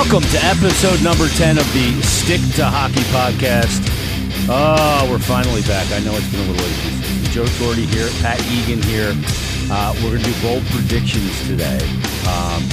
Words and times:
Welcome 0.00 0.24
to 0.32 0.40
episode 0.48 1.04
number 1.04 1.28
10 1.28 1.58
of 1.58 1.72
the 1.76 2.00
Stick 2.00 2.40
to 2.56 2.64
Hockey 2.64 3.04
podcast. 3.12 3.84
Oh, 4.48 5.06
we're 5.12 5.20
finally 5.20 5.60
back. 5.68 5.92
I 5.92 6.00
know 6.00 6.16
it's 6.16 6.24
been 6.32 6.40
a 6.40 6.48
little 6.48 6.64
late. 6.64 7.28
Joe 7.36 7.44
Shorty 7.60 7.84
here, 7.84 8.08
Pat 8.24 8.40
Egan 8.48 8.80
here. 8.80 9.12
Uh, 9.68 9.92
we're 10.00 10.16
going 10.16 10.24
to 10.24 10.32
do 10.32 10.40
bold 10.40 10.64
predictions 10.72 11.28
today. 11.44 11.76
Um, 12.24 12.64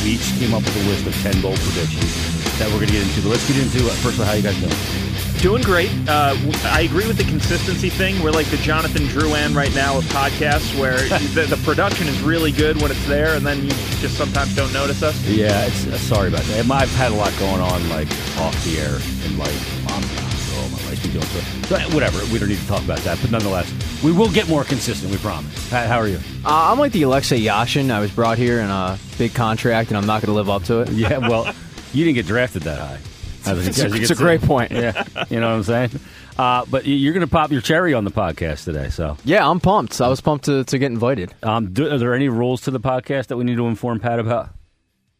we 0.00 0.16
each 0.16 0.24
came 0.40 0.56
up 0.56 0.64
with 0.64 0.72
a 0.80 0.88
list 0.88 1.04
of 1.04 1.12
10 1.20 1.44
bold 1.44 1.60
predictions 1.60 2.16
that 2.56 2.64
we're 2.72 2.80
going 2.80 2.88
to 2.88 2.96
get 2.96 3.04
into. 3.04 3.28
But 3.28 3.36
let's 3.36 3.44
get 3.44 3.60
into 3.60 3.84
it. 3.84 3.92
First 4.00 4.16
of 4.16 4.24
all, 4.24 4.32
how 4.32 4.40
you 4.40 4.42
guys 4.42 4.56
doing? 4.56 5.09
Doing 5.40 5.62
great. 5.62 5.90
Uh, 6.06 6.36
I 6.64 6.82
agree 6.82 7.06
with 7.06 7.16
the 7.16 7.24
consistency 7.24 7.88
thing. 7.88 8.22
We're 8.22 8.30
like 8.30 8.48
the 8.48 8.58
Jonathan 8.58 9.04
Drouin 9.04 9.56
right 9.56 9.74
now 9.74 9.96
of 9.96 10.04
podcasts, 10.04 10.78
where 10.78 10.98
the, 11.34 11.46
the, 11.48 11.58
production 11.64 12.08
is 12.08 12.20
really 12.20 12.52
good 12.52 12.78
when 12.82 12.90
it's 12.90 13.06
there, 13.06 13.36
and 13.36 13.46
then 13.46 13.64
you 13.64 13.70
just 13.70 14.18
sometimes 14.18 14.54
don't 14.54 14.70
notice 14.74 15.02
us. 15.02 15.18
Yeah, 15.26 15.64
it's 15.64 15.86
uh, 15.86 15.96
sorry 15.96 16.28
about 16.28 16.42
that. 16.42 16.70
I've 16.70 16.90
had 16.90 17.10
a 17.10 17.14
lot 17.14 17.32
going 17.38 17.62
on, 17.62 17.88
like 17.88 18.06
off 18.36 18.54
the 18.66 18.80
air, 18.80 18.98
and 19.24 19.38
like 19.38 19.54
mom's 19.88 20.10
in 20.10 20.16
the 20.16 20.22
hospital, 20.22 20.68
my 20.68 20.90
life's 20.90 21.02
been 21.04 21.12
doing 21.12 21.24
so. 21.24 21.78
so. 21.78 21.94
Whatever. 21.94 22.18
We 22.30 22.38
don't 22.38 22.50
need 22.50 22.58
to 22.58 22.66
talk 22.66 22.84
about 22.84 22.98
that, 22.98 23.18
but 23.22 23.30
nonetheless, 23.30 23.72
we 24.04 24.12
will 24.12 24.30
get 24.30 24.46
more 24.46 24.64
consistent. 24.64 25.10
We 25.10 25.16
promise. 25.16 25.70
Pat, 25.70 25.88
how 25.88 26.00
are 26.00 26.08
you? 26.08 26.18
Uh, 26.44 26.70
I'm 26.70 26.78
like 26.78 26.92
the 26.92 27.04
Alexei 27.04 27.40
Yashin. 27.40 27.90
I 27.90 28.00
was 28.00 28.10
brought 28.10 28.36
here 28.36 28.60
in 28.60 28.68
a 28.68 28.98
big 29.16 29.32
contract, 29.32 29.88
and 29.88 29.96
I'm 29.96 30.06
not 30.06 30.20
going 30.20 30.34
to 30.34 30.36
live 30.36 30.50
up 30.50 30.64
to 30.64 30.80
it. 30.80 30.90
Yeah, 30.90 31.16
well, 31.16 31.46
you 31.94 32.04
didn't 32.04 32.16
get 32.16 32.26
drafted 32.26 32.64
that 32.64 32.78
high. 32.78 32.98
It's, 33.46 33.78
a, 33.78 33.92
it's 33.94 34.10
a 34.10 34.14
great 34.14 34.42
point. 34.42 34.70
Yeah, 34.70 35.04
you 35.28 35.40
know 35.40 35.48
what 35.50 35.56
I'm 35.56 35.62
saying. 35.62 35.90
Uh, 36.38 36.64
but 36.70 36.86
you're 36.86 37.12
going 37.12 37.26
to 37.26 37.30
pop 37.30 37.50
your 37.50 37.60
cherry 37.60 37.92
on 37.92 38.04
the 38.04 38.10
podcast 38.10 38.64
today, 38.64 38.88
so 38.88 39.16
yeah, 39.24 39.46
I'm 39.48 39.60
pumped. 39.60 40.00
I 40.00 40.08
was 40.08 40.20
pumped 40.20 40.46
to, 40.46 40.64
to 40.64 40.78
get 40.78 40.90
invited. 40.90 41.34
Um, 41.42 41.72
do, 41.72 41.90
are 41.90 41.98
there 41.98 42.14
any 42.14 42.28
rules 42.28 42.62
to 42.62 42.70
the 42.70 42.80
podcast 42.80 43.26
that 43.26 43.36
we 43.36 43.44
need 43.44 43.56
to 43.56 43.66
inform 43.66 44.00
Pat 44.00 44.18
about? 44.18 44.50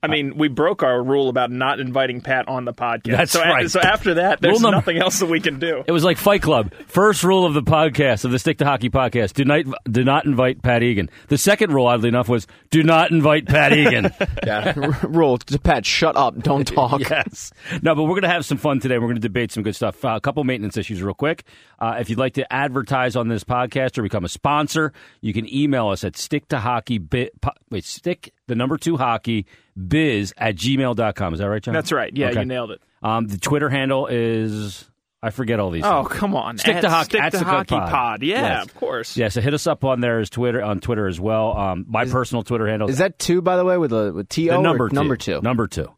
I 0.03 0.07
mean, 0.07 0.39
we 0.39 0.49
broke 0.49 0.83
our 0.83 1.03
rule 1.03 1.29
about 1.29 1.51
not 1.51 1.79
inviting 1.79 2.23
Pat 2.23 2.49
on 2.49 2.65
the 2.65 2.73
podcast. 2.73 3.17
That's 3.17 3.33
so, 3.33 3.43
right. 3.43 3.71
so 3.71 3.81
after 3.81 4.15
that, 4.15 4.41
there's 4.41 4.63
number, 4.63 4.77
nothing 4.77 4.97
else 4.97 5.19
that 5.19 5.27
we 5.27 5.41
can 5.41 5.59
do. 5.59 5.85
It 5.87 5.93
was 5.93 6.05
like 6.05 6.17
Fight 6.17 6.41
Club. 6.41 6.73
First 6.87 7.23
rule 7.23 7.45
of 7.45 7.53
the 7.53 7.63
podcast, 7.63 8.25
of 8.25 8.31
the 8.31 8.39
Stick 8.39 8.57
to 8.59 8.65
Hockey 8.65 8.89
podcast, 8.89 9.35
do 9.35 9.45
not, 9.45 9.67
do 9.91 10.03
not 10.03 10.25
invite 10.25 10.63
Pat 10.63 10.83
Egan. 10.83 11.11
The 11.29 11.37
second 11.37 11.75
rule, 11.75 11.87
oddly 11.87 12.09
enough, 12.09 12.31
was 12.31 12.47
do 12.71 12.83
not 12.83 13.11
invite 13.11 13.47
Pat 13.47 13.75
Egan. 13.75 14.11
yeah. 14.47 14.73
rule, 15.03 15.39
Pat, 15.63 15.85
shut 15.85 16.17
up. 16.17 16.39
Don't 16.39 16.65
talk. 16.67 17.01
yes. 17.01 17.53
No, 17.83 17.95
but 17.95 18.05
we're 18.05 18.11
going 18.11 18.23
to 18.23 18.29
have 18.29 18.47
some 18.47 18.57
fun 18.57 18.81
today. 18.81 18.97
We're 18.97 19.07
going 19.07 19.17
to 19.17 19.21
debate 19.21 19.53
some 19.53 19.63
good 19.63 19.77
stuff. 19.77 20.03
Uh, 20.03 20.15
a 20.17 20.21
couple 20.21 20.43
maintenance 20.45 20.79
issues 20.79 21.03
real 21.03 21.13
quick. 21.13 21.45
Uh, 21.79 21.97
if 22.01 22.09
you'd 22.09 22.19
like 22.19 22.35
to 22.35 22.51
advertise 22.51 23.17
on 23.17 23.29
this 23.29 23.45
podcast 23.45 23.99
or 23.99 24.03
become 24.03 24.25
a 24.25 24.31
sponsor, 24.31 24.95
you 25.21 25.35
can 25.35 25.53
email 25.53 25.89
us 25.89 26.05
at 26.05 26.17
stick 26.17 26.49
to 26.49 26.59
hockey 26.59 26.97
bit, 26.97 27.33
wait, 27.71 27.85
stick 27.85 28.33
the 28.51 28.57
number 28.57 28.77
two 28.77 28.97
hockey 28.97 29.47
biz 29.77 30.35
at 30.37 30.57
gmail.com. 30.57 31.33
Is 31.33 31.41
that 31.41 31.49
right, 31.49 31.63
John? 31.63 31.73
That's 31.73 31.93
right. 31.93 32.15
Yeah, 32.15 32.29
okay. 32.31 32.41
you 32.41 32.45
nailed 32.45 32.73
it. 32.73 32.83
Um, 33.03 33.27
the 33.29 33.39
Twitter 33.39 33.71
handle 33.71 34.07
is. 34.09 34.87
I 35.23 35.31
forget 35.31 35.61
all 35.61 35.71
these. 35.71 35.85
Oh, 35.85 36.05
things. 36.05 36.19
come 36.19 36.35
on! 36.35 36.59
Stick 36.59 36.77
at, 36.77 36.81
to 36.81 36.91
hockey. 36.91 37.19
Stick 37.19 37.31
to 37.33 37.45
hockey 37.45 37.75
pod. 37.75 37.91
pod. 37.91 38.23
Yeah, 38.23 38.41
yes. 38.41 38.65
of 38.65 38.75
course. 38.75 39.17
Yeah, 39.17 39.29
so 39.29 39.41
hit 39.41 39.53
us 39.53 39.67
up 39.67 39.85
on 39.85 40.01
there 40.01 40.19
as 40.19 40.31
Twitter 40.31 40.63
on 40.63 40.81
Twitter 40.81 41.07
as 41.07 41.21
well. 41.21 41.57
Um, 41.57 41.85
my 41.89 42.05
is, 42.05 42.13
personal 42.13 42.43
Twitter 42.43 42.67
handle 42.67 42.89
is 42.89 42.99
that 42.99 43.19
two 43.19 43.43
by 43.43 43.57
the 43.57 43.65
way 43.65 43.77
with 43.77 43.93
a 43.93 44.13
with 44.13 44.29
T 44.29 44.51
O 44.51 44.63
number 44.63 44.89
two. 44.89 44.95
number 44.95 45.17
two 45.17 45.41
number 45.43 45.67
two. 45.67 45.89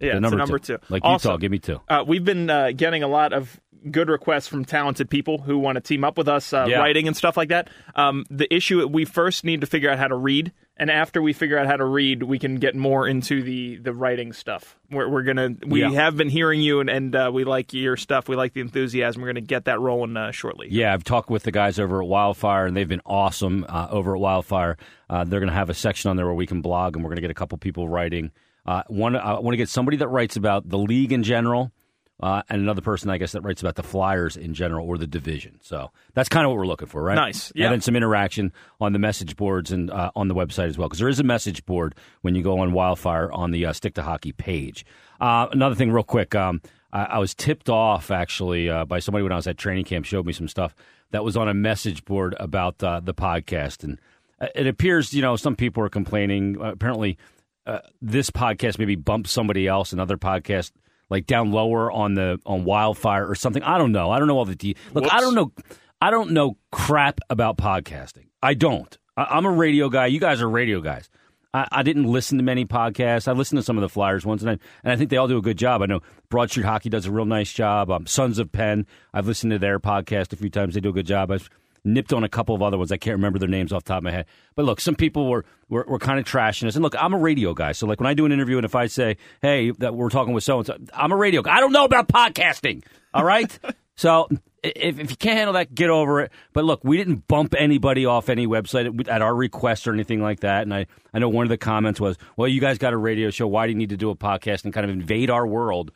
Yeah, 0.00 0.14
the 0.14 0.20
number, 0.20 0.36
number 0.36 0.58
two. 0.60 0.78
two. 0.78 0.84
Like 0.88 1.04
also, 1.04 1.30
Utah, 1.30 1.38
give 1.38 1.50
me 1.50 1.58
two. 1.58 1.80
Uh, 1.88 2.04
we've 2.06 2.24
been 2.24 2.48
uh, 2.48 2.70
getting 2.70 3.02
a 3.02 3.08
lot 3.08 3.32
of 3.32 3.60
good 3.90 4.08
requests 4.08 4.46
from 4.46 4.64
talented 4.64 5.10
people 5.10 5.38
who 5.38 5.58
want 5.58 5.76
to 5.76 5.80
team 5.80 6.04
up 6.04 6.18
with 6.18 6.28
us, 6.28 6.52
uh, 6.52 6.66
yeah. 6.68 6.78
writing 6.78 7.06
and 7.06 7.16
stuff 7.16 7.36
like 7.36 7.48
that. 7.50 7.68
Um, 7.94 8.24
the 8.30 8.52
issue 8.52 8.86
we 8.86 9.04
first 9.04 9.44
need 9.44 9.60
to 9.60 9.66
figure 9.66 9.90
out 9.90 9.98
how 9.98 10.08
to 10.08 10.16
read, 10.16 10.52
and 10.78 10.90
after 10.90 11.20
we 11.20 11.32
figure 11.32 11.58
out 11.58 11.66
how 11.66 11.76
to 11.76 11.84
read, 11.84 12.22
we 12.22 12.38
can 12.38 12.56
get 12.56 12.74
more 12.76 13.06
into 13.06 13.42
the 13.42 13.76
the 13.76 13.92
writing 13.92 14.32
stuff. 14.32 14.78
We're, 14.90 15.08
we're 15.08 15.22
gonna 15.22 15.50
we 15.66 15.80
Yeah. 15.82 15.90
have 15.90 16.16
been 16.16 16.28
hearing 16.28 16.60
you, 16.60 16.80
and, 16.80 16.88
and 16.88 17.14
uh, 17.16 17.30
we 17.32 17.44
like 17.44 17.72
your 17.74 17.96
stuff. 17.96 18.28
We 18.28 18.36
like 18.36 18.52
the 18.54 18.60
enthusiasm. 18.60 19.20
We're 19.22 19.28
gonna 19.28 19.40
get 19.40 19.64
that 19.66 19.80
rolling 19.80 20.16
uh, 20.16 20.30
shortly. 20.30 20.68
Yeah, 20.70 20.94
I've 20.94 21.04
talked 21.04 21.30
with 21.30 21.42
the 21.42 21.52
guys 21.52 21.78
over 21.78 22.00
at 22.02 22.08
Wildfire, 22.08 22.66
and 22.66 22.76
they've 22.76 22.88
been 22.88 23.02
awesome 23.04 23.66
uh, 23.68 23.88
over 23.90 24.14
at 24.14 24.20
Wildfire. 24.20 24.76
Uh, 25.10 25.24
they're 25.24 25.40
going 25.40 25.48
to 25.50 25.54
have 25.54 25.70
a 25.70 25.74
section 25.74 26.10
on 26.10 26.16
there 26.16 26.26
where 26.26 26.34
we 26.34 26.46
can 26.46 26.60
blog, 26.60 26.94
and 26.94 27.02
we're 27.04 27.08
going 27.08 27.16
to 27.16 27.22
get 27.22 27.30
a 27.30 27.34
couple 27.34 27.56
people 27.58 27.88
writing. 27.88 28.30
Uh, 28.66 28.82
one, 28.88 29.16
I 29.16 29.38
want 29.40 29.54
to 29.54 29.56
get 29.56 29.70
somebody 29.70 29.96
that 29.96 30.08
writes 30.08 30.36
about 30.36 30.68
the 30.68 30.76
league 30.76 31.12
in 31.12 31.22
general, 31.22 31.72
uh, 32.20 32.42
and 32.48 32.60
another 32.60 32.80
person, 32.80 33.10
I 33.10 33.18
guess, 33.18 33.32
that 33.32 33.42
writes 33.42 33.60
about 33.60 33.76
the 33.76 33.84
Flyers 33.84 34.36
in 34.36 34.52
general 34.52 34.88
or 34.88 34.98
the 34.98 35.06
division. 35.06 35.60
So 35.62 35.92
that's 36.14 36.28
kind 36.28 36.44
of 36.44 36.50
what 36.50 36.58
we're 36.58 36.66
looking 36.66 36.88
for, 36.88 37.00
right? 37.02 37.14
Nice, 37.14 37.52
yeah. 37.54 37.66
And 37.66 37.74
then 37.74 37.80
some 37.80 37.94
interaction 37.94 38.52
on 38.80 38.92
the 38.92 38.98
message 38.98 39.36
boards 39.36 39.70
and 39.70 39.90
uh, 39.90 40.10
on 40.16 40.26
the 40.26 40.34
website 40.34 40.66
as 40.66 40.76
well, 40.76 40.88
because 40.88 40.98
there 40.98 41.08
is 41.08 41.20
a 41.20 41.24
message 41.24 41.64
board 41.64 41.94
when 42.22 42.34
you 42.34 42.42
go 42.42 42.58
on 42.58 42.72
Wildfire 42.72 43.30
on 43.30 43.52
the 43.52 43.66
uh, 43.66 43.72
Stick 43.72 43.94
to 43.94 44.02
Hockey 44.02 44.32
page. 44.32 44.84
Uh, 45.20 45.46
another 45.52 45.76
thing, 45.76 45.92
real 45.92 46.02
quick, 46.02 46.34
um, 46.34 46.60
I, 46.92 47.04
I 47.04 47.18
was 47.18 47.34
tipped 47.34 47.68
off 47.68 48.10
actually 48.10 48.68
uh, 48.68 48.84
by 48.84 48.98
somebody 48.98 49.22
when 49.22 49.32
I 49.32 49.36
was 49.36 49.46
at 49.46 49.56
training 49.56 49.84
camp, 49.84 50.04
showed 50.04 50.26
me 50.26 50.32
some 50.32 50.48
stuff 50.48 50.74
that 51.12 51.22
was 51.22 51.36
on 51.36 51.48
a 51.48 51.54
message 51.54 52.04
board 52.04 52.34
about 52.40 52.82
uh, 52.82 53.00
the 53.00 53.14
podcast, 53.14 53.84
and 53.84 54.00
it 54.54 54.66
appears, 54.66 55.14
you 55.14 55.22
know, 55.22 55.36
some 55.36 55.54
people 55.54 55.84
are 55.84 55.88
complaining. 55.88 56.56
apparently, 56.60 57.16
this 58.02 58.30
podcast 58.30 58.78
maybe 58.78 58.96
bumped 58.96 59.28
somebody 59.28 59.66
else, 59.68 59.92
another 59.92 60.16
podcast 60.16 60.72
like 61.10 61.26
down 61.26 61.52
lower 61.52 61.90
on 61.90 62.14
the 62.14 62.40
on 62.46 62.64
wildfire 62.64 63.28
or 63.28 63.34
something. 63.34 63.62
I 63.62 63.78
don't 63.78 63.92
know. 63.92 64.10
I 64.10 64.18
don't 64.18 64.28
know 64.28 64.38
all 64.38 64.44
the 64.44 64.54
de- 64.54 64.76
look. 64.94 65.04
Whoops. 65.04 65.14
I 65.14 65.20
don't 65.20 65.34
know. 65.34 65.52
I 66.00 66.10
don't 66.10 66.30
know 66.30 66.56
crap 66.70 67.20
about 67.28 67.56
podcasting. 67.56 68.26
I 68.42 68.54
don't. 68.54 68.96
I, 69.16 69.36
am 69.36 69.46
a 69.46 69.50
radio 69.50 69.88
guy. 69.88 70.06
You 70.06 70.20
guys 70.20 70.40
are 70.40 70.48
radio 70.48 70.80
guys. 70.80 71.10
I, 71.52 71.66
I, 71.72 71.82
didn't 71.82 72.04
listen 72.04 72.38
to 72.38 72.44
many 72.44 72.66
podcasts. 72.66 73.26
I 73.26 73.32
listened 73.32 73.58
to 73.58 73.62
some 73.64 73.76
of 73.76 73.82
the 73.82 73.88
Flyers 73.88 74.24
ones, 74.24 74.42
and 74.42 74.50
I, 74.50 74.58
and 74.84 74.92
I 74.92 74.96
think 74.96 75.10
they 75.10 75.16
all 75.16 75.26
do 75.26 75.38
a 75.38 75.42
good 75.42 75.58
job. 75.58 75.82
I 75.82 75.86
know 75.86 76.00
Broad 76.28 76.50
Street 76.50 76.66
Hockey 76.66 76.88
does 76.88 77.06
a 77.06 77.10
real 77.10 77.24
nice 77.24 77.52
job. 77.52 77.90
Um, 77.90 78.06
Sons 78.06 78.38
of 78.38 78.52
Penn. 78.52 78.86
I've 79.12 79.26
listened 79.26 79.50
to 79.52 79.58
their 79.58 79.80
podcast 79.80 80.32
a 80.32 80.36
few 80.36 80.50
times. 80.50 80.74
They 80.74 80.80
do 80.80 80.90
a 80.90 80.92
good 80.92 81.06
job. 81.06 81.30
I've 81.32 81.50
nipped 81.84 82.12
on 82.12 82.24
a 82.24 82.28
couple 82.28 82.54
of 82.54 82.62
other 82.62 82.78
ones. 82.78 82.92
I 82.92 82.96
can't 82.96 83.16
remember 83.16 83.38
their 83.38 83.48
names 83.48 83.72
off 83.72 83.84
the 83.84 83.88
top 83.88 83.98
of 83.98 84.04
my 84.04 84.10
head. 84.10 84.26
But 84.54 84.64
look, 84.64 84.80
some 84.80 84.94
people 84.94 85.28
were, 85.28 85.44
were, 85.68 85.84
were 85.88 85.98
kind 85.98 86.18
of 86.18 86.24
trashing 86.24 86.66
us. 86.66 86.74
And 86.74 86.82
look, 86.82 86.94
I'm 86.98 87.14
a 87.14 87.18
radio 87.18 87.54
guy. 87.54 87.72
So 87.72 87.86
like 87.86 88.00
when 88.00 88.06
I 88.06 88.14
do 88.14 88.26
an 88.26 88.32
interview 88.32 88.56
and 88.56 88.64
if 88.64 88.74
I 88.74 88.86
say, 88.86 89.16
hey, 89.42 89.70
that 89.78 89.94
we're 89.94 90.10
talking 90.10 90.34
with 90.34 90.44
so 90.44 90.58
and 90.58 90.66
so, 90.66 90.76
I'm 90.92 91.12
a 91.12 91.16
radio 91.16 91.42
guy. 91.42 91.56
I 91.56 91.60
don't 91.60 91.72
know 91.72 91.84
about 91.84 92.08
podcasting. 92.08 92.84
All 93.14 93.24
right? 93.24 93.58
so 93.96 94.28
if, 94.62 94.98
if 94.98 95.10
you 95.10 95.16
can't 95.16 95.36
handle 95.36 95.54
that, 95.54 95.74
get 95.74 95.90
over 95.90 96.20
it. 96.22 96.32
But 96.52 96.64
look, 96.64 96.82
we 96.82 96.96
didn't 96.96 97.28
bump 97.28 97.54
anybody 97.58 98.06
off 98.06 98.28
any 98.28 98.46
website 98.46 99.08
at 99.08 99.22
our 99.22 99.34
request 99.34 99.86
or 99.86 99.92
anything 99.92 100.20
like 100.20 100.40
that. 100.40 100.62
And 100.62 100.74
I, 100.74 100.86
I 101.12 101.18
know 101.18 101.28
one 101.28 101.44
of 101.44 101.50
the 101.50 101.58
comments 101.58 102.00
was, 102.00 102.16
well, 102.36 102.48
you 102.48 102.60
guys 102.60 102.78
got 102.78 102.92
a 102.92 102.96
radio 102.96 103.30
show. 103.30 103.46
Why 103.46 103.66
do 103.66 103.72
you 103.72 103.78
need 103.78 103.90
to 103.90 103.96
do 103.96 104.10
a 104.10 104.16
podcast 104.16 104.64
and 104.64 104.72
kind 104.72 104.84
of 104.84 104.90
invade 104.90 105.30
our 105.30 105.46
world? 105.46 105.92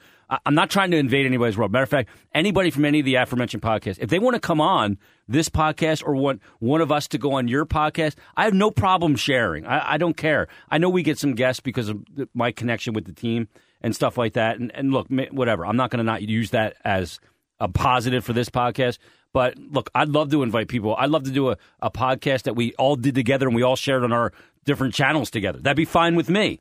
I'm 0.46 0.54
not 0.54 0.70
trying 0.70 0.90
to 0.92 0.96
invade 0.96 1.26
anybody's 1.26 1.58
world. 1.58 1.72
Matter 1.72 1.82
of 1.82 1.88
fact, 1.88 2.08
anybody 2.34 2.70
from 2.70 2.84
any 2.84 3.00
of 3.00 3.04
the 3.04 3.16
aforementioned 3.16 3.62
podcasts, 3.62 3.98
if 3.98 4.08
they 4.08 4.18
want 4.18 4.34
to 4.34 4.40
come 4.40 4.60
on 4.60 4.98
this 5.28 5.48
podcast 5.48 6.02
or 6.04 6.14
want 6.14 6.40
one 6.58 6.80
of 6.80 6.90
us 6.90 7.08
to 7.08 7.18
go 7.18 7.34
on 7.34 7.48
your 7.48 7.66
podcast, 7.66 8.14
I 8.36 8.44
have 8.44 8.54
no 8.54 8.70
problem 8.70 9.16
sharing. 9.16 9.66
I, 9.66 9.94
I 9.94 9.98
don't 9.98 10.16
care. 10.16 10.48
I 10.70 10.78
know 10.78 10.88
we 10.88 11.02
get 11.02 11.18
some 11.18 11.34
guests 11.34 11.60
because 11.60 11.88
of 11.88 12.02
my 12.34 12.52
connection 12.52 12.94
with 12.94 13.04
the 13.04 13.12
team 13.12 13.48
and 13.82 13.94
stuff 13.94 14.16
like 14.16 14.34
that. 14.34 14.58
And, 14.58 14.74
and 14.74 14.92
look, 14.92 15.08
whatever. 15.30 15.66
I'm 15.66 15.76
not 15.76 15.90
going 15.90 15.98
to 15.98 16.04
not 16.04 16.22
use 16.22 16.50
that 16.50 16.76
as 16.84 17.20
a 17.60 17.68
positive 17.68 18.24
for 18.24 18.32
this 18.32 18.48
podcast. 18.48 18.98
But 19.32 19.56
look, 19.56 19.90
I'd 19.94 20.08
love 20.08 20.30
to 20.30 20.42
invite 20.42 20.68
people. 20.68 20.94
I'd 20.96 21.10
love 21.10 21.24
to 21.24 21.30
do 21.30 21.50
a, 21.50 21.56
a 21.80 21.90
podcast 21.90 22.42
that 22.42 22.54
we 22.54 22.74
all 22.74 22.96
did 22.96 23.14
together 23.14 23.46
and 23.46 23.56
we 23.56 23.62
all 23.62 23.76
shared 23.76 24.04
on 24.04 24.12
our 24.12 24.32
different 24.64 24.94
channels 24.94 25.30
together. 25.30 25.58
That'd 25.58 25.76
be 25.76 25.84
fine 25.84 26.14
with 26.16 26.28
me. 26.28 26.60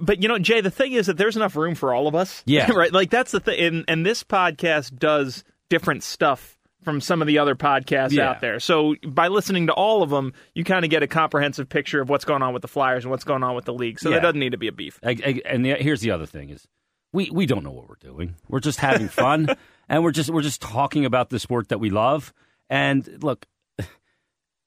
But 0.00 0.22
you 0.22 0.28
know, 0.28 0.38
Jay, 0.38 0.60
the 0.60 0.70
thing 0.70 0.92
is 0.92 1.06
that 1.06 1.16
there's 1.18 1.36
enough 1.36 1.56
room 1.56 1.74
for 1.74 1.92
all 1.92 2.06
of 2.08 2.14
us. 2.14 2.42
Yeah. 2.46 2.70
right. 2.72 2.92
Like 2.92 3.10
that's 3.10 3.32
the 3.32 3.40
thing. 3.40 3.60
And, 3.60 3.84
and 3.88 4.06
this 4.06 4.24
podcast 4.24 4.98
does 4.98 5.44
different 5.68 6.02
stuff 6.02 6.58
from 6.82 7.00
some 7.00 7.20
of 7.22 7.26
the 7.26 7.38
other 7.38 7.54
podcasts 7.54 8.12
Yeah. 8.12 8.30
out 8.30 8.40
there. 8.40 8.60
So 8.60 8.94
by 9.06 9.28
listening 9.28 9.66
to 9.68 9.72
all 9.72 10.02
of 10.02 10.10
them, 10.10 10.32
you 10.54 10.64
kind 10.64 10.84
of 10.84 10.90
get 10.90 11.02
a 11.02 11.06
comprehensive 11.06 11.68
picture 11.68 12.00
of 12.00 12.08
what's 12.10 12.24
going 12.24 12.42
on 12.42 12.52
with 12.52 12.62
the 12.62 12.68
Flyers 12.68 13.04
and 13.04 13.10
what's 13.10 13.24
going 13.24 13.42
on 13.42 13.54
with 13.54 13.64
the 13.64 13.72
league. 13.74 13.98
So 14.00 14.08
Yeah. 14.08 14.14
there 14.16 14.22
doesn't 14.22 14.40
need 14.40 14.52
to 14.52 14.58
be 14.58 14.68
a 14.68 14.72
beef. 14.72 14.98
I, 15.02 15.10
I, 15.10 15.40
and 15.46 15.64
the, 15.64 15.74
here's 15.74 16.00
the 16.02 16.10
other 16.10 16.26
thing 16.26 16.50
is 16.50 16.66
we, 17.12 17.30
we 17.30 17.46
don't 17.46 17.62
know 17.64 17.70
what 17.70 17.88
we're 17.88 17.94
doing. 17.96 18.36
We're 18.48 18.60
just 18.60 18.80
having 18.80 19.08
fun 19.08 19.48
and 19.88 20.02
we're 20.02 20.10
just 20.12 20.30
we're 20.30 20.42
just 20.42 20.60
talking 20.62 21.04
about 21.04 21.30
the 21.30 21.38
sport 21.38 21.68
that 21.68 21.78
we 21.80 21.90
love. 21.90 22.32
And 22.70 23.22
look, 23.22 23.46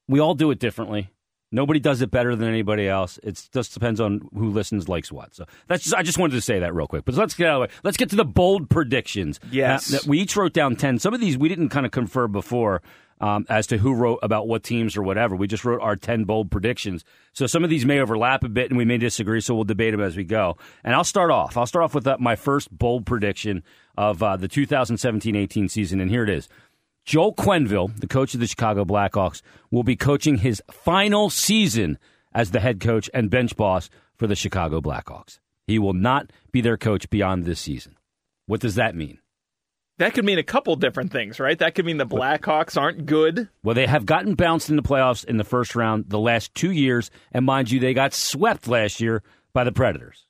we 0.08 0.20
all 0.20 0.34
do 0.36 0.52
it 0.52 0.60
differently. 0.60 1.10
Nobody 1.52 1.80
does 1.80 2.02
it 2.02 2.12
better 2.12 2.36
than 2.36 2.50
anybody 2.50 2.90
else. 2.90 3.20
It 3.24 3.48
just 3.54 3.74
depends 3.74 4.02
on 4.02 4.28
who 4.34 4.50
listens, 4.50 4.90
likes 4.90 5.12
what. 5.12 5.34
So 5.34 5.46
that's 5.68 5.84
just, 5.84 5.96
I 5.96 6.04
just 6.04 6.18
wanted 6.18 6.34
to 6.34 6.42
say 6.42 6.60
that 6.60 6.74
real 6.74 6.88
quick. 6.88 7.06
But 7.06 7.16
let's 7.16 7.36
get 7.36 7.48
out 7.48 7.54
of 7.54 7.70
the 7.70 7.74
way. 7.74 7.82
Let's 7.84 7.98
get 7.98 8.10
to 8.10 8.18
the 8.18 8.26
bold 8.26 8.70
predictions. 8.70 9.40
Yes. 9.50 9.92
Now, 9.92 10.00
we 10.06 10.20
each 10.20 10.36
wrote 10.36 10.54
down 10.54 10.76
ten. 10.76 11.00
Some 11.00 11.14
of 11.14 11.22
these 11.22 11.38
we 11.38 11.48
didn't 11.48 11.70
kind 11.70 11.86
of 11.86 11.92
confer 11.92 12.28
before 12.28 12.82
um, 13.20 13.46
as 13.50 13.68
to 13.68 13.78
who 13.78 13.94
wrote 13.94 14.20
about 14.22 14.48
what 14.48 14.64
teams 14.64 14.96
or 14.98 15.04
whatever. 15.04 15.36
We 15.36 15.48
just 15.48 15.66
wrote 15.66 15.82
our 15.82 15.96
ten 15.96 16.26
bold 16.26 16.52
predictions. 16.52 17.04
So 17.34 17.48
some 17.48 17.64
of 17.64 17.70
these 17.70 17.86
may 17.86 18.00
overlap 18.00 18.44
a 18.44 18.50
bit, 18.50 18.70
and 18.70 18.78
we 18.78 18.86
may 18.86 18.98
disagree. 18.98 19.42
So 19.42 19.56
we'll 19.56 19.64
debate 19.64 19.94
them 19.94 20.02
as 20.02 20.18
we 20.18 20.24
go. 20.24 20.58
And 20.84 20.94
I'll 20.94 21.04
start 21.04 21.32
off. 21.32 21.58
I'll 21.58 21.66
start 21.66 21.84
off 21.86 21.96
with 21.96 22.08
uh, 22.08 22.18
my 22.20 22.36
first 22.36 22.76
bold 22.76 23.06
prediction 23.06 23.64
of 23.98 24.22
uh, 24.22 24.38
the 24.38 24.48
2017-18 24.48 25.72
season, 25.72 26.00
and 26.00 26.12
here 26.12 26.24
it 26.24 26.30
is. 26.30 26.48
Joel 27.08 27.34
Quenneville, 27.36 27.98
the 28.02 28.06
coach 28.06 28.34
of 28.34 28.42
the 28.42 28.48
Chicago 28.48 28.84
Blackhawks, 28.84 29.42
will 29.72 29.84
be 29.84 29.96
coaching 29.96 30.40
his 30.40 30.62
final 30.70 31.30
season 31.30 31.98
as 32.34 32.52
the 32.52 32.60
head 32.60 32.82
coach 32.82 33.10
and 33.14 33.30
bench 33.30 33.56
boss 33.56 33.90
for 34.18 34.28
the 34.28 34.36
Chicago 34.36 34.82
Blackhawks. 34.82 35.40
He 35.66 35.80
will 35.80 35.94
not 35.94 36.34
be 36.52 36.60
their 36.60 36.76
coach 36.76 37.10
beyond 37.10 37.46
this 37.46 37.62
season. 37.62 37.96
What 38.46 38.60
does 38.60 38.76
that 38.76 38.94
mean? 38.94 39.20
That 40.00 40.14
could 40.14 40.26
mean 40.26 40.38
a 40.38 40.44
couple 40.44 40.76
different 40.76 41.14
things, 41.14 41.40
right? 41.40 41.58
That 41.58 41.76
could 41.76 41.86
mean 41.86 41.96
the 41.96 42.06
Blackhawks 42.06 42.78
aren't 42.78 43.06
good. 43.06 43.48
Well, 43.64 43.74
they 43.74 43.88
have 43.88 44.06
gotten 44.06 44.36
bounced 44.36 44.70
in 44.70 44.76
the 44.76 44.84
playoffs 44.84 45.24
in 45.24 45.38
the 45.38 45.46
first 45.46 45.78
round 45.78 46.10
the 46.10 46.20
last 46.20 46.54
two 46.56 46.72
years, 46.72 47.10
and 47.32 47.46
mind 47.46 47.72
you, 47.72 47.80
they 47.80 47.94
got 47.94 48.14
swept 48.14 48.68
last 48.68 49.00
year 49.00 49.24
by 49.54 49.64
the 49.64 49.72
Predators. 49.72 50.28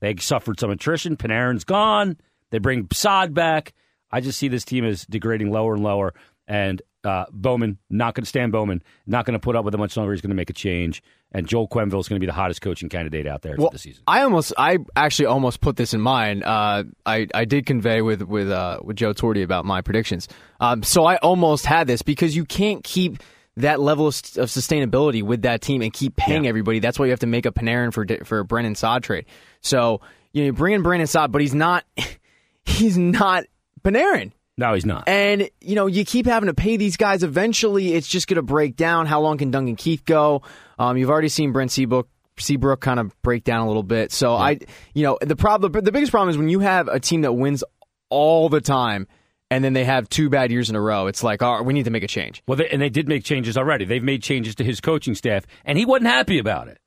They 0.00 0.16
suffered 0.16 0.58
some 0.58 0.70
attrition. 0.70 1.18
Panarin's 1.18 1.64
gone. 1.64 2.16
They 2.50 2.58
bring 2.58 2.88
Saad 2.90 3.34
back. 3.34 3.74
I 4.10 4.20
just 4.20 4.38
see 4.38 4.48
this 4.48 4.64
team 4.64 4.84
as 4.84 5.04
degrading 5.06 5.50
lower 5.50 5.74
and 5.74 5.82
lower. 5.82 6.14
And 6.48 6.80
uh, 7.02 7.24
Bowman, 7.32 7.78
not 7.90 8.14
going 8.14 8.24
to 8.24 8.28
stand 8.28 8.52
Bowman, 8.52 8.82
not 9.06 9.24
going 9.24 9.34
to 9.34 9.38
put 9.38 9.56
up 9.56 9.64
with 9.64 9.74
it 9.74 9.78
much 9.78 9.96
longer. 9.96 10.12
He's 10.12 10.20
going 10.20 10.30
to 10.30 10.36
make 10.36 10.50
a 10.50 10.54
change. 10.54 11.02
And 11.32 11.46
Joel 11.46 11.68
Quenneville 11.68 12.00
is 12.00 12.08
going 12.08 12.16
to 12.16 12.20
be 12.20 12.26
the 12.26 12.32
hottest 12.32 12.62
coaching 12.62 12.88
candidate 12.88 13.26
out 13.26 13.42
there 13.42 13.56
well, 13.58 13.70
the 13.70 13.78
season. 13.78 14.02
I 14.06 14.22
almost, 14.22 14.52
I 14.56 14.78
actually 14.94 15.26
almost 15.26 15.60
put 15.60 15.76
this 15.76 15.92
in 15.92 16.00
mind. 16.00 16.44
Uh, 16.44 16.84
I, 17.04 17.26
I 17.34 17.44
did 17.44 17.66
convey 17.66 18.00
with 18.00 18.22
with 18.22 18.48
uh, 18.48 18.80
with 18.82 18.96
Joe 18.96 19.12
Torti 19.12 19.42
about 19.42 19.64
my 19.64 19.80
predictions. 19.80 20.28
Um, 20.60 20.82
so 20.82 21.04
I 21.04 21.16
almost 21.16 21.66
had 21.66 21.86
this 21.86 22.02
because 22.02 22.34
you 22.34 22.44
can't 22.44 22.82
keep 22.84 23.22
that 23.56 23.80
level 23.80 24.06
of, 24.06 24.14
of 24.14 24.48
sustainability 24.48 25.22
with 25.22 25.42
that 25.42 25.62
team 25.62 25.82
and 25.82 25.92
keep 25.92 26.16
paying 26.16 26.44
yeah. 26.44 26.48
everybody. 26.48 26.78
That's 26.78 26.98
why 26.98 27.06
you 27.06 27.10
have 27.10 27.20
to 27.20 27.26
make 27.26 27.46
a 27.46 27.52
Panarin 27.52 27.92
for 27.92 28.06
for 28.24 28.40
a 28.40 28.44
Brandon 28.44 28.74
Saad 28.74 29.02
trade. 29.02 29.26
So 29.62 30.00
you 30.32 30.42
know, 30.42 30.46
you 30.46 30.52
bring 30.52 30.74
in 30.74 30.82
Brandon 30.82 31.06
Saad, 31.06 31.32
but 31.32 31.40
he's 31.40 31.54
not 31.54 31.84
he's 32.64 32.96
not 32.96 33.44
Panarin. 33.86 34.32
No, 34.58 34.72
he's 34.72 34.86
not. 34.86 35.06
And, 35.06 35.50
you 35.60 35.74
know, 35.74 35.86
you 35.86 36.04
keep 36.04 36.26
having 36.26 36.46
to 36.46 36.54
pay 36.54 36.76
these 36.76 36.96
guys. 36.96 37.22
Eventually, 37.22 37.92
it's 37.92 38.08
just 38.08 38.26
going 38.26 38.36
to 38.36 38.42
break 38.42 38.74
down. 38.74 39.06
How 39.06 39.20
long 39.20 39.36
can 39.36 39.50
Duncan 39.50 39.76
Keith 39.76 40.04
go? 40.04 40.42
Um, 40.78 40.96
you've 40.96 41.10
already 41.10 41.28
seen 41.28 41.52
Brent 41.52 41.70
Seabrook, 41.70 42.08
Seabrook 42.38 42.80
kind 42.80 42.98
of 42.98 43.14
break 43.22 43.44
down 43.44 43.60
a 43.60 43.66
little 43.66 43.82
bit. 43.82 44.12
So, 44.12 44.32
yeah. 44.32 44.42
I, 44.42 44.58
you 44.94 45.02
know, 45.02 45.18
the 45.20 45.36
problem, 45.36 45.72
the 45.72 45.92
biggest 45.92 46.10
problem 46.10 46.30
is 46.30 46.38
when 46.38 46.48
you 46.48 46.60
have 46.60 46.88
a 46.88 46.98
team 46.98 47.20
that 47.22 47.34
wins 47.34 47.64
all 48.08 48.48
the 48.48 48.62
time 48.62 49.06
and 49.50 49.62
then 49.62 49.74
they 49.74 49.84
have 49.84 50.08
two 50.08 50.28
bad 50.28 50.50
years 50.50 50.70
in 50.70 50.76
a 50.76 50.80
row. 50.80 51.06
It's 51.06 51.22
like, 51.22 51.42
oh, 51.42 51.62
we 51.62 51.74
need 51.74 51.84
to 51.84 51.90
make 51.90 52.02
a 52.02 52.08
change. 52.08 52.42
Well, 52.48 52.56
they, 52.56 52.68
and 52.68 52.80
they 52.80 52.88
did 52.88 53.08
make 53.08 53.24
changes 53.24 53.56
already. 53.56 53.84
They've 53.84 54.02
made 54.02 54.22
changes 54.22 54.54
to 54.56 54.64
his 54.64 54.80
coaching 54.80 55.14
staff, 55.14 55.46
and 55.64 55.78
he 55.78 55.84
wasn't 55.84 56.08
happy 56.08 56.38
about 56.38 56.68
it. 56.68 56.78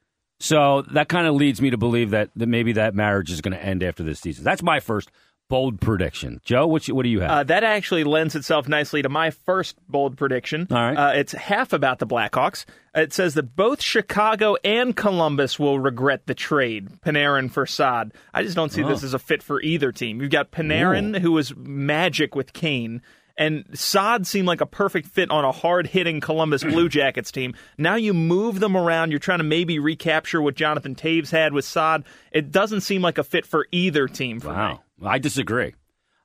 So 0.42 0.84
that 0.94 1.10
kind 1.10 1.28
of 1.28 1.36
leads 1.36 1.62
me 1.62 1.70
to 1.70 1.78
believe 1.78 2.12
that, 2.12 2.30
that 2.36 2.48
maybe 2.48 2.74
that 2.74 2.96
marriage 2.96 3.30
is 3.30 3.42
going 3.42 3.56
to 3.56 3.64
end 3.64 3.84
after 3.84 4.04
this 4.04 4.20
season. 4.20 4.44
That's 4.44 4.64
my 4.64 4.80
first 4.80 5.12
bold 5.50 5.82
prediction. 5.82 6.40
Joe, 6.46 6.68
what, 6.68 6.88
you, 6.88 6.96
what 6.96 7.04
do 7.04 7.10
you 7.10 7.20
have? 7.20 7.32
Uh, 7.32 7.44
that 7.44 7.64
actually 7.64 8.04
lends 8.04 8.36
itself 8.36 8.68
nicely 8.68 9.02
to 9.02 9.10
my 9.10 9.32
first 9.32 9.76
bold 9.90 10.16
prediction. 10.16 10.68
All 10.72 10.78
right. 10.78 10.96
Uh, 10.96 11.12
it's 11.16 11.34
half 11.34 11.74
about 11.74 12.00
the 12.00 12.08
Blackhawks. 12.08 12.66
It 12.96 13.12
says 13.14 13.34
that 13.34 13.56
both 13.56 13.82
Chicago 13.82 14.56
and 14.64 14.96
Columbus 14.96 15.60
will 15.60 15.80
regret 15.80 16.26
the 16.28 16.34
trade, 16.34 16.90
Panarin 17.02 17.52
for 17.52 17.66
Saad. 17.66 18.14
I 18.34 18.44
just 18.44 18.56
don't 18.56 18.72
see 18.72 18.84
oh. 18.84 18.88
this 18.88 19.04
as 19.04 19.14
a 19.14 19.20
fit 19.20 19.44
for 19.44 19.62
either 19.62 19.92
team. 19.92 20.22
You've 20.22 20.32
got 20.32 20.52
Panarin, 20.52 21.18
Ooh. 21.18 21.20
who 21.20 21.32
was 21.34 21.56
magic 21.56 22.36
with 22.36 22.54
Kane, 22.54 23.02
and 23.40 23.64
Saad 23.74 24.28
seemed 24.28 24.48
like 24.48 24.60
a 24.60 24.66
perfect 24.66 25.08
fit 25.08 25.32
on 25.32 25.46
a 25.46 25.52
hard 25.54 25.88
hitting 25.88 26.20
Columbus 26.20 26.62
Blue 26.62 26.90
Jackets 26.90 27.32
team. 27.32 27.56
Now 27.78 27.96
you 27.96 28.14
move 28.14 28.60
them 28.60 28.76
around. 28.76 29.12
You're 29.12 29.20
trying 29.20 29.38
to 29.38 29.46
maybe 29.46 29.80
recapture 29.80 30.42
what 30.42 30.56
Jonathan 30.56 30.94
Toews 30.94 31.32
had 31.32 31.54
with 31.54 31.64
Saad. 31.64 32.04
It 32.34 32.52
doesn't 32.52 32.82
seem 32.82 33.02
like 33.02 33.18
a 33.18 33.24
fit 33.24 33.46
for 33.46 33.66
either 33.72 34.08
team 34.10 34.42
for 34.42 34.50
wow. 34.50 34.74
me. 34.74 34.80
I 35.04 35.20
disagree. 35.20 35.74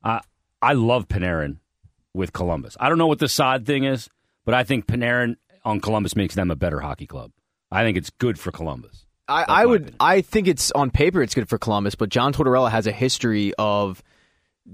Uh, 0.03 0.21
I 0.61 0.73
love 0.73 1.09
Panarin 1.09 1.59
with 2.13 2.33
Columbus. 2.33 2.77
I 2.81 2.89
don't 2.89 2.99
know 2.99 3.07
what 3.07 3.19
the 3.19 3.29
Saad 3.29 3.67
thing 3.67 3.85
is, 3.85 4.09
but 4.45 4.55
I 4.55 4.65
think 4.65 4.87
Panarin 4.87 5.37
on 5.65 5.81
Columbus 5.81 6.17
makes 6.17 6.35
them 6.35 6.51
a 6.51 6.57
better 6.57 6.81
hockey 6.81 7.07
club. 7.07 7.33
I 7.71 7.83
think 7.83 7.97
it's 7.97 8.11
good 8.11 8.39
for 8.39 8.53
Columbus. 8.53 9.07
I, 9.27 9.45
I 9.49 9.67
would. 9.67 9.83
Opinion. 9.83 9.97
I 10.01 10.21
think 10.21 10.49
it's 10.49 10.71
on 10.73 10.91
paper 10.91 11.23
it's 11.23 11.35
good 11.35 11.49
for 11.49 11.59
Columbus, 11.59 11.95
but 11.95 12.11
John 12.11 12.33
Tortorella 12.33 12.71
has 12.71 12.87
a 12.87 12.93
history 12.93 13.55
of 13.59 14.03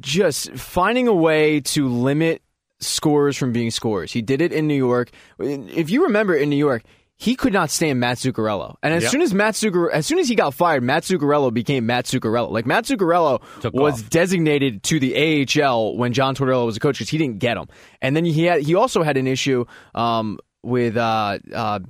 just 0.01 0.53
finding 0.53 1.09
a 1.09 1.15
way 1.15 1.61
to 1.61 1.89
limit 1.89 2.43
scores 2.81 3.37
from 3.37 3.53
being 3.53 3.71
scores. 3.71 4.13
He 4.13 4.23
did 4.23 4.41
it 4.41 4.53
in 4.53 4.67
New 4.67 4.75
York. 4.75 5.11
If 5.39 5.91
you 5.91 6.05
remember 6.05 6.35
in 6.35 6.51
New 6.51 6.57
York, 6.57 6.83
he 7.21 7.37
could 7.37 7.53
not 7.53 7.69
stand 7.69 8.01
Matt 8.01 8.17
Zuccarello. 8.17 8.77
And 8.83 8.95
as 8.95 9.03
yep. 9.03 9.13
soon 9.13 9.21
as 9.21 9.35
Matt 9.35 9.53
Zuccarello, 9.53 9.91
as 9.93 10.07
soon 10.07 10.19
as 10.19 10.27
he 10.27 10.35
got 10.35 10.55
fired, 10.55 10.83
Matt 10.83 11.03
Zuccarello 11.03 11.53
became 11.53 11.85
Matt 11.85 12.07
Zuccarello. 12.07 12.51
Like 12.51 12.65
Matt 12.65 12.85
Zuccarello 12.85 13.43
Took 13.61 13.75
was 13.75 14.03
off. 14.03 14.09
designated 14.09 14.83
to 14.85 14.99
the 14.99 15.45
AHL 15.63 15.99
when 15.99 16.15
John 16.15 16.35
Tortorella 16.35 16.65
was 16.65 16.79
a 16.79 16.81
coach 16.81 16.97
because 16.97 17.11
he 17.11 17.19
didn't 17.19 17.39
get 17.39 17.59
him. 17.59 17.67
And 18.01 18.17
then 18.17 18.25
he 18.25 18.45
had 18.45 18.63
he 18.63 18.75
also 18.75 19.03
had 19.03 19.19
an 19.19 19.27
issue 19.27 19.67
um, 19.95 20.39
with 20.63 20.97
uh, 20.97 21.41
uh, 21.55 21.81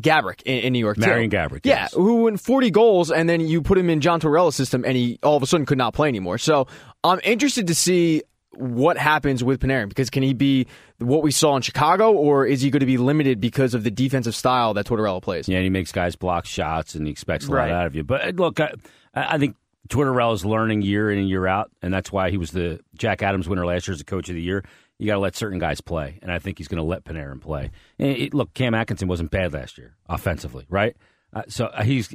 Gaborik 0.00 0.40
in, 0.46 0.60
in, 0.60 0.72
New 0.72 0.78
York. 0.78 0.96
Marian 0.96 1.30
Gaborik. 1.30 1.60
Yeah, 1.64 1.82
yes. 1.82 1.92
who 1.92 2.22
went 2.22 2.40
40 2.40 2.70
goals, 2.70 3.10
and 3.10 3.28
then 3.28 3.40
you 3.40 3.60
put 3.60 3.76
him 3.76 3.90
in 3.90 4.00
John 4.00 4.18
Tortorella's 4.18 4.56
system, 4.56 4.82
and 4.82 4.96
he 4.96 5.18
all 5.22 5.36
of 5.36 5.42
a 5.42 5.46
sudden 5.46 5.66
could 5.66 5.76
not 5.76 5.92
play 5.92 6.08
anymore. 6.08 6.38
So 6.38 6.68
I'm 7.04 7.20
interested 7.22 7.66
to 7.66 7.74
see 7.74 8.22
what 8.58 8.98
happens 8.98 9.44
with 9.44 9.60
Panarin 9.60 9.88
because 9.88 10.10
can 10.10 10.22
he 10.22 10.34
be 10.34 10.66
what 10.98 11.22
we 11.22 11.30
saw 11.30 11.56
in 11.56 11.62
Chicago 11.62 12.12
or 12.12 12.44
is 12.46 12.60
he 12.60 12.70
going 12.70 12.80
to 12.80 12.86
be 12.86 12.98
limited 12.98 13.40
because 13.40 13.74
of 13.74 13.84
the 13.84 13.90
defensive 13.90 14.34
style 14.34 14.74
that 14.74 14.86
Tortorella 14.86 15.22
plays? 15.22 15.48
Yeah, 15.48 15.60
he 15.60 15.70
makes 15.70 15.92
guys 15.92 16.16
block 16.16 16.44
shots 16.44 16.94
and 16.94 17.06
he 17.06 17.12
expects 17.12 17.46
a 17.46 17.52
right. 17.52 17.70
lot 17.70 17.80
out 17.80 17.86
of 17.86 17.94
you. 17.94 18.04
But 18.04 18.24
uh, 18.24 18.30
look, 18.30 18.60
I, 18.60 18.72
I 19.14 19.38
think 19.38 19.56
Tortorella's 19.88 20.44
learning 20.44 20.82
year 20.82 21.10
in 21.10 21.18
and 21.18 21.28
year 21.28 21.46
out, 21.46 21.70
and 21.82 21.92
that's 21.92 22.12
why 22.12 22.30
he 22.30 22.36
was 22.36 22.50
the 22.50 22.80
Jack 22.96 23.22
Adams 23.22 23.48
winner 23.48 23.64
last 23.64 23.88
year 23.88 23.94
as 23.94 24.00
a 24.00 24.04
coach 24.04 24.28
of 24.28 24.34
the 24.34 24.42
year. 24.42 24.64
You 24.98 25.06
got 25.06 25.14
to 25.14 25.20
let 25.20 25.36
certain 25.36 25.58
guys 25.58 25.80
play, 25.80 26.18
and 26.22 26.32
I 26.32 26.40
think 26.40 26.58
he's 26.58 26.68
going 26.68 26.78
to 26.78 26.82
let 26.82 27.04
Panarin 27.04 27.40
play. 27.40 27.70
It, 27.98 28.34
look, 28.34 28.52
Cam 28.52 28.74
Atkinson 28.74 29.06
wasn't 29.08 29.30
bad 29.30 29.52
last 29.52 29.78
year 29.78 29.96
offensively, 30.08 30.66
right? 30.68 30.96
Uh, 31.32 31.42
so 31.48 31.66
uh, 31.66 31.84
he's 31.84 32.08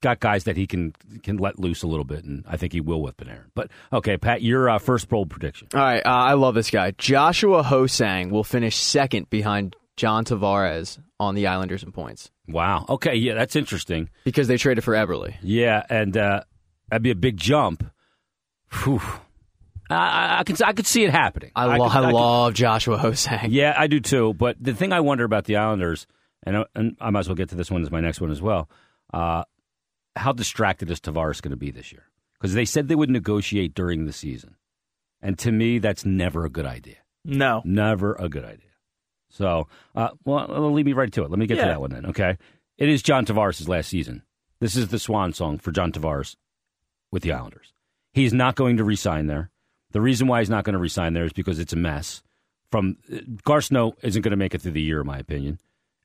got 0.00 0.20
guys 0.20 0.44
that 0.44 0.56
he 0.56 0.66
can 0.66 0.92
can 1.22 1.36
let 1.36 1.58
loose 1.58 1.82
a 1.82 1.86
little 1.86 2.04
bit, 2.04 2.24
and 2.24 2.44
I 2.46 2.56
think 2.56 2.72
he 2.72 2.80
will 2.80 3.02
with 3.02 3.16
Panarin. 3.16 3.50
But 3.54 3.70
okay, 3.92 4.16
Pat, 4.16 4.42
your 4.42 4.68
uh, 4.68 4.78
first 4.78 5.08
bold 5.08 5.30
prediction. 5.30 5.68
All 5.74 5.80
right, 5.80 6.04
uh, 6.04 6.08
I 6.08 6.34
love 6.34 6.54
this 6.54 6.70
guy. 6.70 6.92
Joshua 6.92 7.62
Ho-Sang 7.62 8.30
will 8.30 8.44
finish 8.44 8.76
second 8.76 9.30
behind 9.30 9.76
John 9.96 10.24
Tavares 10.24 10.98
on 11.18 11.34
the 11.34 11.46
Islanders 11.46 11.82
in 11.82 11.92
points. 11.92 12.30
Wow. 12.48 12.84
Okay, 12.88 13.14
yeah, 13.14 13.34
that's 13.34 13.56
interesting 13.56 14.10
because 14.24 14.48
they 14.48 14.56
traded 14.56 14.84
for 14.84 14.94
Eberle. 14.94 15.34
Yeah, 15.42 15.82
and 15.88 16.16
uh, 16.16 16.42
that'd 16.88 17.02
be 17.02 17.10
a 17.10 17.16
big 17.16 17.36
jump. 17.36 17.90
Whew. 18.84 19.02
I, 19.88 20.40
I, 20.40 20.44
can 20.44 20.56
I 20.64 20.72
could 20.72 20.86
see 20.86 21.04
it 21.04 21.10
happening. 21.10 21.52
I, 21.54 21.76
lo- 21.76 21.86
I, 21.86 21.88
could, 21.88 22.04
I 22.04 22.10
love 22.10 22.50
could, 22.50 22.56
Joshua 22.56 22.98
Ho-Sang. 22.98 23.50
Yeah, 23.52 23.74
I 23.76 23.86
do 23.86 24.00
too. 24.00 24.34
But 24.34 24.56
the 24.60 24.74
thing 24.74 24.92
I 24.92 25.00
wonder 25.00 25.24
about 25.24 25.44
the 25.44 25.56
Islanders 25.56 26.06
and, 26.42 26.56
uh, 26.56 26.64
and 26.74 26.96
I 27.00 27.10
might 27.10 27.20
as 27.20 27.28
well 27.28 27.36
get 27.36 27.50
to 27.50 27.54
this 27.54 27.70
one 27.70 27.82
as 27.82 27.90
my 27.90 28.00
next 28.00 28.20
one 28.20 28.30
as 28.30 28.42
well. 28.42 28.68
Uh, 29.12 29.44
how 30.16 30.32
distracted 30.32 30.90
is 30.90 31.00
Tavares 31.00 31.42
going 31.42 31.50
to 31.50 31.56
be 31.56 31.70
this 31.70 31.92
year? 31.92 32.04
Because 32.34 32.54
they 32.54 32.64
said 32.64 32.88
they 32.88 32.94
would 32.94 33.10
negotiate 33.10 33.74
during 33.74 34.06
the 34.06 34.12
season. 34.12 34.56
And 35.22 35.38
to 35.38 35.52
me, 35.52 35.78
that's 35.78 36.04
never 36.04 36.44
a 36.44 36.50
good 36.50 36.66
idea. 36.66 36.96
No. 37.24 37.62
Never 37.64 38.14
a 38.14 38.28
good 38.28 38.44
idea. 38.44 38.70
So, 39.30 39.68
uh, 39.94 40.10
well, 40.24 40.72
lead 40.72 40.86
me 40.86 40.92
right 40.92 41.12
to 41.12 41.24
it. 41.24 41.30
Let 41.30 41.38
me 41.38 41.46
get 41.46 41.56
yeah. 41.56 41.64
to 41.64 41.70
that 41.70 41.80
one 41.80 41.90
then, 41.90 42.06
okay? 42.06 42.38
It 42.78 42.88
is 42.88 43.02
John 43.02 43.26
Tavares' 43.26 43.68
last 43.68 43.88
season. 43.88 44.22
This 44.60 44.76
is 44.76 44.88
the 44.88 44.98
swan 44.98 45.32
song 45.32 45.58
for 45.58 45.72
John 45.72 45.92
Tavares 45.92 46.36
with 47.10 47.22
the 47.22 47.32
Islanders. 47.32 47.72
He's 48.12 48.32
not 48.32 48.54
going 48.54 48.76
to 48.76 48.84
resign 48.84 49.26
there. 49.26 49.50
The 49.92 50.00
reason 50.00 50.26
why 50.26 50.40
he's 50.40 50.50
not 50.50 50.64
going 50.64 50.74
to 50.74 50.78
resign 50.78 51.14
there 51.14 51.24
is 51.24 51.32
because 51.32 51.58
it's 51.58 51.72
a 51.72 51.76
mess. 51.76 52.22
From 52.70 52.96
uh, 53.12 53.18
Garth 53.44 53.64
Snow 53.64 53.94
isn't 54.02 54.22
going 54.22 54.30
to 54.30 54.36
make 54.36 54.54
it 54.54 54.62
through 54.62 54.72
the 54.72 54.82
year, 54.82 55.00
in 55.00 55.06
my 55.06 55.18
opinion 55.18 55.58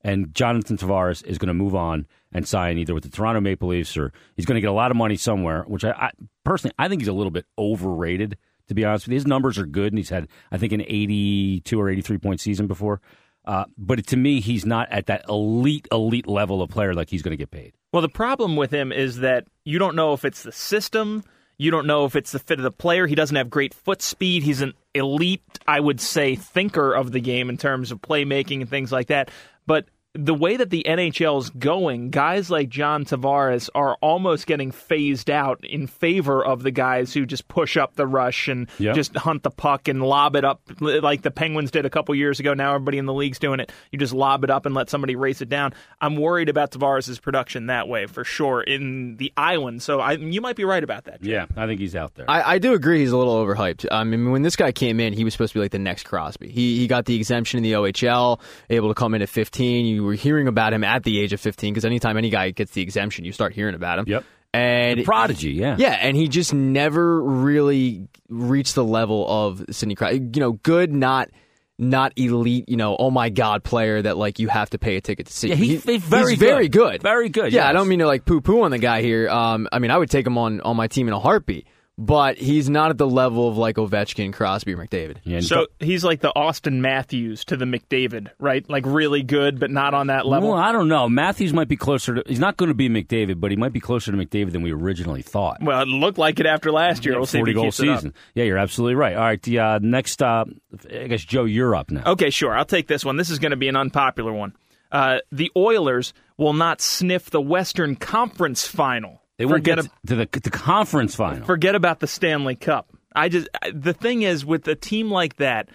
and 0.04 0.34
Jonathan 0.34 0.76
Tavares 0.76 1.24
is 1.24 1.38
going 1.38 1.48
to 1.48 1.54
move 1.54 1.74
on 1.74 2.06
and 2.32 2.46
sign 2.46 2.78
either 2.78 2.94
with 2.94 3.04
the 3.04 3.10
Toronto 3.10 3.40
Maple 3.40 3.68
Leafs 3.68 3.96
or 3.96 4.12
he's 4.36 4.46
going 4.46 4.56
to 4.56 4.60
get 4.60 4.70
a 4.70 4.72
lot 4.72 4.90
of 4.90 4.96
money 4.96 5.16
somewhere. 5.16 5.64
Which 5.66 5.84
I, 5.84 5.90
I 5.90 6.10
personally 6.44 6.74
I 6.78 6.88
think 6.88 7.00
he's 7.00 7.08
a 7.08 7.12
little 7.12 7.30
bit 7.30 7.46
overrated. 7.58 8.38
To 8.68 8.74
be 8.74 8.84
honest 8.84 9.06
with 9.06 9.12
you, 9.12 9.16
his 9.16 9.26
numbers 9.26 9.58
are 9.58 9.66
good, 9.66 9.92
and 9.92 9.98
he's 9.98 10.08
had 10.08 10.28
I 10.50 10.58
think 10.58 10.72
an 10.72 10.82
eighty-two 10.82 11.80
or 11.80 11.90
eighty-three 11.90 12.18
point 12.18 12.40
season 12.40 12.66
before. 12.66 13.00
Uh, 13.44 13.64
but 13.76 14.06
to 14.06 14.16
me, 14.16 14.40
he's 14.40 14.64
not 14.64 14.90
at 14.92 15.06
that 15.06 15.24
elite 15.28 15.88
elite 15.90 16.28
level 16.28 16.62
of 16.62 16.70
player 16.70 16.94
like 16.94 17.10
he's 17.10 17.22
going 17.22 17.32
to 17.32 17.36
get 17.36 17.50
paid. 17.50 17.74
Well, 17.92 18.02
the 18.02 18.08
problem 18.08 18.56
with 18.56 18.70
him 18.70 18.92
is 18.92 19.18
that 19.18 19.46
you 19.64 19.78
don't 19.78 19.96
know 19.96 20.12
if 20.12 20.24
it's 20.24 20.44
the 20.44 20.52
system. 20.52 21.24
You 21.58 21.70
don't 21.70 21.86
know 21.86 22.06
if 22.06 22.16
it's 22.16 22.32
the 22.32 22.38
fit 22.38 22.58
of 22.58 22.62
the 22.62 22.70
player. 22.70 23.06
He 23.06 23.14
doesn't 23.14 23.36
have 23.36 23.50
great 23.50 23.74
foot 23.74 24.00
speed. 24.00 24.42
He's 24.42 24.62
an 24.62 24.74
elite, 24.94 25.42
I 25.66 25.78
would 25.78 26.00
say, 26.00 26.34
thinker 26.34 26.92
of 26.92 27.12
the 27.12 27.20
game 27.20 27.50
in 27.50 27.58
terms 27.58 27.92
of 27.92 28.00
playmaking 28.00 28.62
and 28.62 28.70
things 28.70 28.90
like 28.90 29.08
that. 29.08 29.30
But 29.66 29.86
the 30.14 30.34
way 30.34 30.58
that 30.58 30.68
the 30.68 30.84
NHL 30.86 31.40
is 31.40 31.48
going, 31.48 32.10
guys 32.10 32.50
like 32.50 32.68
John 32.68 33.06
Tavares 33.06 33.70
are 33.74 33.96
almost 34.02 34.46
getting 34.46 34.70
phased 34.70 35.30
out 35.30 35.64
in 35.64 35.86
favor 35.86 36.44
of 36.44 36.62
the 36.62 36.70
guys 36.70 37.14
who 37.14 37.24
just 37.24 37.48
push 37.48 37.78
up 37.78 37.94
the 37.94 38.06
rush 38.06 38.46
and 38.46 38.68
yep. 38.78 38.94
just 38.94 39.16
hunt 39.16 39.42
the 39.42 39.50
puck 39.50 39.88
and 39.88 40.02
lob 40.02 40.36
it 40.36 40.44
up 40.44 40.60
like 40.80 41.22
the 41.22 41.30
Penguins 41.30 41.70
did 41.70 41.86
a 41.86 41.90
couple 41.90 42.14
years 42.14 42.40
ago. 42.40 42.52
Now 42.52 42.74
everybody 42.74 42.98
in 42.98 43.06
the 43.06 43.14
league's 43.14 43.38
doing 43.38 43.58
it. 43.58 43.72
You 43.90 43.98
just 43.98 44.12
lob 44.12 44.44
it 44.44 44.50
up 44.50 44.66
and 44.66 44.74
let 44.74 44.90
somebody 44.90 45.16
race 45.16 45.40
it 45.40 45.48
down. 45.48 45.72
I'm 45.98 46.16
worried 46.16 46.50
about 46.50 46.72
Tavares' 46.72 47.20
production 47.20 47.66
that 47.66 47.88
way 47.88 48.04
for 48.04 48.22
sure 48.22 48.60
in 48.60 49.16
the 49.16 49.32
island. 49.38 49.82
So 49.82 50.00
I, 50.00 50.12
you 50.12 50.42
might 50.42 50.56
be 50.56 50.64
right 50.64 50.84
about 50.84 51.04
that. 51.04 51.24
Yeah, 51.24 51.46
I 51.56 51.66
think 51.66 51.80
he's 51.80 51.96
out 51.96 52.16
there. 52.16 52.26
I, 52.28 52.54
I, 52.54 52.58
do 52.58 52.74
agree 52.74 53.00
he's 53.00 53.12
a 53.12 53.16
little 53.16 53.42
overhyped. 53.42 53.86
I 53.90 54.04
mean, 54.04 54.30
when 54.30 54.42
this 54.42 54.56
guy 54.56 54.72
came 54.72 55.00
in, 55.00 55.14
he 55.14 55.24
was 55.24 55.32
supposed 55.32 55.54
to 55.54 55.58
be 55.58 55.62
like 55.62 55.72
the 55.72 55.78
next 55.78 56.04
Crosby. 56.04 56.50
He 56.50 56.78
he 56.78 56.86
got 56.86 57.06
the 57.06 57.16
exemption 57.16 57.56
in 57.56 57.62
the 57.62 57.72
OHL, 57.72 58.40
able 58.68 58.88
to 58.88 58.94
come 58.94 59.14
in 59.14 59.22
at 59.22 59.30
15. 59.30 59.86
You 59.86 60.01
were 60.04 60.14
hearing 60.14 60.48
about 60.48 60.72
him 60.72 60.84
at 60.84 61.02
the 61.04 61.20
age 61.20 61.32
of 61.32 61.40
15 61.40 61.72
because 61.72 61.84
anytime 61.84 62.16
any 62.16 62.30
guy 62.30 62.50
gets 62.50 62.72
the 62.72 62.82
exemption, 62.82 63.24
you 63.24 63.32
start 63.32 63.52
hearing 63.52 63.74
about 63.74 63.98
him. 63.98 64.04
Yep. 64.08 64.24
and 64.54 65.04
Prodigy, 65.04 65.52
yeah. 65.52 65.76
yeah, 65.78 65.92
and 66.00 66.16
he 66.16 66.28
just 66.28 66.52
never 66.52 67.22
really 67.22 68.08
reached 68.28 68.74
the 68.74 68.84
level 68.84 69.26
of 69.28 69.64
Sidney 69.70 69.94
Crosby. 69.94 70.18
You 70.34 70.40
know, 70.40 70.52
good, 70.52 70.92
not 70.92 71.30
not 71.78 72.12
elite. 72.16 72.68
You 72.68 72.76
know, 72.76 72.96
oh 72.98 73.10
my 73.10 73.30
god, 73.30 73.64
player 73.64 74.02
that 74.02 74.16
like 74.16 74.38
you 74.38 74.48
have 74.48 74.70
to 74.70 74.78
pay 74.78 74.96
a 74.96 75.00
ticket 75.00 75.26
to 75.26 75.32
see. 75.32 75.48
Yeah, 75.48 75.54
he- 75.54 75.76
he's 75.78 76.02
very 76.04 76.32
he's 76.32 76.38
very 76.38 76.68
good. 76.68 76.92
good, 76.92 77.02
Very 77.02 77.28
good, 77.30 77.52
Yeah, 77.52 77.68
I 77.68 77.72
don't 77.72 77.88
mean 77.88 77.98
to 78.00 78.06
like 78.06 78.24
poo 78.24 78.40
poo 78.40 78.62
on 78.62 78.70
the 78.70 78.78
guy 78.78 79.00
here. 79.02 79.28
Um, 79.28 79.68
I 79.72 79.78
mean, 79.78 79.90
I 79.90 79.96
would 79.98 80.10
take 80.10 80.26
him 80.26 80.36
on 80.38 80.60
on 80.60 80.76
my 80.76 80.86
team 80.86 81.08
in 81.08 81.14
a 81.14 81.18
heartbeat, 81.20 81.66
but 82.02 82.36
he's 82.36 82.68
not 82.68 82.90
at 82.90 82.98
the 82.98 83.06
level 83.06 83.48
of 83.48 83.56
like 83.56 83.76
Ovechkin, 83.76 84.32
Crosby, 84.32 84.74
or 84.74 84.76
McDavid. 84.76 85.18
Yeah, 85.22 85.38
So 85.38 85.68
he's 85.78 86.02
like 86.02 86.18
the 86.20 86.32
Auston 86.34 86.80
Matthews 86.80 87.44
to 87.44 87.56
the 87.56 87.64
McDavid, 87.64 88.30
right? 88.40 88.68
Like 88.68 88.84
really 88.86 89.22
good, 89.22 89.60
but 89.60 89.70
not 89.70 89.94
on 89.94 90.08
that 90.08 90.26
level. 90.26 90.50
Well, 90.50 90.58
I 90.58 90.72
don't 90.72 90.88
know. 90.88 91.08
Matthews 91.08 91.52
might 91.52 91.68
be 91.68 91.76
closer 91.76 92.16
to. 92.16 92.22
He's 92.26 92.40
not 92.40 92.56
going 92.56 92.70
to 92.70 92.74
be 92.74 92.88
McDavid, 92.88 93.38
but 93.38 93.52
he 93.52 93.56
might 93.56 93.72
be 93.72 93.78
closer 93.78 94.10
to 94.10 94.18
McDavid 94.18 94.50
than 94.50 94.62
we 94.62 94.72
originally 94.72 95.22
thought. 95.22 95.62
Well, 95.62 95.80
it 95.80 95.86
looked 95.86 96.18
like 96.18 96.40
it 96.40 96.46
after 96.46 96.72
last 96.72 97.04
year. 97.04 97.14
Yeah, 97.14 97.18
we'll 97.18 97.26
see 97.26 97.38
if 97.38 97.42
Forty 97.42 97.52
he 97.52 97.54
goal 97.54 97.64
keeps 97.66 97.78
it 97.80 97.88
up. 97.88 97.98
season. 97.98 98.14
Yeah, 98.34 98.44
you're 98.44 98.58
absolutely 98.58 98.96
right. 98.96 99.14
All 99.14 99.22
right, 99.22 99.40
the 99.42 99.58
uh, 99.60 99.78
next. 99.80 100.20
Uh, 100.20 100.44
I 100.92 101.06
guess 101.06 101.22
Joe, 101.22 101.44
you're 101.44 101.76
up 101.76 101.92
now. 101.92 102.02
Okay, 102.12 102.30
sure. 102.30 102.52
I'll 102.52 102.64
take 102.64 102.88
this 102.88 103.04
one. 103.04 103.16
This 103.16 103.30
is 103.30 103.38
going 103.38 103.52
to 103.52 103.56
be 103.56 103.68
an 103.68 103.76
unpopular 103.76 104.32
one. 104.32 104.56
Uh, 104.90 105.18
the 105.30 105.52
Oilers 105.56 106.12
will 106.36 106.52
not 106.52 106.80
sniff 106.80 107.30
the 107.30 107.40
Western 107.40 107.94
Conference 107.96 108.66
Final. 108.66 109.21
They 109.38 109.46
won't 109.46 109.58
forget 109.58 109.76
get 109.76 109.90
to 110.06 110.16
the, 110.16 110.40
the 110.40 110.50
conference 110.50 111.14
final. 111.14 111.46
forget 111.46 111.74
about 111.74 112.00
the 112.00 112.06
Stanley 112.06 112.54
Cup. 112.54 112.90
I 113.14 113.28
just 113.28 113.48
the 113.72 113.92
thing 113.92 114.22
is 114.22 114.44
with 114.44 114.66
a 114.68 114.74
team 114.74 115.10
like 115.10 115.36
that, 115.36 115.68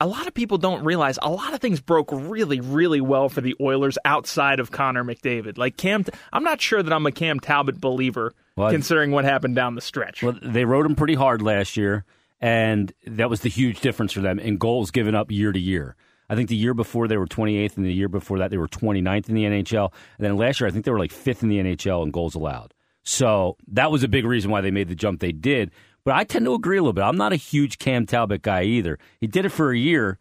a 0.00 0.06
lot 0.06 0.26
of 0.26 0.34
people 0.34 0.58
don't 0.58 0.82
realize 0.82 1.18
a 1.22 1.30
lot 1.30 1.52
of 1.52 1.60
things 1.60 1.80
broke 1.80 2.08
really, 2.10 2.60
really 2.60 3.00
well 3.00 3.28
for 3.28 3.42
the 3.42 3.54
Oilers 3.60 3.98
outside 4.04 4.58
of 4.58 4.70
Connor 4.70 5.04
McDavid. 5.04 5.58
Like 5.58 5.76
Cam, 5.76 6.04
I'm 6.32 6.42
not 6.44 6.60
sure 6.60 6.82
that 6.82 6.92
I'm 6.92 7.04
a 7.06 7.12
Cam 7.12 7.38
Talbot 7.38 7.80
believer, 7.80 8.32
Well, 8.56 8.70
considering 8.70 9.10
what 9.10 9.24
happened 9.24 9.54
down 9.56 9.74
the 9.74 9.82
stretch. 9.82 10.22
Well, 10.22 10.38
they 10.42 10.64
rode 10.64 10.86
him 10.86 10.96
pretty 10.96 11.14
hard 11.14 11.42
last 11.42 11.76
year, 11.76 12.04
and 12.40 12.92
that 13.06 13.28
was 13.28 13.40
the 13.40 13.50
huge 13.50 13.80
difference 13.80 14.12
for 14.12 14.20
them 14.20 14.38
in 14.38 14.56
goals 14.56 14.90
given 14.90 15.14
up 15.14 15.30
year 15.30 15.52
to 15.52 15.60
year. 15.60 15.96
I 16.30 16.36
think 16.36 16.48
the 16.48 16.56
year 16.56 16.74
before 16.74 17.08
they 17.08 17.16
were 17.16 17.26
28th, 17.26 17.76
and 17.76 17.84
the 17.84 17.92
year 17.92 18.08
before 18.08 18.38
that 18.38 18.50
they 18.50 18.56
were 18.56 18.68
29th 18.68 19.28
in 19.28 19.34
the 19.34 19.44
NHL. 19.44 19.92
And 20.16 20.24
then 20.26 20.36
last 20.36 20.60
year, 20.60 20.68
I 20.68 20.70
think 20.70 20.84
they 20.84 20.92
were 20.92 20.98
like 20.98 21.10
fifth 21.10 21.42
in 21.42 21.48
the 21.48 21.58
NHL 21.58 22.04
in 22.04 22.10
goals 22.12 22.36
allowed. 22.36 22.72
So 23.02 23.56
that 23.68 23.90
was 23.90 24.02
a 24.02 24.08
big 24.08 24.24
reason 24.24 24.50
why 24.50 24.60
they 24.60 24.70
made 24.70 24.88
the 24.88 24.94
jump 24.94 25.20
they 25.20 25.32
did. 25.32 25.70
But 26.04 26.14
I 26.14 26.24
tend 26.24 26.44
to 26.46 26.54
agree 26.54 26.78
a 26.78 26.82
little 26.82 26.92
bit. 26.92 27.02
I'm 27.02 27.16
not 27.16 27.32
a 27.32 27.36
huge 27.36 27.78
Cam 27.78 28.06
Talbot 28.06 28.42
guy 28.42 28.62
either. 28.62 28.98
He 29.20 29.26
did 29.26 29.44
it 29.44 29.50
for 29.50 29.70
a 29.70 29.76
year. 29.78 30.18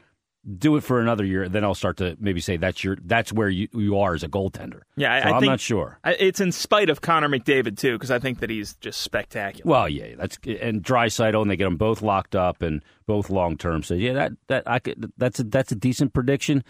Do 0.58 0.78
it 0.78 0.86
for 0.86 1.02
another 1.02 1.26
year, 1.26 1.50
then 1.50 1.66
I'll 1.66 1.76
start 1.76 1.98
to 1.98 2.16
maybe 2.18 2.40
say 2.40 2.56
that's 2.56 2.82
your 2.82 2.98
that's 3.04 3.32
where 3.34 3.50
you, 3.50 3.68
you 3.74 4.00
are 4.00 4.14
as 4.14 4.24
a 4.24 4.30
goaltender. 4.30 4.82
yeah, 4.96 5.14
I, 5.14 5.22
So 5.22 5.28
I 5.28 5.32
I'm 5.34 5.40
think 5.42 5.50
not 5.50 5.60
sure. 5.60 6.00
It's 6.06 6.40
in 6.40 6.54
spite 6.54 6.90
of 6.90 7.02
Connor 7.02 7.28
McDavid 7.28 7.78
too, 7.78 7.94
because 7.94 8.10
I 8.10 8.20
think 8.20 8.40
that 8.40 8.50
he's 8.50 8.76
just 8.76 9.02
spectacular. 9.02 9.70
Well, 9.70 9.90
yeah, 9.90 10.16
that's 10.18 10.38
and 10.46 10.82
Draisaitl, 10.82 11.42
and 11.42 11.52
they 11.52 11.58
get 11.58 11.66
them 11.66 11.76
both 11.76 12.02
locked 12.02 12.38
up 12.38 12.62
and 12.62 12.82
both 13.06 13.30
long 13.30 13.58
term. 13.58 13.84
So 13.84 13.96
yeah, 13.96 14.14
that 14.14 14.32
that 14.48 14.64
I 14.66 14.80
could 14.80 15.12
that's 15.18 15.42
a 15.42 15.44
that's 15.44 15.74
a 15.74 15.76
decent 15.76 16.14
prediction. 16.14 16.64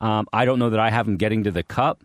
Um, 0.00 0.28
I 0.32 0.44
don't 0.44 0.60
know 0.60 0.70
that 0.70 0.80
I 0.80 0.90
have 0.90 1.06
them 1.06 1.16
getting 1.16 1.44
to 1.44 1.50
the 1.50 1.64
cup, 1.64 2.04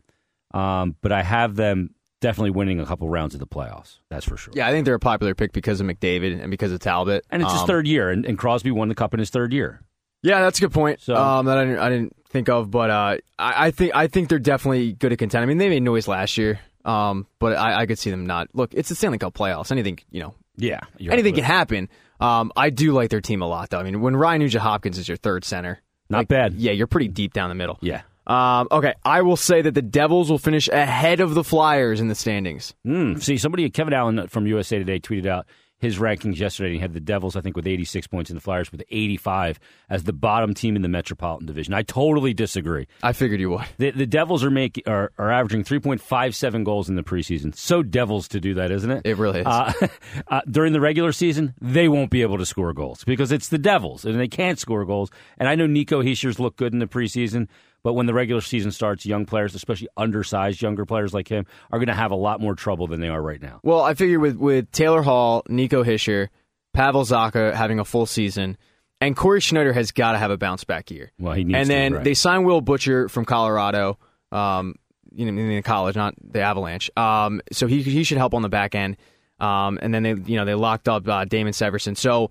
um, 0.55 0.95
but 1.01 1.11
I 1.11 1.21
have 1.21 1.55
them 1.55 1.93
definitely 2.21 2.51
winning 2.51 2.79
a 2.79 2.85
couple 2.85 3.09
rounds 3.09 3.33
of 3.33 3.39
the 3.41 3.47
playoffs. 3.47 3.97
That's 4.09 4.25
for 4.25 4.37
sure. 4.37 4.53
Yeah, 4.55 4.67
I 4.67 4.71
think 4.71 4.85
they're 4.85 4.95
a 4.95 4.99
popular 4.99 5.35
pick 5.35 5.51
because 5.51 5.81
of 5.81 5.87
McDavid 5.87 6.41
and 6.41 6.49
because 6.49 6.71
of 6.71 6.79
Talbot. 6.79 7.25
and 7.29 7.41
it's 7.41 7.51
his 7.51 7.61
Um, 7.61 7.67
third 7.67 7.87
year, 7.87 8.09
and, 8.09 8.25
and 8.25 8.37
Crosby 8.37 8.71
won 8.71 8.87
the 8.87 8.95
cup 8.95 9.13
in 9.13 9.19
his 9.19 9.29
third 9.29 9.51
year. 9.51 9.81
Yeah, 10.23 10.39
that's 10.41 10.59
a 10.59 10.61
good 10.61 10.71
point. 10.71 11.01
So- 11.01 11.15
um, 11.15 11.47
that 11.47 11.57
I 11.57 11.65
didn't, 11.65 11.79
I 11.79 11.89
didn't 11.89 12.15
think 12.29 12.47
of, 12.47 12.71
but 12.71 12.89
uh, 12.89 13.17
I, 13.37 13.67
I 13.67 13.71
think 13.71 13.93
I 13.95 14.07
think 14.07 14.29
they're 14.29 14.39
definitely 14.39 14.93
good 14.93 15.11
at 15.11 15.17
contend. 15.19 15.43
I 15.43 15.45
mean, 15.47 15.57
they 15.57 15.67
made 15.67 15.83
noise 15.83 16.07
last 16.07 16.37
year, 16.37 16.59
um, 16.85 17.25
but 17.39 17.57
I, 17.57 17.81
I 17.81 17.85
could 17.87 17.99
see 17.99 18.11
them 18.11 18.25
not. 18.25 18.47
Look, 18.53 18.73
it's 18.73 18.87
the 18.89 18.95
Stanley 18.95 19.17
Cup 19.17 19.33
playoffs. 19.33 19.71
Anything 19.71 19.99
you 20.11 20.21
know, 20.21 20.35
Yeah, 20.57 20.79
anything 20.99 21.33
right. 21.33 21.35
can 21.35 21.43
happen. 21.43 21.89
Um, 22.19 22.51
I 22.55 22.69
do 22.69 22.91
like 22.93 23.09
their 23.09 23.19
team 23.19 23.41
a 23.41 23.47
lot, 23.47 23.71
though. 23.71 23.79
I 23.79 23.83
mean, 23.83 23.99
when 23.99 24.15
Ryan 24.15 24.41
Nugent 24.41 24.61
Hopkins 24.61 24.99
is 24.99 25.07
your 25.07 25.17
third 25.17 25.43
center, 25.43 25.81
Not 26.07 26.19
like, 26.19 26.27
bad. 26.27 26.53
Yeah, 26.53 26.71
you're 26.71 26.85
pretty 26.85 27.07
deep 27.07 27.33
down 27.33 27.49
the 27.49 27.55
middle. 27.55 27.79
Yeah. 27.81 28.01
Um, 28.31 28.69
okay, 28.71 28.93
I 29.03 29.23
will 29.23 29.35
say 29.35 29.61
that 29.61 29.73
the 29.73 29.81
Devils 29.81 30.29
will 30.29 30.37
finish 30.37 30.69
ahead 30.69 31.19
of 31.19 31.33
the 31.33 31.43
Flyers 31.43 31.99
in 31.99 32.07
the 32.07 32.15
standings. 32.15 32.73
Mm, 32.87 33.21
see, 33.21 33.37
somebody, 33.37 33.69
Kevin 33.69 33.93
Allen 33.93 34.27
from 34.27 34.47
USA 34.47 34.79
Today, 34.79 34.99
tweeted 34.99 35.25
out 35.25 35.47
his 35.79 35.97
rankings 35.97 36.37
yesterday. 36.37 36.73
He 36.73 36.79
had 36.79 36.93
the 36.93 37.01
Devils, 37.01 37.35
I 37.35 37.41
think, 37.41 37.57
with 37.57 37.67
86 37.67 38.07
points, 38.07 38.29
and 38.29 38.37
the 38.37 38.41
Flyers 38.41 38.71
with 38.71 38.83
85 38.89 39.59
as 39.89 40.03
the 40.03 40.13
bottom 40.13 40.53
team 40.53 40.77
in 40.77 40.81
the 40.81 40.87
Metropolitan 40.87 41.47
Division. 41.47 41.73
I 41.73 41.81
totally 41.81 42.33
disagree. 42.33 42.87
I 43.03 43.11
figured 43.11 43.41
you 43.41 43.49
would. 43.49 43.65
The, 43.79 43.91
the 43.91 44.05
Devils 44.05 44.45
are 44.45 44.51
making 44.51 44.83
are, 44.87 45.11
are 45.17 45.31
averaging 45.31 45.63
3.57 45.65 46.63
goals 46.63 46.87
in 46.87 46.95
the 46.95 47.03
preseason. 47.03 47.53
So 47.53 47.83
Devils 47.83 48.29
to 48.29 48.39
do 48.39 48.53
that, 48.53 48.71
isn't 48.71 48.91
it? 48.91 49.01
It 49.05 49.17
really 49.17 49.41
is. 49.41 49.47
Uh, 49.47 49.73
uh, 50.27 50.41
during 50.49 50.71
the 50.71 50.79
regular 50.79 51.11
season, 51.11 51.53
they 51.59 51.89
won't 51.89 52.11
be 52.11 52.21
able 52.21 52.37
to 52.37 52.45
score 52.45 52.71
goals 52.71 53.03
because 53.03 53.31
it's 53.31 53.49
the 53.49 53.57
Devils 53.57 54.05
and 54.05 54.17
they 54.17 54.29
can't 54.29 54.59
score 54.59 54.85
goals. 54.85 55.09
And 55.37 55.49
I 55.49 55.55
know 55.55 55.65
Nico 55.65 56.01
Hischier's 56.01 56.39
look 56.39 56.55
good 56.55 56.71
in 56.71 56.79
the 56.79 56.87
preseason, 56.87 57.47
but 57.83 57.93
when 57.93 58.05
the 58.05 58.13
regular 58.13 58.41
season 58.41 58.71
starts, 58.71 59.05
young 59.05 59.25
players, 59.25 59.55
especially 59.55 59.87
undersized 59.97 60.61
younger 60.61 60.85
players 60.85 61.13
like 61.13 61.27
him, 61.27 61.45
are 61.71 61.79
going 61.79 61.87
to 61.87 61.93
have 61.93 62.11
a 62.11 62.15
lot 62.15 62.39
more 62.39 62.55
trouble 62.55 62.87
than 62.87 62.99
they 62.99 63.09
are 63.09 63.21
right 63.21 63.41
now. 63.41 63.59
Well, 63.63 63.81
I 63.81 63.93
figure 63.93 64.19
with, 64.19 64.35
with 64.37 64.71
Taylor 64.71 65.01
Hall, 65.01 65.43
Nico 65.47 65.83
Hischier, 65.83 66.29
Pavel 66.73 67.03
Zacha 67.03 67.53
having 67.53 67.79
a 67.79 67.85
full 67.85 68.05
season, 68.05 68.57
and 68.99 69.15
Cory 69.15 69.41
Schneider 69.41 69.73
has 69.73 69.91
got 69.91 70.11
to 70.13 70.19
have 70.19 70.31
a 70.31 70.37
bounce 70.37 70.63
back 70.63 70.91
year. 70.91 71.11
Well, 71.19 71.33
he 71.33 71.43
needs 71.43 71.57
and 71.57 71.67
to, 71.67 71.73
then 71.73 71.93
right. 71.95 72.03
they 72.03 72.13
sign 72.13 72.43
Will 72.43 72.61
Butcher 72.61 73.09
from 73.09 73.25
Colorado, 73.25 73.97
um, 74.31 74.75
you 75.13 75.29
know, 75.29 75.41
in 75.41 75.63
college, 75.63 75.95
not 75.95 76.13
the 76.21 76.41
Avalanche. 76.41 76.89
Um, 76.95 77.41
so 77.51 77.67
he 77.67 77.81
he 77.81 78.03
should 78.03 78.17
help 78.17 78.33
on 78.33 78.43
the 78.43 78.49
back 78.49 78.75
end. 78.75 78.97
Um, 79.39 79.79
and 79.81 79.93
then 79.93 80.03
they 80.03 80.13
you 80.13 80.37
know 80.37 80.45
they 80.45 80.53
locked 80.53 80.87
up 80.87 81.07
uh, 81.07 81.25
Damon 81.25 81.51
Severson. 81.51 81.97
So 81.97 82.29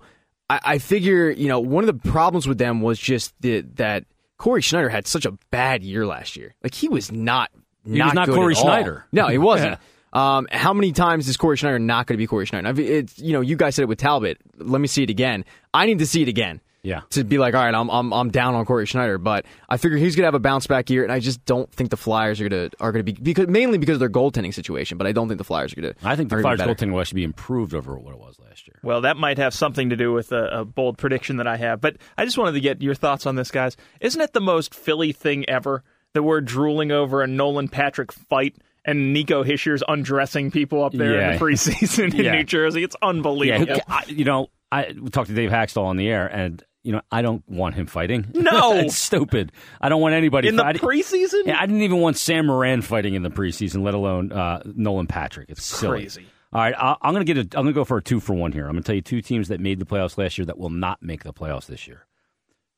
I, 0.49 0.59
I 0.63 0.77
figure 0.77 1.29
you 1.29 1.49
know 1.49 1.59
one 1.59 1.87
of 1.87 1.87
the 1.87 2.09
problems 2.09 2.47
with 2.47 2.57
them 2.57 2.81
was 2.81 2.97
just 2.97 3.33
the, 3.41 3.61
that 3.75 4.05
Cory 4.41 4.63
Schneider 4.63 4.89
had 4.89 5.05
such 5.05 5.27
a 5.27 5.33
bad 5.51 5.83
year 5.83 6.03
last 6.07 6.35
year. 6.35 6.55
Like 6.63 6.73
he 6.73 6.89
was 6.89 7.11
not. 7.11 7.51
He 7.85 8.01
was 8.01 8.15
not 8.15 8.27
Cory 8.27 8.55
at 8.55 8.57
all. 8.57 8.63
Schneider. 8.63 9.05
No, 9.11 9.27
he 9.27 9.37
wasn't. 9.37 9.77
Um, 10.13 10.49
how 10.51 10.73
many 10.73 10.91
times 10.91 11.29
is 11.29 11.37
Cory 11.37 11.55
Schneider 11.55 11.79
not 11.79 12.05
going 12.05 12.15
to 12.15 12.17
be 12.17 12.27
Cory 12.27 12.45
Schneider? 12.45 12.77
It's 12.81 13.17
you 13.17 13.31
know 13.31 13.39
you 13.39 13.55
guys 13.55 13.75
said 13.75 13.83
it 13.83 13.85
with 13.85 13.97
Talbot. 13.97 14.39
Let 14.57 14.81
me 14.81 14.87
see 14.89 15.03
it 15.03 15.09
again. 15.09 15.45
I 15.73 15.85
need 15.85 15.99
to 15.99 16.05
see 16.05 16.21
it 16.21 16.27
again 16.27 16.59
Yeah. 16.83 17.01
to 17.11 17.23
be 17.23 17.37
like, 17.37 17.53
all 17.53 17.63
right, 17.63 17.73
I'm 17.75 17.89
I'm 17.89 18.11
I'm 18.11 18.29
down 18.31 18.55
on 18.55 18.65
Cory 18.65 18.85
Schneider, 18.85 19.17
but 19.17 19.45
I 19.69 19.77
figure 19.77 19.97
he's 19.97 20.15
gonna 20.15 20.25
have 20.27 20.33
a 20.33 20.39
bounce 20.39 20.65
back 20.67 20.89
year, 20.89 21.03
and 21.03 21.11
I 21.11 21.19
just 21.19 21.45
don't 21.45 21.71
think 21.71 21.89
the 21.91 21.97
Flyers 21.97 22.41
are 22.41 22.49
gonna 22.49 22.69
are 22.79 22.91
gonna 22.91 23.03
be 23.03 23.11
because 23.13 23.47
mainly 23.47 23.77
because 23.77 23.95
of 23.95 23.99
their 23.99 24.09
goaltending 24.09 24.53
situation, 24.53 24.97
but 24.97 25.05
I 25.05 25.11
don't 25.11 25.27
think 25.27 25.37
the 25.37 25.43
Flyers 25.43 25.73
are 25.73 25.75
gonna. 25.75 25.93
I 26.03 26.15
think 26.15 26.29
the 26.29 26.41
Flyers 26.41 26.59
goaltending 26.59 26.91
will 26.93 27.01
actually 27.01 27.17
be 27.21 27.23
improved 27.25 27.73
over 27.75 27.97
what 27.99 28.13
it 28.13 28.19
was 28.19 28.39
last 28.39 28.67
year. 28.67 28.79
Well, 28.83 29.01
that 29.01 29.15
might 29.17 29.37
have 29.37 29.53
something 29.53 29.89
to 29.91 29.95
do 29.95 30.11
with 30.11 30.31
a, 30.31 30.61
a 30.61 30.65
bold 30.65 30.97
prediction 30.97 31.37
that 31.37 31.47
I 31.47 31.57
have. 31.57 31.81
But 31.81 31.97
I 32.17 32.25
just 32.25 32.37
wanted 32.37 32.53
to 32.53 32.61
get 32.61 32.81
your 32.81 32.95
thoughts 32.95 33.25
on 33.25 33.35
this, 33.35 33.51
guys. 33.51 33.77
Isn't 33.99 34.19
it 34.21 34.33
the 34.33 34.41
most 34.41 34.73
Philly 34.73 35.11
thing 35.11 35.47
ever 35.49 35.83
that 36.13 36.23
we're 36.23 36.41
drooling 36.41 36.91
over 36.91 37.21
a 37.21 37.27
Nolan 37.27 37.67
Patrick 37.67 38.11
fight 38.11 38.55
and 38.83 39.13
Nico 39.13 39.43
Hischier's 39.43 39.83
undressing 39.87 40.49
people 40.49 40.83
up 40.83 40.93
there 40.93 41.19
in 41.21 41.37
the 41.37 41.45
preseason 41.45 42.13
in 42.15 42.15
Yeah. 42.25 42.31
New 42.37 42.43
Jersey? 42.43 42.83
It's 42.83 42.95
unbelievable. 43.03 43.75
who- 43.75 43.79
I, 43.87 44.03
you 44.07 44.25
know, 44.25 44.47
I 44.71 44.93
talked 45.11 45.29
to 45.29 45.35
Dave 45.35 45.51
Hakstol 45.51 45.83
on 45.83 45.97
the 45.97 46.09
air, 46.09 46.25
and 46.25 46.63
you 46.83 46.91
know, 46.91 47.01
I 47.11 47.21
don't 47.21 47.47
want 47.47 47.75
him 47.75 47.85
fighting. 47.87 48.27
No. 48.33 48.73
it's 48.73 48.97
stupid. 48.97 49.51
I 49.79 49.89
don't 49.89 50.01
want 50.01 50.15
anybody 50.15 50.47
in 50.47 50.55
the 50.55 50.63
preseason? 50.63 51.45
Yeah, 51.45 51.57
I 51.59 51.65
didn't 51.65 51.83
even 51.83 51.99
want 51.99 52.17
Sam 52.17 52.47
Morin 52.47 52.81
fighting 52.81 53.13
in 53.13 53.23
the 53.23 53.29
preseason, 53.29 53.83
let 53.83 53.93
alone 53.93 54.31
uh, 54.31 54.61
Nolan 54.65 55.07
Patrick. 55.07 55.49
It's 55.49 55.63
silly. 55.63 56.01
Crazy. 56.01 56.25
All 56.53 56.61
right, 56.61 56.73
I, 56.77 56.97
I'm 57.01 57.13
going 57.13 57.25
to 57.25 57.33
get. 57.33 57.37
A, 57.37 57.57
I'm 57.57 57.63
going 57.63 57.67
to 57.67 57.73
go 57.73 57.85
for 57.85 57.97
a 57.97 58.01
two 58.03 58.19
for 58.19 58.33
one 58.33 58.51
here. 58.51 58.65
I'm 58.65 58.73
going 58.73 58.83
to 58.83 58.87
tell 58.87 58.95
you 58.95 59.01
two 59.01 59.21
teams 59.21 59.47
that 59.47 59.59
made 59.59 59.79
the 59.79 59.85
playoffs 59.85 60.17
last 60.17 60.37
year 60.37 60.45
that 60.45 60.57
will 60.57 60.69
not 60.69 61.01
make 61.01 61.23
the 61.23 61.33
playoffs 61.33 61.67
this 61.67 61.87
year. 61.87 62.05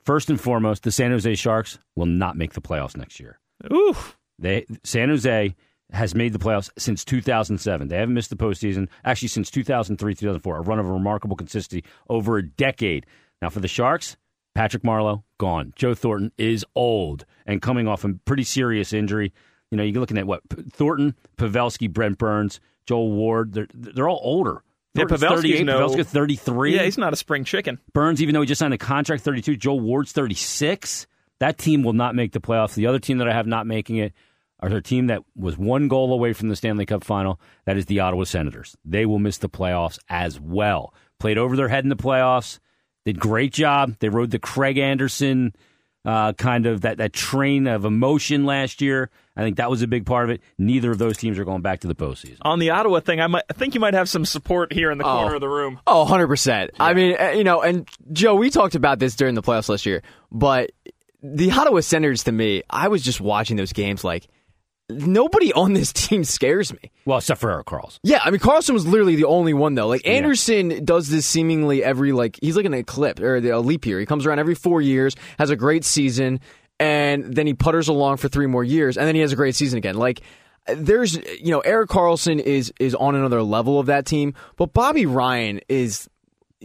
First 0.04 0.30
and 0.30 0.40
foremost, 0.40 0.84
the 0.84 0.92
San 0.92 1.12
Jose 1.12 1.34
Sharks 1.36 1.80
will 1.96 2.06
not 2.06 2.36
make 2.36 2.54
the 2.54 2.62
playoffs 2.62 2.96
next 2.96 3.20
year. 3.20 3.40
Oof. 3.72 4.18
They 4.38 4.66
San 4.84 5.10
Jose 5.10 5.56
has 5.92 6.16
made 6.16 6.34
the 6.34 6.40
playoffs 6.40 6.70
since 6.78 7.06
2007. 7.06 7.88
They 7.88 7.98
haven't 7.98 8.14
missed 8.14 8.30
the 8.30 8.36
postseason 8.36 8.90
actually 9.06 9.28
since 9.30 9.50
2003, 9.50 10.16
2004. 10.16 10.58
A 10.58 10.62
run 10.62 10.80
of 10.80 10.88
remarkable 10.90 11.36
consistency 11.36 11.84
over 12.10 12.38
a 12.38 12.44
decade. 12.44 13.06
Now 13.44 13.50
for 13.50 13.60
the 13.60 13.68
Sharks, 13.68 14.16
Patrick 14.56 14.84
Marleau 14.84 15.24
gone. 15.38 15.74
Joe 15.76 15.94
Thornton 15.94 16.32
is 16.38 16.66
old 16.78 17.26
and 17.46 17.62
coming 17.62 17.90
off 17.90 18.06
a 18.06 18.14
pretty 18.24 18.46
serious 18.46 18.94
injury. 18.94 19.34
You 19.70 19.76
know, 19.76 19.84
you're 19.84 20.00
looking 20.00 20.18
at 20.18 20.26
what 20.26 20.44
Thornton, 20.72 21.14
Pavelski, 21.38 21.92
Brent 21.92 22.18
Burns, 22.18 22.62
Joel 22.86 23.12
Ward. 23.12 23.52
They're 23.52 23.68
they're 23.74 24.08
all 24.08 24.22
older. 24.24 24.64
Yeah, 24.96 25.04
Pavelski's 25.04 25.42
38, 25.42 25.66
no- 25.66 25.90
Pavelski's 25.90 26.08
33. 26.08 26.74
Yeah, 26.74 26.84
he's 26.84 26.98
not 26.98 27.12
a 27.12 27.18
spring 27.18 27.44
chicken. 27.44 27.80
Burns, 27.92 28.22
even 28.22 28.34
though 28.34 28.40
he 28.40 28.48
just 28.48 28.60
signed 28.60 28.74
a 28.74 28.78
contract, 28.78 29.24
32. 29.24 29.58
Joel 29.58 29.82
Ward's 29.82 30.14
36. 30.14 31.06
That 31.42 31.58
team 31.58 31.84
will 31.84 31.92
not 31.92 32.16
make 32.16 32.32
the 32.32 32.40
playoffs. 32.40 32.76
The 32.76 32.88
other 32.88 33.00
team 33.00 33.18
that 33.18 33.28
I 33.28 33.34
have 33.34 33.46
not 33.46 33.68
making 33.68 33.98
it 33.98 34.14
are 34.62 34.70
their 34.70 34.80
team 34.80 35.08
that 35.08 35.24
was 35.36 35.58
one 35.58 35.90
goal 35.90 36.14
away 36.14 36.32
from 36.32 36.48
the 36.48 36.56
Stanley 36.56 36.86
Cup 36.86 37.04
final. 37.04 37.42
That 37.66 37.76
is 37.76 37.88
the 37.88 38.00
Ottawa 38.00 38.24
Senators. 38.24 38.78
They 38.86 39.06
will 39.06 39.20
miss 39.20 39.40
the 39.40 39.50
playoffs 39.50 40.00
as 40.08 40.40
well. 40.40 40.94
Played 41.20 41.38
over 41.38 41.58
their 41.58 41.68
head 41.68 41.84
in 41.84 41.90
the 41.90 41.98
playoffs. 41.98 42.60
Did 43.06 43.20
great 43.20 43.54
job. 43.54 43.96
They 44.00 44.10
rode 44.10 44.32
the 44.32 44.40
Craig 44.40 44.78
Anderson 44.78 45.54
uh, 46.06 46.34
kind 46.34 46.66
of 46.66 46.82
that, 46.82 46.98
that 46.98 47.14
train 47.14 47.68
of 47.68 47.86
emotion 47.86 48.46
last 48.46 48.82
year. 48.82 49.10
I 49.36 49.42
think 49.42 49.58
that 49.58 49.70
was 49.70 49.82
a 49.82 49.88
big 49.88 50.06
part 50.06 50.26
of 50.26 50.30
it. 50.32 50.42
Neither 50.58 50.92
of 50.92 50.98
those 50.98 51.18
teams 51.18 51.40
are 51.40 51.46
going 51.46 51.62
back 51.62 51.82
to 51.82 51.88
the 51.88 51.96
postseason. 51.96 52.38
On 52.42 52.60
the 52.60 52.72
Ottawa 52.72 53.00
thing, 53.00 53.20
I, 53.20 53.28
might, 53.28 53.44
I 53.50 53.54
think 53.54 53.74
you 53.74 53.80
might 53.80 53.94
have 53.94 54.10
some 54.10 54.26
support 54.26 54.74
here 54.74 54.92
in 54.92 54.98
the 54.98 55.04
corner 55.04 55.36
of 55.36 55.42
the 55.42 55.50
room. 55.50 55.80
Oh, 55.88 56.06
100%. 56.10 56.70
I 56.80 56.94
mean, 56.94 57.16
uh, 57.20 57.30
you 57.30 57.44
know, 57.44 57.62
and 57.62 57.88
Joe, 58.12 58.36
we 58.36 58.50
talked 58.50 58.76
about 58.76 59.00
this 59.00 59.16
during 59.16 59.36
the 59.36 59.42
playoffs 59.42 59.70
last 59.70 59.86
year, 59.86 60.04
but 60.32 60.72
the 61.22 61.52
Ottawa 61.52 61.80
Senators, 61.80 62.26
to 62.26 62.32
me, 62.32 62.64
I 62.70 62.90
was 62.90 63.02
just 63.02 63.22
watching 63.22 63.58
those 63.58 63.74
games 63.74 64.04
like 64.04 64.28
nobody 64.98 65.52
on 65.54 65.74
this 65.74 65.92
team 65.94 66.24
scares 66.24 66.72
me. 66.74 66.92
Well, 67.06 67.18
except 67.18 67.42
for 67.42 67.52
Erik 67.52 67.66
Karlsson. 67.68 68.00
Yeah, 68.04 68.20
I 68.24 68.32
mean 68.32 68.40
Karlsson 68.40 68.72
was 68.74 68.86
literally 68.88 69.16
the 69.16 69.26
only 69.26 69.54
one 69.54 69.76
though. 69.76 69.88
Like 69.88 70.08
Anderson 70.08 70.84
does 70.86 71.10
this 71.10 71.26
seemingly 71.26 71.84
every 71.84 72.12
like 72.12 72.38
he's 72.42 72.56
like 72.56 72.66
an 72.66 72.74
eclipse 72.74 73.22
or 73.22 73.36
a 73.38 73.60
leap 73.60 73.86
year. 73.86 74.00
He 74.00 74.06
comes 74.06 74.26
around 74.26 74.40
every 74.40 74.56
four 74.56 74.82
years, 74.82 75.16
has 75.38 75.50
a 75.50 75.56
great 75.56 75.84
season, 75.84 76.40
and 76.80 77.34
then 77.36 77.48
he 77.48 77.54
putters 77.54 77.88
along 77.88 78.18
for 78.18 78.30
three 78.30 78.48
more 78.48 78.64
years, 78.64 78.98
and 78.98 79.08
then 79.08 79.16
he 79.16 79.22
has 79.22 79.32
a 79.32 79.36
great 79.36 79.56
season 79.56 79.78
again. 79.78 79.96
Like 79.96 80.22
there's 80.68 81.16
you 81.16 81.52
know 81.52 81.60
Erik 81.60 81.90
Karlsson 81.90 82.40
is 82.40 82.74
is 82.80 82.96
on 82.96 83.16
another 83.16 83.44
level 83.44 83.80
of 83.80 83.88
that 83.88 84.06
team, 84.06 84.34
but 84.56 84.74
Bobby 84.74 85.06
Ryan 85.06 85.60
is 85.68 86.10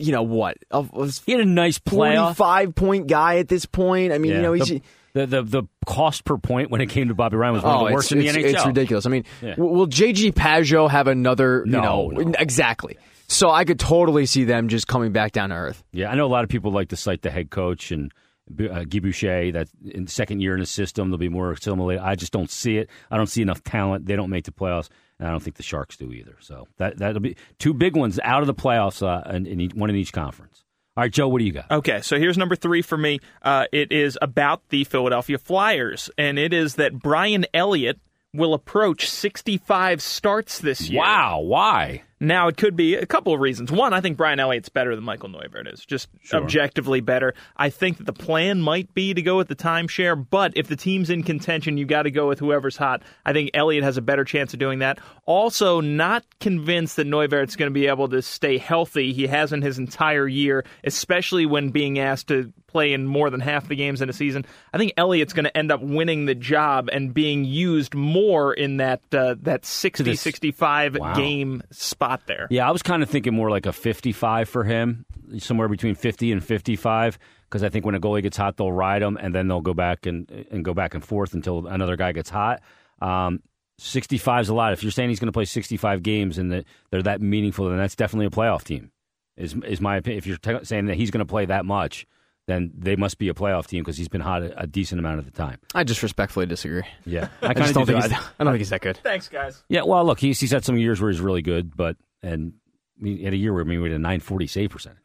you 0.01 0.13
know 0.13 0.23
what? 0.23 0.57
A, 0.71 0.85
he 1.27 1.33
had 1.33 1.41
a 1.41 1.45
nice 1.45 1.81
playoff. 1.81 2.37
five 2.37 2.75
point 2.77 3.09
guy 3.09 3.39
at 3.39 3.49
this 3.49 3.67
point. 3.67 4.13
I 4.13 4.19
mean, 4.19 4.31
Yeah. 4.31 4.37
you 4.37 4.43
know, 4.43 4.53
he's 4.53 4.69
The- 4.69 4.83
the, 5.19 5.27
the 5.27 5.43
the 5.43 5.63
cost 5.87 6.25
per 6.25 6.37
point 6.39 6.71
when 6.71 6.81
it 6.81 6.87
came 6.91 7.09
to 7.09 7.15
Bobby 7.15 7.37
Ryan 7.37 7.55
was 7.55 7.63
one 7.63 7.75
of 7.75 7.83
oh, 7.83 7.89
the 7.89 7.95
worst 7.95 8.13
in 8.13 8.19
the 8.19 8.29
NHL. 8.29 8.45
it's 8.55 8.67
ridiculous. 8.67 9.07
I 9.07 9.11
mean, 9.11 9.25
Yeah. 9.43 9.55
will 9.57 9.87
JG 9.87 10.33
Pageau 10.33 10.89
have 10.91 11.07
another? 11.09 11.63
You 11.67 11.73
No, 11.73 12.09
know, 12.09 12.09
no. 12.23 12.33
exactly. 12.39 12.97
So 13.29 13.51
I 13.51 13.65
could 13.65 13.79
totally 13.79 14.25
see 14.27 14.45
them 14.45 14.69
just 14.69 14.87
coming 14.89 15.13
back 15.13 15.33
down 15.33 15.51
to 15.51 15.55
earth. 15.57 15.85
Yeah, 15.93 16.11
I 16.11 16.15
know 16.15 16.27
a 16.27 16.29
lot 16.33 16.45
of 16.45 16.51
people 16.51 16.71
like 16.73 16.89
to 16.91 16.97
cite 16.97 17.23
the 17.23 17.31
head 17.31 17.51
coach 17.51 17.91
and 17.93 18.11
uh, 18.59 18.85
Guy 18.85 19.01
Boucher 19.01 19.53
that 19.53 19.69
in 19.85 20.07
second 20.07 20.41
year 20.41 20.55
in 20.55 20.61
the 20.61 20.67
system 20.67 21.11
they'll 21.11 21.19
be 21.19 21.29
more 21.29 21.53
assimilated. 21.53 22.03
I 22.03 22.15
just 22.15 22.33
don't 22.33 22.51
see 22.51 22.79
it. 22.79 22.89
I 23.11 23.17
don't 23.19 23.27
see 23.27 23.43
enough 23.43 23.63
talent. 23.63 24.07
They 24.07 24.17
don't 24.17 24.31
make 24.31 24.45
the 24.45 24.53
playoffs, 24.53 24.89
and 25.19 25.29
I 25.29 25.31
don't 25.31 25.43
think 25.43 25.57
the 25.57 25.63
Sharks 25.63 25.97
do 25.99 26.11
either. 26.13 26.37
So 26.41 26.67
that 26.79 26.97
that'll 26.97 27.21
be 27.21 27.37
two 27.59 27.75
big 27.75 27.95
ones 27.97 28.19
out 28.25 28.41
of 28.41 28.47
the 28.47 28.55
playoffs, 28.55 29.03
uh, 29.07 29.29
in 29.31 29.61
each, 29.61 29.75
one 29.75 29.91
in 29.91 29.97
each 29.97 30.13
conference. 30.15 30.65
All 30.99 31.03
right, 31.03 31.13
Joe, 31.13 31.29
what 31.29 31.39
do 31.39 31.45
you 31.45 31.53
got? 31.53 31.71
Okay, 31.71 32.01
so 32.01 32.19
here's 32.19 32.37
number 32.37 32.57
three 32.57 32.83
for 32.83 32.99
me. 32.99 33.21
Uh, 33.41 33.67
it 33.71 33.93
is 33.93 34.19
about 34.21 34.69
the 34.71 34.83
Philadelphia 34.83 35.39
Flyers, 35.39 36.11
and 36.19 36.41
it 36.41 36.53
is 36.53 36.75
that 36.75 36.93
Brian 36.93 37.47
Elliott 37.55 38.01
will 38.35 38.53
approach 38.53 39.09
65 39.09 40.03
starts 40.03 40.59
this 40.59 40.89
year. 40.89 41.01
Wow, 41.01 41.43
why? 41.43 42.03
Now, 42.21 42.49
it 42.49 42.57
could 42.57 42.75
be 42.75 42.97
a 42.97 43.07
couple 43.07 43.33
of 43.33 43.41
reasons. 43.41 43.71
One, 43.71 43.93
I 43.93 44.01
think 44.01 44.17
Brian 44.17 44.41
Elliott's 44.41 44.69
better 44.69 44.95
than 44.97 45.05
Michael 45.05 45.29
Neuvirth 45.29 45.73
is, 45.73 45.85
just 45.85 46.09
objectively 46.33 47.01
better. 47.01 47.35
I 47.57 47.71
think 47.71 47.99
that 47.99 48.07
the 48.07 48.13
plan 48.13 48.61
might 48.61 48.93
be 48.93 49.15
to 49.15 49.23
go 49.23 49.37
with 49.37 49.49
the 49.49 49.55
timeshare, 49.55 50.27
but 50.29 50.53
if 50.57 50.67
the 50.67 50.77
team's 50.77 51.11
in 51.11 51.23
contention, 51.23 51.79
you've 51.79 51.89
got 51.89 52.03
to 52.03 52.11
go 52.11 52.27
with 52.27 52.41
whoever's 52.41 52.77
hot. 52.77 53.03
I 53.25 53.33
think 53.33 53.51
Elliott 53.55 53.85
has 53.85 53.97
a 53.97 54.03
better 54.03 54.25
chance 54.25 54.53
of 54.53 54.59
doing 54.59 54.81
that. 54.81 54.99
Also, 55.27 55.81
not 55.81 56.25
convinced 56.41 56.97
that 56.97 57.07
Neuvirth's 57.07 57.57
going 57.57 57.71
to 57.71 57.75
be 57.75 57.87
able 57.87 58.09
to 58.09 58.21
stay 58.23 58.59
healthy. 58.59 59.13
He 59.13 59.27
hasn't 59.27 59.63
his 59.63 59.79
entire 59.79 60.27
year, 60.27 60.65
especially 60.83 61.47
when 61.47 61.71
being 61.71 61.99
asked 61.99 62.29
to 62.29 62.53
play 62.69 62.93
in 62.93 63.07
more 63.07 63.29
than 63.31 63.41
half 63.41 63.67
the 63.67 63.75
games 63.75 64.01
in 64.01 64.09
a 64.09 64.13
season. 64.13 64.45
I 64.73 64.79
think 64.79 64.93
Elliott's 64.97 65.33
going 65.33 65.47
to 65.47 65.57
end 65.57 65.73
up 65.73 65.83
winning 65.83 66.27
the 66.27 66.37
job 66.37 66.89
and 66.93 67.13
being 67.13 67.45
used 67.45 67.95
more 67.95 68.55
in 68.55 68.77
that 68.77 69.01
uh, 69.13 69.35
that 69.43 69.65
60 69.67 70.05
this- 70.05 70.21
65 70.21 70.97
Wow. 70.99 71.15
game 71.15 71.63
spot 71.73 72.23
there. 72.27 72.47
Yeah, 72.51 72.69
I 72.69 72.71
was 72.71 72.83
kind 72.83 73.03
of 73.03 73.11
thinking 73.11 73.35
more 73.35 73.51
like 73.51 73.67
a 73.67 73.73
55 73.73 74.49
for 74.49 74.63
him, 74.63 75.05
somewhere 75.39 75.69
between 75.69 75.97
50 75.97 76.31
and 76.31 76.45
55, 76.45 77.19
because 77.49 77.65
I 77.65 77.69
think 77.71 77.85
when 77.85 77.95
a 77.97 78.01
goalie 78.01 78.23
gets 78.23 78.37
hot, 78.37 78.57
they'll 78.57 78.71
ride 78.71 79.03
him, 79.03 79.17
and 79.21 79.35
then 79.35 79.49
they'll 79.49 79.61
go 79.61 79.75
back 79.75 80.07
and 80.07 80.31
and 80.51 80.65
go 80.65 80.75
back 80.75 80.95
and 80.95 81.03
forth 81.05 81.35
until 81.35 81.67
another 81.67 81.97
guy 81.97 82.13
gets 82.13 82.31
hot. 82.31 82.61
Um, 83.03 83.43
65 83.79 84.43
is 84.43 84.49
a 84.49 84.55
lot. 84.55 84.73
If 84.73 84.83
you're 84.83 84.91
saying 84.93 85.09
he's 85.09 85.21
going 85.21 85.29
to 85.29 85.33
play 85.33 85.45
65 85.45 86.03
games 86.03 86.37
and 86.39 86.51
that 86.53 86.65
they're 86.91 87.03
that 87.03 87.21
meaningful, 87.21 87.69
then 87.69 87.79
that's 87.79 87.95
definitely 87.97 88.27
a 88.27 88.31
playoff 88.31 88.65
team. 88.65 88.91
Is 89.37 89.55
is 89.67 89.81
my 89.81 89.97
opinion? 89.97 90.19
If 90.19 90.27
you're 90.27 90.37
t- 90.37 90.65
saying 90.65 90.87
that 90.87 90.97
he's 90.97 91.11
going 91.13 91.21
to 91.25 91.31
play 91.31 91.47
that 91.47 91.65
much, 91.65 92.05
then 92.49 92.73
they 92.77 92.97
must 92.97 93.19
be 93.19 93.29
a 93.29 93.35
playoff 93.35 93.67
team 93.69 93.85
because 93.85 93.97
he's 93.97 94.09
been 94.09 94.21
hot 94.21 94.43
a, 94.43 94.63
a 94.63 94.67
decent 94.67 94.99
amount 94.99 95.21
of 95.21 95.25
the 95.27 95.31
time. 95.31 95.59
I 95.75 95.85
just 95.85 96.03
respectfully 96.03 96.47
disagree. 96.47 96.83
Yeah, 97.07 97.29
I 97.43 97.51
I 97.51 97.55
just 97.55 97.75
don't 97.75 97.87
think 97.87 97.99
I- 98.03 98.09
he's, 98.09 98.13
I 98.19 98.45
don't 98.45 98.53
think 98.55 98.59
he's 98.59 98.71
that 98.71 98.81
good. 98.81 98.97
Thanks, 98.97 99.29
guys. 99.29 99.63
Yeah, 99.69 99.83
well, 99.83 100.05
look, 100.05 100.19
he's 100.19 100.41
he's 100.41 100.51
had 100.51 100.65
some 100.65 100.77
years 100.77 101.01
where 101.01 101.11
he's 101.11 101.21
really 101.21 101.43
good, 101.43 101.77
but 101.77 101.97
and 102.23 102.55
he 103.01 103.23
had 103.23 103.33
a 103.35 103.37
year 103.37 103.53
where 103.53 103.63
I 103.63 103.67
mean, 103.67 103.81
we 103.81 103.91
had 103.91 103.97
a 103.97 103.99
940 104.01 104.47
save 104.49 104.71
percentage 104.71 104.99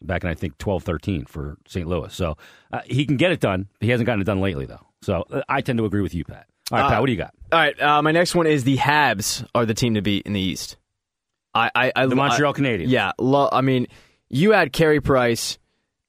back 0.00 0.24
in 0.24 0.30
I 0.30 0.34
think 0.34 0.56
12, 0.56 0.82
13 0.84 1.24
for 1.26 1.58
St. 1.68 1.86
Louis. 1.86 2.14
So 2.14 2.38
uh, 2.72 2.80
he 2.86 3.04
can 3.04 3.18
get 3.18 3.32
it 3.32 3.40
done. 3.40 3.68
He 3.80 3.90
hasn't 3.90 4.06
gotten 4.06 4.22
it 4.22 4.24
done 4.24 4.40
lately 4.40 4.64
though. 4.64 4.80
So 5.02 5.24
uh, 5.30 5.42
I 5.48 5.60
tend 5.60 5.78
to 5.78 5.84
agree 5.84 6.00
with 6.00 6.14
you, 6.14 6.24
Pat. 6.24 6.46
All 6.72 6.78
right, 6.78 6.86
Uh, 6.86 6.88
Pat, 6.90 7.00
what 7.00 7.06
do 7.06 7.12
you 7.12 7.18
got? 7.18 7.34
All 7.52 7.58
right, 7.58 7.78
uh, 7.82 8.00
my 8.00 8.12
next 8.12 8.34
one 8.34 8.46
is 8.46 8.64
the 8.64 8.76
Habs 8.78 9.44
are 9.54 9.66
the 9.66 9.74
team 9.74 9.94
to 9.94 10.02
beat 10.02 10.24
in 10.24 10.32
the 10.34 10.40
East. 10.40 10.76
I, 11.52 11.70
I, 11.74 11.92
I 11.96 12.06
The 12.06 12.14
Montreal 12.14 12.54
I- 12.54 12.58
Canadiens. 12.58 12.88
Yeah, 12.90 13.10
lo- 13.18 13.48
I 13.52 13.60
mean, 13.60 13.88
you 14.28 14.52
add 14.54 14.72
Carey 14.72 15.00
Price 15.00 15.58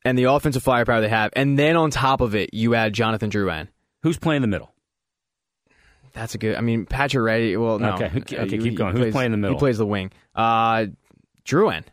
and 0.03 0.17
the 0.17 0.23
offensive 0.25 0.63
firepower 0.63 1.01
they 1.01 1.09
have, 1.09 1.31
and 1.35 1.57
then 1.57 1.75
on 1.77 1.89
top 1.91 2.21
of 2.21 2.35
it, 2.35 2.53
you 2.53 2.75
add 2.75 2.93
Jonathan 2.93 3.29
Drouin. 3.29 3.67
Who's 4.03 4.17
playing 4.17 4.41
the 4.41 4.47
middle? 4.47 4.73
That's 6.13 6.35
a 6.35 6.37
good. 6.37 6.55
I 6.55 6.61
mean, 6.61 6.85
Patrick 6.85 7.23
Reddy. 7.23 7.55
Well, 7.55 7.79
no. 7.79 7.93
Okay, 7.93 8.11
okay, 8.17 8.37
Uh, 8.37 8.45
keep 8.45 8.61
he- 8.61 8.71
going. 8.71 8.91
he 8.93 8.97
Who's 8.99 9.05
plays- 9.05 9.13
playing 9.13 9.31
the 9.31 9.37
middle? 9.37 9.55
He 9.55 9.59
plays 9.59 9.77
the 9.77 9.85
wing. 9.85 10.11
Uh, 10.35 10.87
Drouin. 11.45 11.83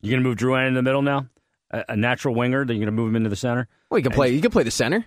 You're 0.00 0.10
going 0.12 0.22
to 0.22 0.28
move 0.28 0.36
Drouin 0.36 0.74
the 0.74 0.82
middle 0.82 1.02
now? 1.02 1.26
A, 1.70 1.84
a 1.90 1.96
natural 1.96 2.34
winger, 2.34 2.64
then 2.64 2.76
you're 2.76 2.84
going 2.86 2.94
to 2.96 3.02
move 3.02 3.08
him 3.10 3.16
into 3.16 3.30
the 3.30 3.36
center? 3.36 3.68
Well, 3.90 3.96
he 3.96 4.02
can 4.02 4.12
play. 4.12 4.30
He 4.32 4.40
can 4.40 4.50
play 4.50 4.62
the 4.62 4.70
center. 4.70 5.04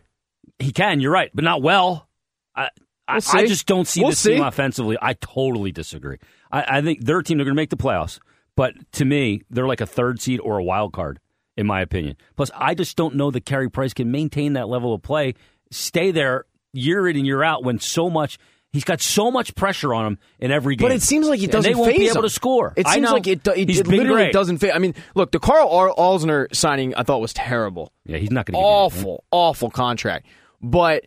He 0.60 0.72
can, 0.72 1.00
you're 1.00 1.12
right, 1.12 1.30
but 1.34 1.44
not 1.44 1.62
well. 1.62 2.08
I, 2.56 2.70
I, 3.08 3.14
We'll 3.16 3.22
see. 3.22 3.38
I 3.38 3.46
just 3.46 3.68
don't 3.68 3.88
see 3.88 4.02
We'll 4.02 4.10
this 4.10 4.24
team 4.24 4.42
offensively. 4.44 4.98
I 5.02 5.14
totally 5.14 5.72
disagree. 5.72 6.18
I, 6.52 6.78
I 6.80 6.82
think 6.82 7.06
their 7.06 7.22
team, 7.22 7.38
they're 7.38 7.46
going 7.46 7.56
to 7.56 7.62
make 7.62 7.70
the 7.70 7.78
playoffs, 7.78 8.20
but 8.56 8.74
to 8.94 9.06
me, 9.06 9.44
they're 9.52 9.68
like 9.68 9.82
a 9.82 9.86
third 9.86 10.20
seed 10.20 10.40
or 10.42 10.58
a 10.58 10.64
wild 10.64 10.94
card, 10.94 11.20
in 11.58 11.68
my 11.68 11.82
opinion. 11.82 12.16
Plus, 12.36 12.52
I 12.56 12.76
just 12.76 12.96
don't 12.96 13.16
know 13.16 13.32
that 13.32 13.46
Carey 13.46 13.70
Price 13.70 13.94
can 13.94 14.12
maintain 14.12 14.54
that 14.54 14.70
level 14.70 14.94
of 14.94 15.02
play, 15.02 15.34
stay 15.72 16.12
there 16.12 16.46
year 16.72 17.08
in 17.08 17.18
and 17.18 17.26
year 17.26 17.44
out 17.44 17.64
when 17.64 17.80
so 17.80 18.10
much. 18.10 18.38
He's 18.72 18.84
got 18.84 19.02
so 19.02 19.32
much 19.32 19.56
pressure 19.56 19.94
on 19.94 20.06
him 20.06 20.20
in 20.40 20.52
every 20.52 20.76
game. 20.76 20.88
But 20.88 20.96
it 20.96 21.02
seems 21.02 21.28
like 21.28 21.40
he 21.40 21.48
doesn't 21.48 21.72
they 21.72 21.74
won't 21.74 21.96
be 21.96 22.06
able 22.06 22.18
him. 22.18 22.24
to 22.24 22.30
score. 22.30 22.74
It 22.76 22.88
seems 22.88 23.10
like 23.10 23.26
it, 23.26 23.48
it, 23.48 23.70
it 23.70 23.88
literally 23.88 24.30
doesn't 24.30 24.60
fit. 24.60 24.76
I 24.76 24.80
mean, 24.80 24.94
look, 25.16 25.32
the 25.32 25.40
Carl 25.40 25.70
Ar- 25.70 25.96
Alzner 25.96 26.54
signing 26.54 26.94
I 26.94 27.04
thought 27.04 27.20
was 27.20 27.34
terrible. 27.34 27.92
Yeah, 28.06 28.18
he's 28.18 28.30
not 28.30 28.46
going 28.46 28.54
to 28.54 28.60
Awful, 28.60 29.24
awful 29.32 29.72
contract. 29.72 30.28
But 30.62 31.06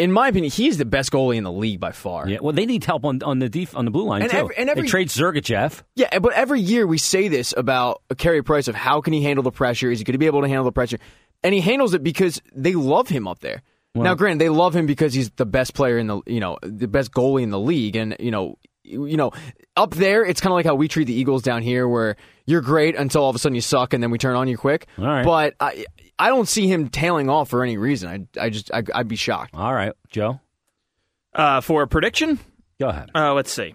in 0.00 0.10
my 0.12 0.28
opinion, 0.28 0.50
he's 0.50 0.78
the 0.78 0.84
best 0.84 1.12
goalie 1.12 1.36
in 1.36 1.44
the 1.44 1.52
league 1.52 1.78
by 1.78 1.92
far. 1.92 2.28
Yeah, 2.28 2.38
well, 2.40 2.52
they 2.52 2.66
need 2.66 2.82
help 2.84 3.04
on 3.04 3.22
on 3.22 3.38
the 3.38 3.48
def- 3.48 3.76
on 3.76 3.84
the 3.84 3.90
blue 3.90 4.04
line 4.06 4.22
And 4.22 4.30
too. 4.30 4.36
every- 4.36 4.56
and 4.56 4.68
every- 4.70 4.82
they 4.82 4.88
trade 4.88 5.08
Sergachev. 5.08 5.82
Yeah, 5.94 6.18
but 6.18 6.32
every 6.32 6.60
year 6.60 6.86
we 6.86 6.98
say 6.98 7.28
this 7.28 7.52
about 7.56 8.02
Carey 8.18 8.42
Price 8.42 8.66
of 8.68 8.74
how 8.74 9.00
can 9.00 9.12
he 9.12 9.22
handle 9.22 9.42
the 9.42 9.52
pressure? 9.52 9.90
Is 9.90 9.98
he 9.98 10.04
going 10.04 10.14
to 10.14 10.18
be 10.18 10.26
able 10.26 10.42
to 10.42 10.48
handle 10.48 10.64
the 10.64 10.72
pressure? 10.72 10.98
And 11.42 11.54
he 11.54 11.60
handles 11.60 11.94
it 11.94 12.02
because 12.02 12.40
they 12.54 12.72
love 12.74 13.08
him 13.08 13.28
up 13.28 13.38
there. 13.40 13.62
now, 13.94 14.14
granted, 14.14 14.40
they 14.40 14.48
love 14.48 14.74
him 14.76 14.86
because 14.86 15.14
he's 15.14 15.30
the 15.30 15.46
best 15.46 15.74
player 15.74 15.98
in 15.98 16.06
the 16.06 16.20
you 16.26 16.40
know 16.40 16.58
the 16.62 16.88
best 16.88 17.12
goalie 17.12 17.42
in 17.42 17.50
the 17.50 17.58
league, 17.60 17.96
and 17.96 18.16
you 18.20 18.30
know 18.30 18.56
you 18.84 19.16
know 19.16 19.30
up 19.76 19.94
there 19.94 20.24
it's 20.24 20.40
kind 20.40 20.52
of 20.52 20.56
like 20.56 20.66
how 20.66 20.74
we 20.74 20.88
treat 20.88 21.06
the 21.06 21.14
Eagles 21.14 21.42
down 21.42 21.62
here, 21.62 21.88
where 21.88 22.16
you're 22.46 22.60
great 22.60 22.94
until 22.96 23.22
all 23.22 23.30
of 23.30 23.36
a 23.36 23.38
sudden 23.38 23.54
you 23.54 23.60
suck, 23.60 23.92
and 23.94 24.02
then 24.02 24.10
we 24.10 24.18
turn 24.18 24.36
on 24.36 24.48
you 24.48 24.56
quick. 24.58 24.86
All 24.98 25.04
right. 25.04 25.24
But 25.24 25.54
I 25.60 25.84
I 26.20 26.28
don't 26.28 26.46
see 26.48 26.66
him 26.68 26.88
tailing 26.88 27.28
off 27.28 27.48
for 27.48 27.62
any 27.64 27.76
reason. 27.76 28.28
I 28.38 28.40
I 28.46 28.50
just 28.50 28.70
I, 28.72 28.82
I'd 28.94 29.08
be 29.08 29.16
shocked. 29.16 29.54
All 29.54 29.72
right, 29.74 29.92
Joe, 30.10 30.40
Uh, 31.34 31.60
for 31.60 31.82
a 31.82 31.88
prediction, 31.88 32.38
go 32.78 32.88
ahead. 32.88 33.10
uh, 33.14 33.32
let's 33.34 33.50
see. 33.52 33.74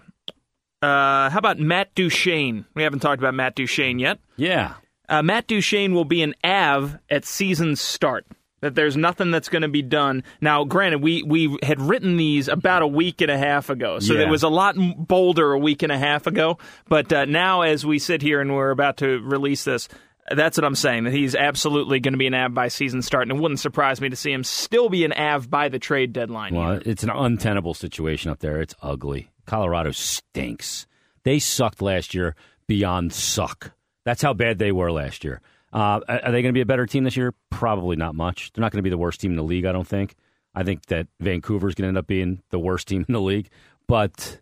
Uh, 0.82 1.30
how 1.30 1.38
about 1.38 1.58
Matt 1.58 1.94
Duchene? 1.94 2.64
We 2.74 2.82
haven't 2.82 3.00
talked 3.00 3.20
about 3.20 3.34
Matt 3.34 3.54
Duchene 3.56 3.98
yet. 3.98 4.18
Yeah, 4.36 4.74
Uh, 5.08 5.22
Matt 5.22 5.46
Duchene 5.46 5.94
will 5.94 6.04
be 6.04 6.22
an 6.22 6.34
Av 6.44 6.98
at 7.10 7.24
season 7.24 7.76
start. 7.76 8.26
That 8.62 8.74
there's 8.74 8.96
nothing 8.96 9.30
that's 9.30 9.50
going 9.50 9.62
to 9.62 9.68
be 9.68 9.82
done. 9.82 10.24
Now, 10.40 10.64
granted, 10.64 11.02
we 11.02 11.22
we 11.22 11.56
had 11.62 11.80
written 11.80 12.16
these 12.16 12.48
about 12.48 12.80
a 12.82 12.86
week 12.86 13.20
and 13.20 13.30
a 13.30 13.36
half 13.38 13.68
ago, 13.70 13.98
so 13.98 14.14
Yeah. 14.14 14.20
it 14.22 14.28
was 14.30 14.42
a 14.42 14.48
lot 14.48 14.76
bolder 14.96 15.52
a 15.52 15.58
week 15.58 15.82
and 15.82 15.92
a 15.92 15.98
half 15.98 16.26
ago. 16.26 16.58
But 16.88 17.12
uh, 17.12 17.24
now, 17.26 17.60
as 17.62 17.84
we 17.84 17.98
sit 17.98 18.22
here 18.22 18.40
and 18.40 18.54
we're 18.54 18.70
about 18.70 18.96
to 18.98 19.18
release 19.20 19.64
this, 19.64 19.88
that's 20.34 20.56
what 20.56 20.64
I'm 20.64 20.74
saying. 20.74 21.04
That 21.04 21.12
he's 21.12 21.34
absolutely 21.34 22.00
going 22.00 22.14
to 22.14 22.18
be 22.18 22.26
an 22.26 22.34
Av 22.34 22.54
by 22.54 22.68
season 22.68 23.02
start, 23.02 23.28
and 23.28 23.38
it 23.38 23.40
wouldn't 23.40 23.60
surprise 23.60 24.00
me 24.00 24.08
to 24.08 24.16
see 24.16 24.32
him 24.32 24.44
still 24.44 24.88
be 24.88 25.04
an 25.04 25.12
Av 25.12 25.48
by 25.50 25.68
the 25.68 25.78
trade 25.78 26.12
deadline. 26.12 26.54
well, 26.54 26.72
either. 26.72 26.82
it's 26.84 27.02
an 27.02 27.10
untenable 27.10 27.74
situation 27.74 28.30
up 28.30 28.40
there. 28.40 28.60
It's 28.60 28.74
ugly. 28.82 29.30
Colorado 29.46 29.92
stinks. 29.92 30.86
They 31.22 31.38
sucked 31.38 31.82
last 31.82 32.14
year 32.14 32.34
beyond 32.66 33.12
suck. 33.12 33.72
That's 34.04 34.22
how 34.22 34.34
bad 34.34 34.58
they 34.58 34.72
were 34.72 34.92
last 34.92 35.24
year. 35.24 35.40
Uh, 35.72 36.00
are 36.08 36.20
are 36.24 36.32
they 36.32 36.42
going 36.42 36.52
to 36.52 36.52
be 36.52 36.60
a 36.60 36.66
better 36.66 36.86
team 36.86 37.04
this 37.04 37.16
year? 37.16 37.34
Probably 37.50 37.96
not 37.96 38.14
much. 38.14 38.52
They're 38.52 38.62
not 38.62 38.72
going 38.72 38.78
to 38.78 38.82
be 38.82 38.90
the 38.90 38.98
worst 38.98 39.20
team 39.20 39.32
in 39.32 39.36
the 39.36 39.42
league. 39.42 39.64
I 39.64 39.72
don't 39.72 39.86
think. 39.86 40.14
I 40.54 40.62
think 40.62 40.86
that 40.86 41.06
Vancouver's 41.20 41.74
going 41.74 41.84
to 41.84 41.88
end 41.88 41.98
up 41.98 42.06
being 42.06 42.42
the 42.50 42.58
worst 42.58 42.88
team 42.88 43.04
in 43.06 43.12
the 43.12 43.20
league, 43.20 43.50
but 43.86 44.40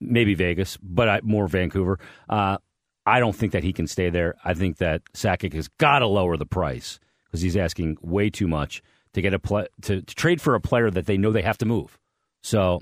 maybe 0.00 0.34
Vegas, 0.34 0.78
but 0.82 1.08
I, 1.08 1.20
more 1.22 1.46
Vancouver. 1.46 1.98
Uh, 2.28 2.58
I 3.04 3.18
don't 3.18 3.34
think 3.34 3.52
that 3.52 3.64
he 3.64 3.72
can 3.72 3.86
stay 3.86 4.10
there. 4.10 4.36
I 4.44 4.54
think 4.54 4.78
that 4.78 5.02
Sakic 5.12 5.52
has 5.54 5.68
got 5.68 6.00
to 6.00 6.06
lower 6.06 6.36
the 6.36 6.46
price 6.46 7.00
because 7.26 7.40
he's 7.40 7.56
asking 7.56 7.98
way 8.00 8.30
too 8.30 8.46
much 8.46 8.82
to 9.14 9.20
get 9.20 9.34
a 9.34 9.38
play, 9.38 9.66
to, 9.82 10.02
to 10.02 10.14
trade 10.14 10.40
for 10.40 10.54
a 10.54 10.60
player 10.60 10.90
that 10.90 11.06
they 11.06 11.16
know 11.16 11.32
they 11.32 11.42
have 11.42 11.58
to 11.58 11.66
move. 11.66 11.98
So, 12.42 12.80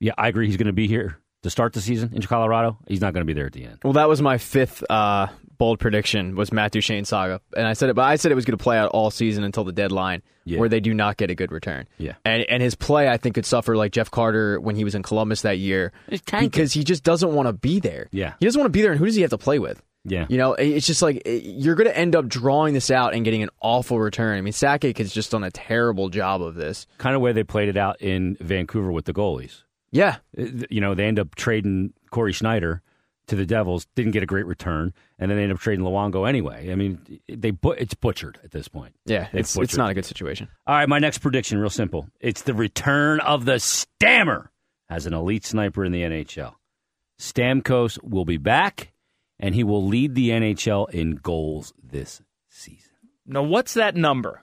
yeah, 0.00 0.12
I 0.16 0.28
agree. 0.28 0.46
He's 0.46 0.56
going 0.56 0.66
to 0.66 0.72
be 0.72 0.86
here 0.86 1.18
to 1.42 1.50
start 1.50 1.72
the 1.72 1.80
season 1.80 2.12
in 2.14 2.22
Colorado. 2.22 2.78
He's 2.88 3.00
not 3.00 3.12
going 3.14 3.22
to 3.22 3.26
be 3.26 3.32
there 3.34 3.46
at 3.46 3.52
the 3.52 3.64
end. 3.64 3.78
Well, 3.84 3.92
that 3.94 4.08
was 4.08 4.20
my 4.22 4.38
fifth 4.38 4.82
uh, 4.90 5.28
bold 5.58 5.78
prediction 5.78 6.34
was 6.36 6.52
Matt 6.52 6.72
Duchene 6.72 7.04
saga, 7.04 7.40
and 7.56 7.66
I 7.66 7.74
said 7.74 7.90
it, 7.90 7.94
but 7.94 8.02
I 8.02 8.16
said 8.16 8.32
it 8.32 8.34
was 8.34 8.44
going 8.44 8.58
to 8.58 8.62
play 8.62 8.78
out 8.78 8.90
all 8.90 9.10
season 9.10 9.44
until 9.44 9.64
the 9.64 9.72
deadline, 9.72 10.22
Yeah. 10.44 10.58
where 10.58 10.68
they 10.68 10.80
do 10.80 10.92
not 10.94 11.16
get 11.16 11.30
a 11.30 11.34
good 11.34 11.52
return. 11.52 11.86
Yeah. 11.98 12.14
and 12.24 12.42
and 12.48 12.62
his 12.62 12.74
play 12.74 13.08
I 13.08 13.16
think 13.16 13.34
could 13.36 13.46
suffer 13.46 13.76
like 13.76 13.92
Jeff 13.92 14.10
Carter 14.10 14.60
when 14.60 14.76
he 14.76 14.84
was 14.84 14.94
in 14.94 15.02
Columbus 15.02 15.42
that 15.42 15.58
year 15.58 15.92
because 16.30 16.72
he 16.72 16.84
just 16.84 17.04
doesn't 17.04 17.32
want 17.32 17.46
to 17.48 17.52
be 17.52 17.80
there. 17.80 18.08
Yeah. 18.12 18.34
he 18.40 18.46
doesn't 18.46 18.58
want 18.60 18.66
to 18.72 18.76
be 18.76 18.82
there, 18.82 18.90
and 18.92 18.98
who 18.98 19.06
does 19.06 19.14
he 19.14 19.22
have 19.22 19.30
to 19.30 19.38
play 19.38 19.58
with? 19.58 19.82
Yeah. 20.08 20.26
You 20.28 20.38
know, 20.38 20.52
it's 20.54 20.86
just 20.86 21.02
like 21.02 21.22
you're 21.26 21.74
going 21.74 21.88
to 21.88 21.96
end 21.98 22.14
up 22.14 22.28
drawing 22.28 22.74
this 22.74 22.92
out 22.92 23.12
and 23.14 23.24
getting 23.24 23.42
an 23.42 23.48
awful 23.60 23.98
return. 23.98 24.38
I 24.38 24.40
mean, 24.40 24.52
Sakic 24.52 24.98
has 24.98 25.12
just 25.12 25.32
done 25.32 25.42
a 25.42 25.50
terrible 25.50 26.10
job 26.10 26.42
of 26.42 26.54
this. 26.54 26.86
Kind 26.98 27.16
of 27.16 27.22
way 27.22 27.32
they 27.32 27.42
played 27.42 27.68
it 27.68 27.76
out 27.76 28.00
in 28.00 28.36
Vancouver 28.40 28.92
with 28.92 29.04
the 29.06 29.12
goalies. 29.12 29.62
Yeah, 29.96 30.16
Uh, 30.38 30.66
You 30.70 30.80
know, 30.80 30.94
they 30.94 31.06
end 31.06 31.18
up 31.18 31.34
trading 31.34 31.92
Cory 32.10 32.32
Schneider 32.32 32.82
to 33.28 33.34
the 33.36 33.46
Devils, 33.46 33.86
didn't 33.96 34.12
get 34.12 34.22
a 34.22 34.26
great 34.26 34.46
return, 34.46 34.92
and 35.18 35.30
then 35.30 35.36
they 35.38 35.42
end 35.44 35.52
up 35.52 35.58
trading 35.58 35.84
Luongo 35.84 36.28
anyway. 36.28 36.70
I 36.70 36.76
mean, 36.76 37.20
they 37.28 37.50
bu- 37.50 37.70
it's 37.72 37.94
butchered 37.94 38.38
at 38.44 38.52
this 38.52 38.68
point. 38.68 38.94
yeah, 39.04 39.28
They've 39.32 39.40
it's 39.40 39.56
it's 39.58 39.76
not 39.76 39.90
a 39.90 39.94
good 39.94 40.04
situation. 40.04 40.48
All 40.66 40.76
right, 40.76 40.88
my 40.88 40.98
next 41.00 41.18
prediction, 41.18 41.58
real 41.58 41.70
simple. 41.70 42.08
It's 42.20 42.42
the 42.42 42.54
return 42.54 43.18
of 43.20 43.44
the 43.44 43.58
Stammer 43.58 44.52
as 44.88 45.06
an 45.06 45.14
elite 45.14 45.44
sniper 45.44 45.84
in 45.84 45.90
the 45.92 46.02
NHL. 46.02 46.54
Stamkos 47.18 47.98
will 48.02 48.24
be 48.24 48.36
back, 48.36 48.92
and 49.40 49.54
he 49.54 49.64
will 49.64 49.84
lead 49.84 50.14
the 50.14 50.30
NHL 50.30 50.88
in 50.90 51.16
goals 51.16 51.72
this 51.82 52.22
season. 52.48 52.92
Now, 53.26 53.42
what's 53.42 53.74
that 53.74 53.96
number? 53.96 54.42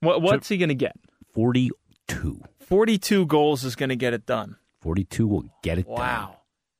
What, 0.00 0.22
what's 0.22 0.48
he 0.48 0.56
going 0.56 0.70
to 0.70 0.74
get? 0.74 0.96
42. 1.34 2.42
42 2.60 3.26
goals 3.26 3.64
is 3.64 3.76
going 3.76 3.90
to 3.90 3.96
get 3.96 4.12
it 4.14 4.26
done. 4.26 4.56
42 4.84 5.26
will 5.26 5.44
get 5.62 5.78
it 5.78 5.86
done. 5.86 5.96
Wow. 5.96 6.36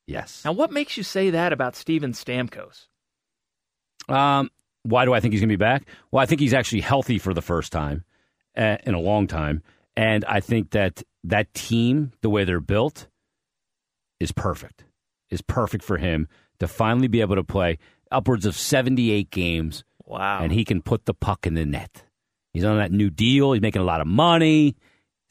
Yes. 0.07 0.43
Now, 0.45 0.53
what 0.53 0.71
makes 0.71 0.99
you 0.99 1.03
say 1.03 1.31
that 1.31 1.55
about 1.55 1.75
Steven 1.75 2.13
Stamkos? 2.13 2.87
Um, 4.09 4.51
why 4.83 5.07
do 5.07 5.15
I 5.15 5.21
think 5.21 5.33
he's 5.33 5.41
going 5.41 5.49
to 5.49 5.53
be 5.55 5.57
back? 5.57 5.87
Well, 6.13 6.23
I 6.23 6.27
think 6.27 6.41
he's 6.43 6.53
actually 6.53 6.83
healthy 6.83 7.19
for 7.19 7.33
the 7.33 7.41
first 7.41 7.73
time 7.73 8.05
uh, 8.57 8.77
in 8.85 8.93
a 8.93 9.01
long 9.01 9.27
time, 9.27 9.63
and 9.97 10.23
I 10.27 10.41
think 10.41 10.71
that 10.73 11.03
that 11.25 11.53
team, 11.55 12.13
the 12.21 12.29
way 12.29 12.45
they're 12.45 12.61
built, 12.61 13.09
is 14.21 14.31
perfect. 14.33 14.85
Is 15.31 15.41
perfect 15.41 15.83
for 15.83 15.97
him 15.97 16.29
to 16.61 16.69
finally 16.69 17.09
be 17.09 17.23
able 17.23 17.37
to 17.37 17.43
play 17.45 17.79
upwards 18.11 18.45
of 18.45 18.55
seventy-eight 18.55 19.31
games, 19.31 19.83
Wow. 20.05 20.41
and 20.43 20.53
he 20.53 20.67
can 20.67 20.83
put 20.83 21.07
the 21.07 21.15
puck 21.15 21.47
in 21.47 21.55
the 21.55 21.65
net. 21.65 22.05
He's 22.53 22.65
on 22.65 22.77
that 22.77 22.93
new 22.93 23.09
deal. 23.09 23.53
He's 23.53 23.63
making 23.63 23.81
a 23.81 23.87
lot 23.87 24.03
of 24.03 24.07
money. 24.07 24.77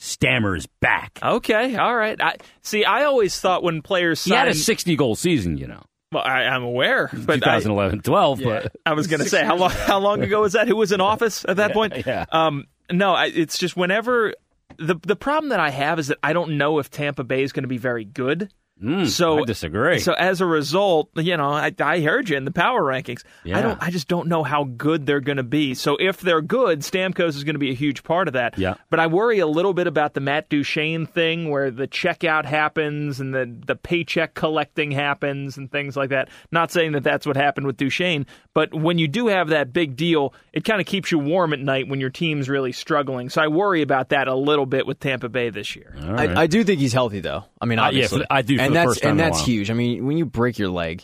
Stammer 0.03 0.53
is 0.53 0.67
back. 0.81 1.17
okay, 1.23 1.77
all 1.77 1.95
right. 1.95 2.21
I 2.21 2.35
See, 2.61 2.83
I 2.83 3.05
always 3.05 3.39
thought 3.39 3.63
when 3.63 3.81
players 3.81 4.21
He 4.23 4.33
had 4.33 4.49
a 4.49 4.53
sixty-goal 4.53 5.15
season, 5.15 5.57
you 5.57 5.65
know, 5.65 5.81
well, 6.11 6.23
I, 6.25 6.43
I'm 6.43 6.63
aware, 6.63 7.09
but 7.13 7.47
I, 7.47 7.59
2011-12. 7.61 8.43
But 8.43 8.75
I 8.85 8.93
was 8.93 9.07
going 9.07 9.21
to 9.21 9.29
say 9.29 9.45
how 9.45 9.55
long 9.57 9.71
how 9.71 9.99
long 9.99 10.21
ago 10.21 10.41
was 10.41 10.53
that? 10.53 10.67
Who 10.67 10.75
was 10.75 10.91
in 10.91 10.99
office 10.99 11.45
at 11.47 11.55
that 11.55 11.71
point? 11.71 12.05
yeah. 12.05 12.25
Um, 12.31 12.65
no, 12.91 13.13
I, 13.13 13.27
it's 13.27 13.57
just 13.57 13.77
whenever 13.77 14.33
the 14.77 14.95
the 15.01 15.15
problem 15.15 15.49
that 15.51 15.61
I 15.61 15.69
have 15.69 15.99
is 15.99 16.07
that 16.07 16.17
I 16.21 16.33
don't 16.33 16.57
know 16.57 16.79
if 16.79 16.89
Tampa 16.89 17.23
Bay 17.23 17.41
is 17.41 17.53
going 17.53 17.63
to 17.63 17.69
be 17.69 17.77
very 17.77 18.03
good. 18.03 18.51
Mm, 18.83 19.07
So 19.07 19.39
I 19.39 19.45
disagree. 19.45 19.99
So 19.99 20.13
as 20.13 20.41
a 20.41 20.45
result, 20.45 21.09
you 21.15 21.37
know, 21.37 21.51
I, 21.51 21.73
I 21.79 22.01
heard 22.01 22.27
you 22.29 22.35
in 22.37 22.43
the 22.45 22.51
power 22.51 22.81
rankings. 22.83 23.23
Yeah. 23.43 23.57
I 23.57 23.61
don't. 23.61 23.81
I 23.81 23.89
just 23.91 24.07
don't 24.07 24.27
know 24.27 24.43
how 24.43 24.65
good 24.65 25.05
they're 25.05 25.21
going 25.21 25.37
to 25.37 25.43
be. 25.43 25.73
So 25.73 25.95
if 25.99 26.19
they're 26.19 26.41
good, 26.41 26.81
Stamkos 26.81 27.29
is 27.29 27.43
going 27.43 27.55
to 27.55 27.59
be 27.59 27.71
a 27.71 27.75
huge 27.75 28.03
part 28.03 28.27
of 28.27 28.33
that. 28.33 28.57
Yeah. 28.57 28.75
But 28.89 28.99
I 28.99 29.07
worry 29.07 29.39
a 29.39 29.47
little 29.47 29.73
bit 29.73 29.87
about 29.87 30.13
the 30.13 30.19
Matt 30.19 30.49
Duchene 30.49 31.05
thing, 31.05 31.49
where 31.49 31.71
the 31.71 31.87
checkout 31.87 32.45
happens 32.45 33.19
and 33.19 33.33
the 33.33 33.45
the 33.65 33.75
paycheck 33.75 34.33
collecting 34.33 34.91
happens 34.91 35.57
and 35.57 35.71
things 35.71 35.95
like 35.95 36.09
that. 36.09 36.29
Not 36.51 36.71
saying 36.71 36.91
that 36.91 37.03
that's 37.03 37.25
what 37.25 37.37
happened 37.37 37.65
with 37.67 37.77
Duchene, 37.77 38.25
but 38.53 38.73
when 38.73 38.97
you 38.97 39.07
do 39.07 39.27
have 39.27 39.49
that 39.49 39.71
big 39.71 39.95
deal, 39.95 40.33
it 40.51 40.65
kind 40.65 40.81
of 40.81 40.87
keeps 40.87 41.11
you 41.11 41.19
warm 41.19 41.53
at 41.53 41.59
night 41.59 41.87
when 41.87 41.99
your 42.01 42.09
team's 42.09 42.49
really 42.49 42.71
struggling. 42.73 43.29
So 43.29 43.41
I 43.41 43.47
worry 43.47 43.81
about 43.81 44.09
that 44.09 44.27
a 44.27 44.35
little 44.35 44.65
bit 44.65 44.85
with 44.85 44.99
Tampa 44.99 45.29
Bay 45.29 45.49
this 45.49 45.75
year. 45.75 45.95
All 46.01 46.13
right. 46.13 46.29
I, 46.37 46.41
I 46.43 46.47
do 46.47 46.63
think 46.63 46.79
he's 46.79 46.93
healthy 46.93 47.19
though. 47.21 47.45
I 47.61 47.65
mean, 47.65 47.79
Uh, 47.79 47.83
yeah, 47.83 47.87
obviously, 47.87 48.25
I 48.29 48.41
do 48.41 48.57
for 48.57 48.72
and 48.75 48.89
that's 48.89 48.99
and 49.01 49.19
that's 49.19 49.43
huge. 49.43 49.69
I 49.69 49.73
mean, 49.73 50.05
when 50.05 50.17
you 50.17 50.25
break 50.25 50.59
your 50.59 50.69
leg, 50.69 51.03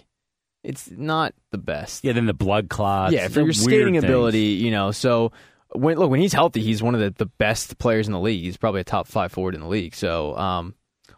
it's 0.63 0.89
not 0.89 1.33
the 1.51 1.57
best. 1.57 2.03
yeah, 2.03 2.13
then 2.13 2.25
the 2.25 2.33
blood 2.33 2.69
clots. 2.69 3.13
yeah, 3.13 3.27
for 3.27 3.41
your 3.41 3.53
skating 3.53 3.93
things. 3.93 4.03
ability, 4.03 4.39
you 4.39 4.71
know. 4.71 4.91
So 4.91 5.31
when 5.73 5.97
look 5.97 6.09
when 6.09 6.19
he's 6.19 6.33
healthy, 6.33 6.61
he's 6.61 6.81
one 6.81 6.95
of 6.95 7.01
the, 7.01 7.11
the 7.11 7.25
best 7.25 7.77
players 7.77 8.07
in 8.07 8.13
the 8.13 8.19
league. 8.19 8.43
He's 8.43 8.57
probably 8.57 8.81
a 8.81 8.85
top 8.85 9.07
five 9.07 9.31
forward 9.31 9.55
in 9.55 9.61
the 9.61 9.67
league. 9.67 9.95
So 9.95 10.35
um, 10.37 10.75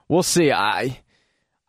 we'll 0.07 0.23
see. 0.23 0.51
I 0.51 0.99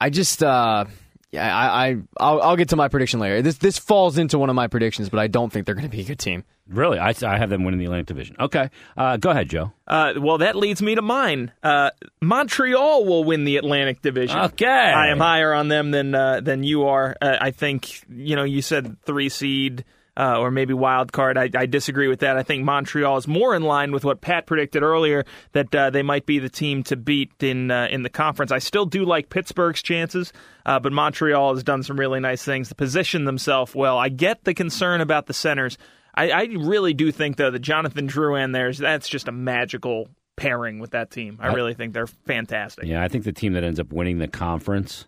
I 0.00 0.10
just 0.10 0.42
uh, 0.42 0.84
yeah, 1.32 1.56
I, 1.56 1.88
I 1.88 1.96
I'll, 2.20 2.42
I'll 2.42 2.56
get 2.56 2.68
to 2.68 2.76
my 2.76 2.88
prediction 2.88 3.18
later. 3.18 3.40
This 3.40 3.56
this 3.56 3.78
falls 3.78 4.18
into 4.18 4.38
one 4.38 4.50
of 4.50 4.54
my 4.54 4.66
predictions, 4.66 5.08
but 5.08 5.18
I 5.18 5.28
don't 5.28 5.50
think 5.50 5.64
they're 5.64 5.74
going 5.74 5.88
to 5.88 5.90
be 5.90 6.02
a 6.02 6.04
good 6.04 6.18
team. 6.18 6.44
Really, 6.68 6.98
I, 6.98 7.14
I 7.24 7.38
have 7.38 7.48
them 7.48 7.64
winning 7.64 7.80
the 7.80 7.86
Atlantic 7.86 8.06
Division. 8.06 8.36
Okay, 8.38 8.68
uh, 8.98 9.16
go 9.16 9.30
ahead, 9.30 9.48
Joe. 9.48 9.72
Uh, 9.86 10.12
well, 10.18 10.38
that 10.38 10.56
leads 10.56 10.82
me 10.82 10.94
to 10.94 11.02
mine. 11.02 11.50
Uh, 11.62 11.90
Montreal 12.20 13.06
will 13.06 13.24
win 13.24 13.44
the 13.44 13.56
Atlantic 13.56 14.02
Division. 14.02 14.38
Okay, 14.38 14.66
I 14.66 15.08
am 15.08 15.18
higher 15.18 15.54
on 15.54 15.68
them 15.68 15.90
than 15.90 16.14
uh, 16.14 16.40
than 16.40 16.64
you 16.64 16.84
are. 16.84 17.16
Uh, 17.20 17.36
I 17.40 17.50
think 17.50 18.02
you 18.10 18.36
know 18.36 18.44
you 18.44 18.60
said 18.60 18.98
three 19.04 19.30
seed 19.30 19.84
uh, 20.16 20.38
or 20.38 20.50
maybe 20.50 20.74
wild 20.74 21.12
card. 21.12 21.38
I, 21.38 21.48
I 21.54 21.66
disagree 21.66 22.08
with 22.08 22.20
that. 22.20 22.36
I 22.36 22.42
think 22.42 22.64
Montreal 22.64 23.16
is 23.16 23.26
more 23.26 23.54
in 23.54 23.62
line 23.62 23.92
with 23.92 24.04
what 24.04 24.20
Pat 24.20 24.46
predicted 24.46 24.82
earlier 24.82 25.24
that 25.52 25.74
uh, 25.74 25.90
they 25.90 26.02
might 26.02 26.26
be 26.26 26.38
the 26.38 26.50
team 26.50 26.82
to 26.84 26.96
beat 26.96 27.42
in 27.42 27.70
uh, 27.70 27.88
in 27.90 28.02
the 28.02 28.10
conference. 28.10 28.52
I 28.52 28.58
still 28.58 28.86
do 28.86 29.04
like 29.04 29.30
Pittsburgh's 29.30 29.82
chances, 29.82 30.32
uh, 30.66 30.78
but 30.78 30.92
Montreal 30.92 31.54
has 31.54 31.62
done 31.62 31.82
some 31.82 31.98
really 31.98 32.20
nice 32.20 32.44
things 32.44 32.68
to 32.68 32.74
position 32.74 33.24
themselves 33.24 33.74
well. 33.74 33.98
I 33.98 34.08
get 34.08 34.44
the 34.44 34.54
concern 34.54 35.00
about 35.00 35.26
the 35.26 35.34
centers. 35.34 35.78
I, 36.14 36.30
I 36.30 36.42
really 36.44 36.92
do 36.92 37.10
think 37.10 37.36
though 37.36 37.50
that 37.50 37.60
Jonathan 37.60 38.06
Drouin 38.06 38.52
there's 38.52 38.78
that's 38.78 39.08
just 39.08 39.28
a 39.28 39.32
magical 39.32 40.08
pairing 40.36 40.78
with 40.78 40.90
that 40.90 41.10
team. 41.10 41.38
I 41.40 41.54
really 41.54 41.74
think 41.74 41.94
they're 41.94 42.06
fantastic. 42.06 42.84
Yeah, 42.84 43.02
I 43.02 43.08
think 43.08 43.24
the 43.24 43.32
team 43.32 43.54
that 43.54 43.64
ends 43.64 43.80
up 43.80 43.92
winning 43.92 44.18
the 44.18 44.28
conference 44.28 45.06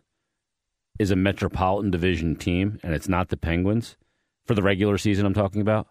is 0.99 1.11
a 1.11 1.17
Metropolitan 1.17 1.91
Division 1.91 2.37
team, 2.37 2.79
and 2.83 2.95
it's 2.95 3.09
not 3.09 3.29
the 3.29 3.37
Penguins 3.37 3.97
for 4.47 4.55
the 4.55 4.63
regular 4.63 4.99
season. 4.99 5.27
I'm 5.27 5.35
talking 5.35 5.61
about, 5.61 5.89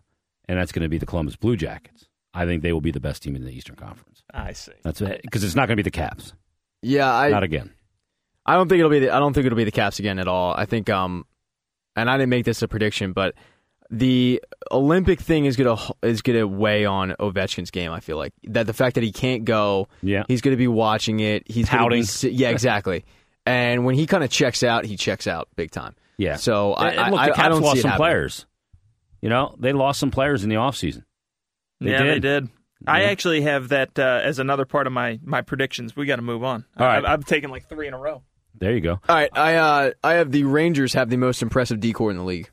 and 0.48 0.58
that's 0.58 0.72
going 0.72 0.84
to 0.84 0.90
be 0.90 0.98
the 0.98 1.06
Columbus 1.06 1.36
Blue 1.36 1.56
Jackets. 1.56 2.08
I 2.34 2.46
think 2.46 2.64
they 2.64 2.74
will 2.74 2.82
be 2.82 2.92
the 2.92 3.00
best 3.00 3.22
team 3.24 3.36
in 3.36 3.44
the 3.44 3.52
Eastern 3.52 3.76
Conference. 3.76 4.24
I 4.34 4.54
see. 4.54 4.72
That's 4.84 5.00
because 5.00 5.44
it's 5.44 5.56
not 5.56 5.68
going 5.68 5.78
to 5.78 5.84
be 5.84 5.88
the 5.88 5.92
Caps. 5.92 6.34
Yeah, 6.82 7.14
I 7.14 7.30
not 7.30 7.44
again. 7.44 7.72
I 8.46 8.56
don't 8.56 8.68
think 8.68 8.80
it'll 8.80 8.92
be. 8.92 9.00
The, 9.00 9.12
I 9.12 9.20
don't 9.20 9.34
think 9.34 9.46
it'll 9.46 9.56
be 9.56 9.64
the 9.64 9.72
Caps 9.72 10.00
again 10.00 10.20
at 10.20 10.28
all. 10.28 10.54
I 10.54 10.66
think, 10.66 10.90
um, 10.90 11.26
and 11.96 12.10
I 12.10 12.18
didn't 12.18 12.30
make 12.30 12.44
this 12.46 12.62
a 12.62 12.68
prediction, 12.68 13.14
but 13.14 13.36
the 13.90 14.42
Olympic 14.72 15.22
thing 15.22 15.46
is 15.46 15.56
gonna 15.56 15.78
is 16.02 16.22
gonna 16.24 16.48
weigh 16.48 16.86
on 16.86 17.12
Ovechkin's 17.20 17.70
game. 17.72 17.92
I 17.92 18.00
feel 18.00 18.18
like 18.18 18.34
that 18.46 18.66
the 18.66 18.74
fact 18.74 18.96
that 18.96 19.04
he 19.04 19.12
can't 19.12 19.46
go, 19.46 19.88
Yeah. 20.02 20.24
he's 20.28 20.42
gonna 20.42 20.58
be 20.58 20.68
watching 20.68 21.20
it. 21.20 21.44
He's 21.50 21.70
gonna 21.70 21.90
be 21.90 22.04
yeah, 22.30 22.50
exactly. 22.50 23.06
and 23.46 23.86
when 23.86 23.96
he 23.96 24.08
kind 24.08 24.24
of 24.24 24.30
checks 24.32 24.64
out, 24.64 24.86
he 24.86 24.98
checks 24.98 25.28
out 25.28 25.48
big 25.56 25.70
time. 25.72 25.96
Yeah. 26.18 26.36
So 26.36 26.74
I, 26.74 26.90
And 26.92 27.00
I, 27.00 27.10
look, 27.10 27.20
I, 27.20 27.26
the 27.28 27.34
Caps 27.34 27.46
I 27.46 27.50
don't 27.50 27.62
lost 27.62 27.76
see 27.76 27.82
some 27.82 27.92
happening. 27.92 28.06
players. 28.06 28.46
You 29.22 29.30
know, 29.30 29.56
they 29.60 29.74
lost 29.74 30.00
some 30.00 30.12
players 30.12 30.44
in 30.44 30.50
the 30.50 30.56
offseason. 30.58 31.04
They 31.80 31.92
yeah, 31.92 32.04
they 32.04 32.20
did. 32.20 32.22
did. 32.22 32.50
I 32.86 33.04
actually 33.04 33.42
have 33.42 33.70
that 33.70 33.98
uh, 33.98 34.20
as 34.24 34.40
another 34.40 34.66
part 34.66 34.88
of 34.88 34.94
my 34.94 35.20
my 35.24 35.42
predictions. 35.42 35.96
We 35.96 36.06
got 36.06 36.18
to 36.18 36.22
move 36.22 36.44
on. 36.44 36.66
All 36.78 36.86
right. 36.86 36.98
I've, 36.98 37.20
I've 37.20 37.26
taken 37.26 37.50
like 37.50 37.70
three 37.70 37.88
in 37.88 37.94
a 37.94 37.98
row. 37.98 38.24
There 38.60 38.74
you 38.74 38.82
go. 38.82 39.00
All 39.08 39.16
right, 39.16 39.30
I 39.34 39.56
uh, 39.56 39.92
I 40.04 40.14
have 40.14 40.32
the 40.32 40.44
Rangers 40.44 40.94
have 40.94 41.10
the 41.10 41.18
most 41.18 41.42
impressive 41.42 41.80
D 41.80 41.92
corps 41.94 42.12
in 42.12 42.18
the 42.18 42.24
league. 42.24 42.52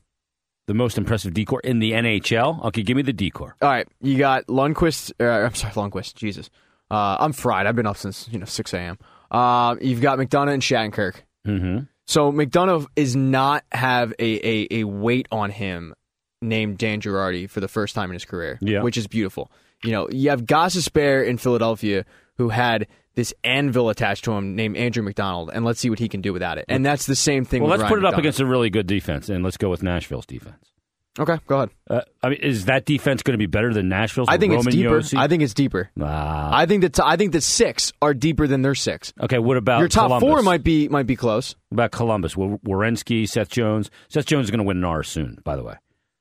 The 0.66 0.74
most 0.74 0.96
impressive 0.98 1.34
D 1.34 1.44
corps 1.44 1.60
in 1.60 1.78
the 1.80 1.92
NHL. 1.92 2.64
Okay, 2.66 2.82
give 2.82 2.96
me 2.96 3.02
the 3.02 3.12
D 3.12 3.30
corps. 3.30 3.56
All 3.60 3.68
right, 3.68 3.86
you 4.00 4.16
got 4.16 4.46
Lundqvist. 4.46 5.12
Uh, 5.20 5.24
I'm 5.46 5.54
sorry, 5.54 5.74
Lundqvist. 5.74 6.14
Jesus, 6.14 6.48
uh, 6.90 7.16
I'm 7.20 7.32
fried. 7.32 7.66
I've 7.66 7.76
been 7.76 7.86
up 7.86 7.96
since 7.98 8.28
you 8.30 8.38
know 8.38 8.46
6 8.46 8.72
a.m. 8.74 8.98
Uh, 9.30 9.76
you've 9.80 10.00
got 10.00 10.18
McDonagh 10.18 10.54
and 10.54 10.62
Shattenkirk. 10.62 11.16
Mm-hmm. 11.46 11.80
So 12.10 12.32
McDonagh 12.32 12.86
is 12.96 13.14
not 13.14 13.62
have 13.70 14.12
a, 14.18 14.48
a, 14.48 14.80
a 14.80 14.84
weight 14.84 15.28
on 15.30 15.50
him 15.50 15.94
named 16.42 16.76
Dan 16.76 17.00
Girardi 17.00 17.48
for 17.48 17.60
the 17.60 17.68
first 17.68 17.94
time 17.94 18.10
in 18.10 18.14
his 18.14 18.24
career, 18.24 18.58
Yeah. 18.60 18.82
which 18.82 18.96
is 18.96 19.06
beautiful. 19.06 19.48
You 19.84 19.92
know, 19.92 20.08
you 20.10 20.30
have 20.30 20.42
Gostisbehere 20.42 21.24
in 21.24 21.38
Philadelphia 21.38 22.04
who 22.36 22.48
had 22.48 22.88
this 23.14 23.32
anvil 23.44 23.90
attached 23.90 24.24
to 24.24 24.32
him 24.32 24.56
named 24.56 24.76
Andrew 24.76 25.04
MacDonald, 25.04 25.50
and 25.54 25.64
let's 25.64 25.78
see 25.78 25.88
what 25.88 26.00
he 26.00 26.08
can 26.08 26.20
do 26.20 26.32
without 26.32 26.58
it. 26.58 26.64
And 26.68 26.84
that's 26.84 27.06
the 27.06 27.14
same 27.14 27.44
thing. 27.44 27.62
Well, 27.62 27.70
let's 27.70 27.82
Ryan 27.82 27.94
put 27.94 27.98
it 28.00 28.04
up 28.04 28.18
against 28.18 28.40
a 28.40 28.46
really 28.46 28.70
good 28.70 28.88
defense, 28.88 29.28
and 29.28 29.44
let's 29.44 29.56
go 29.56 29.68
with 29.70 29.84
Nashville's 29.84 30.26
defense. 30.26 30.69
Okay, 31.18 31.38
go 31.46 31.56
ahead. 31.56 31.70
Uh, 31.88 32.00
I 32.22 32.28
mean, 32.28 32.38
is 32.40 32.66
that 32.66 32.84
defense 32.86 33.22
going 33.22 33.34
to 33.34 33.38
be 33.38 33.46
better 33.46 33.74
than 33.74 33.88
Nashville's? 33.88 34.28
I 34.28 34.38
think 34.38 34.54
it's 34.54 34.66
deeper. 34.66 35.00
Josi? 35.00 35.18
I 35.18 35.26
think 35.26 35.42
it's 35.42 35.54
deeper. 35.54 35.90
Ah. 36.00 36.56
I 36.56 36.66
think 36.66 36.82
that 36.82 37.00
I 37.00 37.16
think 37.16 37.32
the 37.32 37.40
six 37.40 37.92
are 38.00 38.14
deeper 38.14 38.46
than 38.46 38.62
their 38.62 38.76
six. 38.76 39.12
okay, 39.20 39.38
what 39.38 39.56
about 39.56 39.80
Your 39.80 39.88
top 39.88 40.06
Columbus? 40.06 40.28
four 40.28 40.42
might 40.42 40.62
be 40.62 40.88
might 40.88 41.06
be 41.06 41.16
close. 41.16 41.56
What 41.68 41.76
about 41.76 41.90
Columbus? 41.90 42.34
Werenski, 42.36 43.28
Seth 43.28 43.48
Jones. 43.48 43.90
Seth 44.08 44.26
Jones 44.26 44.46
is 44.46 44.50
going 44.50 44.58
to 44.60 44.64
win 44.64 44.78
an 44.78 44.84
R 44.84 45.02
soon, 45.02 45.38
by 45.44 45.56
the 45.56 45.64
way. 45.64 45.74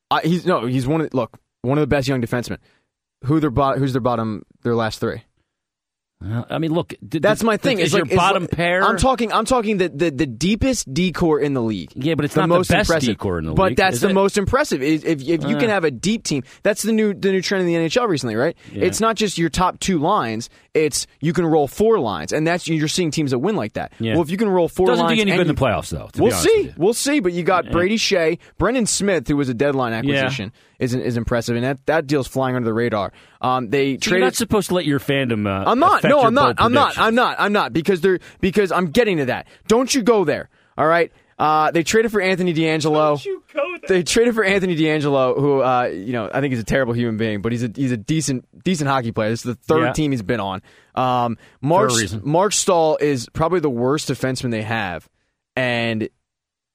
I, 0.10 0.21
he's 0.21 0.45
no, 0.45 0.65
he's 0.65 0.88
one 0.88 1.02
of 1.02 1.10
the, 1.12 1.15
look 1.15 1.38
one 1.62 1.78
of 1.78 1.82
the 1.82 1.88
best 1.88 2.08
young 2.08 2.21
defensemen. 2.21 2.58
Who 3.25 3.39
their 3.39 3.52
bot? 3.52 3.78
Who's 3.78 3.93
their 3.93 4.02
bottom? 4.02 4.43
Their 4.63 4.75
last 4.75 4.99
three. 4.99 5.21
I 6.21 6.58
mean, 6.58 6.73
look, 6.73 6.93
d- 7.08 7.19
That's 7.19 7.43
my 7.43 7.55
thing. 7.55 7.79
Is 7.79 7.93
your 7.93 8.03
like- 8.03 8.13
bottom 8.13 8.43
like- 8.43 8.51
pair? 8.51 8.84
I'm 8.84 8.97
talking. 8.97 9.32
I'm 9.32 9.45
talking 9.45 9.77
the, 9.77 9.88
the, 9.88 10.12
the 10.12 10.25
deepest 10.25 10.93
D 10.93 11.13
corps 11.13 11.39
in 11.39 11.53
the 11.53 11.62
league. 11.62 11.93
Yeah, 11.95 12.15
but 12.15 12.25
it's 12.25 12.34
the 12.34 12.41
not 12.41 12.47
the 12.49 12.55
most 12.55 12.67
best 12.69 12.89
impressive. 12.89 13.08
D 13.08 13.15
corps 13.15 13.39
in 13.39 13.45
the 13.45 13.51
league. 13.51 13.55
But 13.58 13.75
that's 13.77 13.95
is 13.95 14.01
the 14.01 14.10
it? 14.10 14.13
most 14.13 14.38
impressive. 14.38 14.84
Is 14.84 15.05
If 15.05 15.21
if 15.21 15.43
you 15.45 15.55
can 15.58 15.69
Uh. 15.69 15.73
have 15.75 15.86
a 15.86 15.91
deep 15.91 16.23
team, 16.25 16.43
that's 16.62 16.82
the 16.82 16.91
new 16.91 17.13
the 17.13 17.32
new 17.32 17.41
trend 17.41 17.62
in 17.62 17.67
the 17.67 17.75
NHL 17.88 18.05
recently, 18.10 18.36
right? 18.36 18.58
It's 18.73 18.99
not 18.99 19.15
just 19.15 19.38
your 19.38 19.49
top 19.49 19.79
two 19.79 19.97
lines. 19.97 20.49
It's 20.73 21.08
you 21.21 21.32
can 21.32 21.45
roll 21.45 21.67
four 21.69 21.99
lines, 21.99 22.34
and 22.34 22.45
that's 22.45 22.67
you're 22.67 22.89
seeing 22.89 23.12
teams 23.12 23.32
that 23.32 23.39
win 23.39 23.55
like 23.55 23.73
that. 23.73 23.93
Yeah. 23.99 24.13
Well, 24.13 24.21
if 24.21 24.29
you 24.29 24.38
can 24.38 24.49
roll 24.49 24.67
4 24.67 24.88
Doesn't 24.88 25.03
lines, 25.05 25.12
do 25.13 25.15
you 25.15 25.21
any 25.21 25.32
good 25.32 25.47
in 25.49 25.55
the 25.55 25.60
playoffs, 25.60 25.89
though. 25.89 26.10
We'll 26.17 26.32
see. 26.32 26.63
you. 26.63 26.73
We'll 26.77 26.93
see. 26.93 27.21
But 27.21 27.32
you 27.34 27.43
got 27.43 27.71
Brady 27.71 27.97
Skjei, 27.97 28.38
Brendan 28.58 28.86
Smith, 28.86 29.27
who 29.27 29.36
was 29.38 29.49
a 29.49 29.53
deadline 29.53 29.93
acquisition, 29.93 30.51
is 30.80 30.96
is 30.96 31.18
impressive, 31.18 31.56
and 31.56 31.65
that 31.65 31.86
that 31.86 32.08
deal's 32.08 32.28
flying 32.28 32.56
under 32.56 32.65
the 32.65 32.74
radar. 32.74 33.12
Um, 33.42 33.70
they 33.70 33.96
So 33.96 34.00
traded. 34.00 34.12
You're 34.12 34.20
not 34.28 34.36
supposed 34.36 34.70
to 34.70 34.76
let 34.76 34.86
your 34.86 35.00
fandom. 35.00 35.46
Uh, 35.48 35.70
I'm 35.70 35.80
not. 35.80 36.04
No, 36.04 36.22
I'm 36.22 36.34
not. 36.34 36.56
I'm 36.58 36.72
not. 36.74 36.98
I'm 36.98 37.15
not. 37.15 37.36
I'm 37.39 37.54
not 37.54 37.74
because 37.74 38.02
they're 38.02 38.20
because 38.39 38.72
I'm 38.72 38.88
getting 38.92 39.18
to 39.18 39.26
that. 39.26 39.48
Don't 39.68 39.94
you 39.94 40.02
go 40.02 40.24
there. 40.24 40.50
All 40.78 40.88
right. 40.88 41.12
Uh, 41.38 41.72
they 41.72 41.84
traded 41.84 42.12
for 42.12 42.20
Anthony 42.20 42.54
DeAngelo. 42.54 43.24
You 43.24 43.42
go 43.54 43.62
there. 43.88 43.88
They 43.98 44.04
traded 44.04 44.36
for 44.36 44.44
Anthony 44.44 44.76
DeAngelo, 44.76 45.39
who 45.39 45.62
uh, 45.62 45.84
you 45.86 46.12
know 46.12 46.30
I 46.34 46.42
think 46.42 46.52
he's 46.52 46.60
a 46.62 46.65
terrible 46.65 46.94
human 46.94 47.15
being, 47.15 47.42
but 47.42 47.54
he's 47.54 47.63
a 47.63 47.72
he's 47.74 47.94
a 47.94 47.98
decent 47.98 48.46
decent 48.63 48.89
hockey 48.89 49.12
player. 49.13 49.30
This 49.30 49.39
is 49.46 49.56
the 49.56 49.56
third 49.56 49.84
Yeah. 49.86 49.94
team 49.94 50.12
he's 50.12 50.22
been 50.22 50.42
on. 50.42 50.62
Um, 50.96 51.38
Mark 51.62 51.92
For. 51.92 52.20
Marc 52.24 52.52
Staal 52.52 52.98
is 53.00 53.30
probably 53.32 53.62
the 53.62 53.70
worst 53.70 54.10
defenseman 54.10 54.52
they 54.52 54.63
have, 54.63 55.08
and 55.56 56.10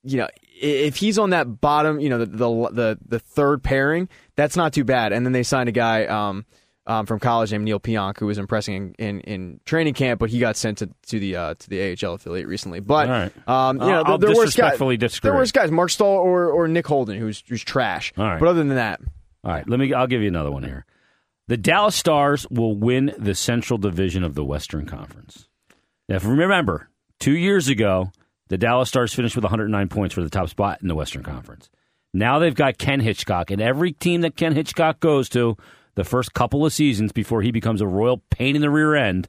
you 0.02 0.16
know 0.18 0.24
i- 0.24 0.28
if 0.60 0.96
he's 0.96 1.18
on 1.18 1.30
that 1.30 1.60
bottom, 1.60 2.00
you 2.00 2.08
know 2.08 2.18
the 2.18 2.26
the 2.26 2.68
the, 2.72 2.98
the 3.06 3.18
third 3.18 3.62
pairing, 3.62 4.08
that's 4.36 4.56
not 4.56 4.72
too 4.72 4.84
bad. 4.84 5.12
And 5.12 5.24
then 5.26 5.32
they 5.32 5.42
signed 5.42 5.68
a 5.68 5.72
guy. 5.72 6.06
Um, 6.06 6.46
um, 6.86 7.06
from 7.06 7.18
college 7.18 7.50
named 7.50 7.64
Neil 7.64 7.80
Pionk, 7.80 8.18
who 8.18 8.26
was 8.26 8.36
impressing 8.36 8.94
in, 8.98 9.06
in, 9.06 9.20
in 9.20 9.60
training 9.64 9.94
camp, 9.94 10.20
but 10.20 10.28
he 10.28 10.38
got 10.38 10.54
sent 10.54 10.78
to, 10.78 10.90
to 11.06 11.18
the 11.18 11.36
uh, 11.36 11.54
to 11.54 11.70
the 11.70 11.96
AHL 12.04 12.12
affiliate 12.12 12.46
recently. 12.46 12.80
But 12.80 13.08
right. 13.08 13.48
um, 13.48 13.80
you 13.80 13.86
know, 13.86 14.02
I'll- 14.04 14.18
there 14.18 14.34
were 14.36 14.44
guys, 14.44 14.78
disagree. 14.98 15.30
There 15.30 15.34
were 15.34 15.46
guys, 15.46 15.70
Marc 15.70 15.88
Staal 15.90 16.08
or, 16.08 16.50
or 16.50 16.68
Nick 16.68 16.86
Holden, 16.86 17.18
who's 17.18 17.42
who's 17.48 17.64
trash. 17.64 18.12
All 18.18 18.24
right. 18.24 18.38
But 18.38 18.48
other 18.48 18.58
than 18.58 18.74
that, 18.74 19.00
All 19.42 19.52
right, 19.52 19.66
let 19.66 19.80
me. 19.80 19.94
I'll 19.94 20.06
give 20.06 20.20
you 20.20 20.28
another 20.28 20.50
one 20.50 20.62
here. 20.62 20.84
The 21.48 21.56
Dallas 21.56 21.94
Stars 21.94 22.46
will 22.50 22.74
win 22.74 23.14
the 23.18 23.34
Central 23.34 23.78
Division 23.78 24.22
of 24.22 24.34
the 24.34 24.44
Western 24.44 24.84
Conference. 24.86 25.48
Now, 26.08 26.16
if 26.16 26.24
you 26.24 26.30
remember, 26.30 26.90
two 27.18 27.36
years 27.36 27.68
ago, 27.68 28.12
the 28.48 28.58
Dallas 28.58 28.88
Stars 28.88 29.14
finished 29.14 29.36
with 29.36 29.44
109 29.44 29.88
points 29.88 30.14
for 30.14 30.22
the 30.22 30.30
top 30.30 30.48
spot 30.48 30.80
in 30.82 30.88
the 30.88 30.94
Western 30.94 31.22
Conference. 31.22 31.70
Now 32.12 32.38
they've 32.38 32.54
got 32.54 32.78
Ken 32.78 33.00
Hitchcock, 33.00 33.50
and 33.50 33.60
every 33.60 33.92
team 33.92 34.20
that 34.20 34.36
Ken 34.36 34.54
Hitchcock 34.54 35.00
goes 35.00 35.28
to, 35.30 35.56
the 35.96 36.04
first 36.04 36.34
couple 36.34 36.64
of 36.64 36.72
seasons 36.72 37.12
before 37.12 37.42
he 37.42 37.50
becomes 37.50 37.80
a 37.80 37.86
royal 37.86 38.18
pain 38.30 38.56
in 38.56 38.62
the 38.62 38.70
rear 38.70 38.94
end, 38.94 39.28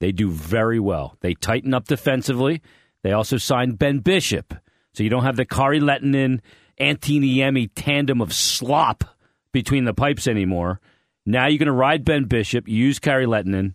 they 0.00 0.12
do 0.12 0.30
very 0.30 0.78
well. 0.78 1.16
They 1.20 1.34
tighten 1.34 1.74
up 1.74 1.86
defensively. 1.86 2.62
They 3.02 3.12
also 3.12 3.38
signed 3.38 3.78
Ben 3.78 4.00
Bishop, 4.00 4.54
so 4.92 5.02
you 5.02 5.10
don't 5.10 5.24
have 5.24 5.36
the 5.36 5.44
Kari 5.44 5.80
Lehtonen, 5.80 6.40
Antiniemi 6.80 7.70
tandem 7.74 8.20
of 8.20 8.32
slop 8.32 9.04
between 9.52 9.84
the 9.84 9.94
pipes 9.94 10.26
anymore. 10.28 10.80
Now 11.24 11.46
you're 11.46 11.58
going 11.58 11.66
to 11.66 11.72
ride 11.72 12.04
Ben 12.04 12.24
Bishop, 12.24 12.68
use 12.68 12.98
Kari 12.98 13.26
Lehtonen. 13.26 13.74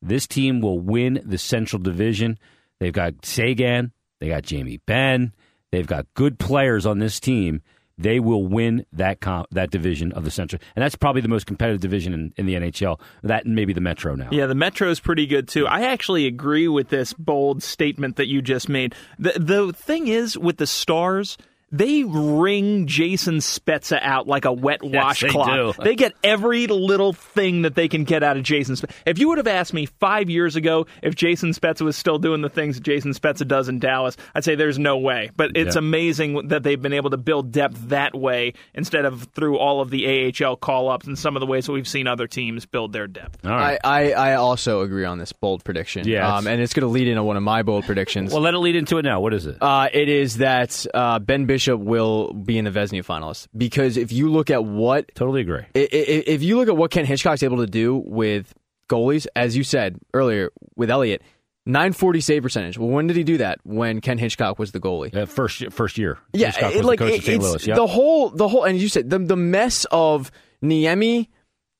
This 0.00 0.26
team 0.26 0.60
will 0.60 0.78
win 0.78 1.20
the 1.24 1.38
Central 1.38 1.82
Division. 1.82 2.38
They've 2.78 2.92
got 2.92 3.24
Seguin, 3.24 3.92
they 4.20 4.28
got 4.28 4.42
Jamie 4.42 4.80
Benn, 4.86 5.32
they've 5.72 5.86
got 5.86 6.06
good 6.14 6.38
players 6.38 6.86
on 6.86 6.98
this 6.98 7.20
team. 7.20 7.62
They 7.98 8.20
will 8.20 8.46
win 8.46 8.84
that 8.92 9.20
com- 9.20 9.46
that 9.52 9.70
division 9.70 10.12
of 10.12 10.24
the 10.24 10.30
Central, 10.30 10.60
and 10.74 10.82
that's 10.82 10.96
probably 10.96 11.22
the 11.22 11.28
most 11.28 11.46
competitive 11.46 11.80
division 11.80 12.12
in, 12.12 12.34
in 12.36 12.44
the 12.44 12.54
NHL. 12.54 13.00
That 13.22 13.46
and 13.46 13.54
maybe 13.54 13.72
the 13.72 13.80
Metro 13.80 14.14
now. 14.14 14.28
Yeah, 14.30 14.44
the 14.44 14.54
Metro's 14.54 15.00
pretty 15.00 15.26
good 15.26 15.48
too. 15.48 15.66
I 15.66 15.86
actually 15.86 16.26
agree 16.26 16.68
with 16.68 16.90
this 16.90 17.14
bold 17.14 17.62
statement 17.62 18.16
that 18.16 18.26
you 18.26 18.42
just 18.42 18.68
made. 18.68 18.94
The 19.18 19.32
the 19.38 19.72
thing 19.72 20.08
is 20.08 20.36
with 20.36 20.58
the 20.58 20.66
Stars, 20.66 21.38
they 21.72 22.04
wring 22.04 22.86
Jason 22.86 23.36
Spezza 23.38 23.98
out 24.00 24.28
like 24.28 24.44
a 24.44 24.52
wet 24.52 24.80
Yes, 24.82 24.92
they 25.20 25.26
washcloth. 25.28 25.76
They 25.78 25.96
get 25.96 26.12
every 26.22 26.66
little 26.68 27.12
thing 27.12 27.62
that 27.62 27.74
they 27.74 27.88
can 27.88 28.04
get 28.04 28.22
out 28.22 28.36
of 28.36 28.44
Jason 28.44 28.76
Spezza. 28.76 28.90
If 29.04 29.18
you 29.18 29.28
would 29.28 29.38
have 29.38 29.48
asked 29.48 29.74
me 29.74 29.86
five 29.86 30.30
years 30.30 30.54
ago 30.54 30.86
if 31.02 31.16
Jason 31.16 31.50
Spezza 31.50 31.82
was 31.82 31.96
still 31.96 32.18
doing 32.18 32.40
the 32.40 32.48
things 32.48 32.76
that 32.76 32.84
Jason 32.84 33.10
Spezza 33.12 33.46
does 33.46 33.68
in 33.68 33.80
Dallas, 33.80 34.16
I'd 34.34 34.44
say 34.44 34.54
there's 34.54 34.78
no 34.78 34.98
way. 34.98 35.30
But 35.36 35.56
it's 35.56 35.74
Yeah. 35.74 35.80
amazing 35.80 36.48
that 36.48 36.62
they've 36.62 36.80
been 36.80 36.92
able 36.92 37.10
to 37.10 37.16
build 37.16 37.50
depth 37.50 37.88
that 37.88 38.14
way 38.14 38.52
instead 38.72 39.04
of 39.04 39.24
through 39.34 39.58
all 39.58 39.80
of 39.80 39.90
the 39.90 40.06
AHL 40.06 40.56
call 40.56 40.88
ups 40.88 41.08
and 41.08 41.18
some 41.18 41.34
of 41.34 41.40
the 41.40 41.46
ways 41.46 41.66
that 41.66 41.72
we've 41.72 41.88
seen 41.88 42.06
other 42.06 42.28
teams 42.28 42.64
build 42.64 42.92
their 42.92 43.08
depth. 43.08 43.44
All 43.44 43.50
right. 43.50 43.80
I, 43.82 44.12
I, 44.12 44.30
I 44.30 44.34
also 44.34 44.82
agree 44.82 45.04
on 45.04 45.18
this 45.18 45.32
bold 45.32 45.64
prediction. 45.64 46.06
Yeah, 46.06 46.36
um, 46.36 46.46
and 46.46 46.60
it's 46.62 46.74
going 46.74 46.82
to 46.86 46.92
lead 46.92 47.08
into 47.08 47.24
one 47.24 47.36
of 47.36 47.42
my 47.42 47.62
bold 47.62 47.84
predictions. 47.86 48.32
well, 48.32 48.40
let 48.42 48.54
it 48.54 48.58
lead 48.58 48.76
into 48.76 48.98
it 48.98 49.02
now. 49.02 49.18
What 49.20 49.34
is 49.34 49.46
it? 49.46 49.56
Uh, 49.60 49.88
it 49.92 50.08
is 50.08 50.36
that 50.38 50.86
uh, 50.94 51.18
Ben 51.18 51.44
Bishop 51.46 51.55
will 51.58 52.32
be 52.32 52.58
in 52.58 52.64
the 52.64 52.70
Vezina 52.70 53.04
finalists 53.04 53.46
because 53.56 53.96
if 53.96 54.12
you 54.12 54.30
look 54.30 54.50
at 54.50 54.64
what 54.64 55.14
totally 55.14 55.40
agree. 55.40 55.62
if 55.74 56.42
you 56.42 56.56
look 56.56 56.68
at 56.68 56.76
what 56.76 56.90
Ken 56.90 57.04
Hitchcock's 57.06 57.42
able 57.42 57.58
to 57.58 57.66
do 57.66 57.96
with 58.06 58.52
goalies, 58.90 59.26
as 59.34 59.56
you 59.56 59.64
said 59.64 59.98
earlier 60.14 60.50
with 60.76 60.90
Elliott, 60.90 61.22
940 61.66 62.20
save 62.20 62.42
percentage. 62.42 62.78
Well, 62.78 62.88
when 62.90 63.06
did 63.08 63.16
he 63.16 63.24
do 63.24 63.38
that? 63.38 63.58
When 63.64 64.00
Ken 64.00 64.18
Hitchcock 64.18 64.58
was 64.58 64.70
the 64.72 64.78
goalie. 64.80 65.14
Uh, 65.14 65.26
first 65.26 65.72
first 65.72 65.98
year. 65.98 66.18
Yeah, 66.32 66.46
Hitchcock 66.52 66.72
it- 66.72 66.76
was 66.78 66.86
like 66.86 66.98
the 67.00 67.04
coach 67.06 67.14
it- 67.14 67.18
of 67.18 67.24
St. 67.24 67.36
it's 67.42 67.44
Louis. 67.50 67.66
Yep. 67.66 67.76
the 67.76 67.86
whole 67.86 68.28
the 68.30 68.48
whole 68.48 68.64
and 68.64 68.78
you 68.78 68.88
said 68.88 69.10
the 69.10 69.18
the 69.18 69.36
mess 69.36 69.84
of 69.90 70.30
Niemi 70.62 71.28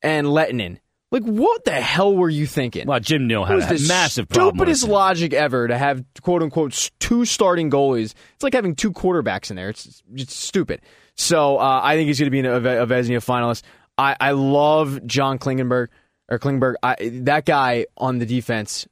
and 0.01 0.27
Lehtonen. 0.27 0.77
Like 1.11 1.23
what 1.23 1.63
the 1.63 1.71
hell 1.71 2.15
were 2.15 2.29
you 2.29 2.45
thinking? 2.45 2.85
well, 2.85 2.99
Jim 2.99 3.27
Nill 3.27 3.45
had 3.45 3.59
a 3.59 3.79
massive 3.87 4.27
problem. 4.27 4.55
stupidest 4.55 4.87
logic 4.87 5.33
ever 5.33 5.67
to 5.67 5.77
have 5.77 6.03
quote 6.21 6.43
unquote 6.43 6.89
two 6.99 7.23
starting 7.23 7.71
goalies. 7.71 8.13
It's 8.35 8.43
like 8.43 8.53
having 8.53 8.75
two 8.75 8.91
quarterbacks 8.91 9.49
in 9.49 9.55
there. 9.55 9.69
It's 9.69 10.03
it's 10.13 10.35
stupid. 10.35 10.81
So 11.15 11.57
uh, 11.57 11.81
I 11.81 11.95
think 11.95 12.07
he's 12.07 12.19
going 12.19 12.31
to 12.31 12.31
be 12.31 12.47
a, 12.47 12.83
a 12.83 12.85
Vezina 12.85 13.23
finalist. 13.25 13.63
I, 13.97 14.15
I 14.19 14.31
love 14.31 15.05
John 15.07 15.39
Klingenberg 15.39 15.87
or 16.29 16.39
Klingberg. 16.39 16.75
I, 16.83 16.95
that 17.23 17.45
guy 17.45 17.87
on 17.97 18.19
the 18.19 18.25
defense 18.25 18.87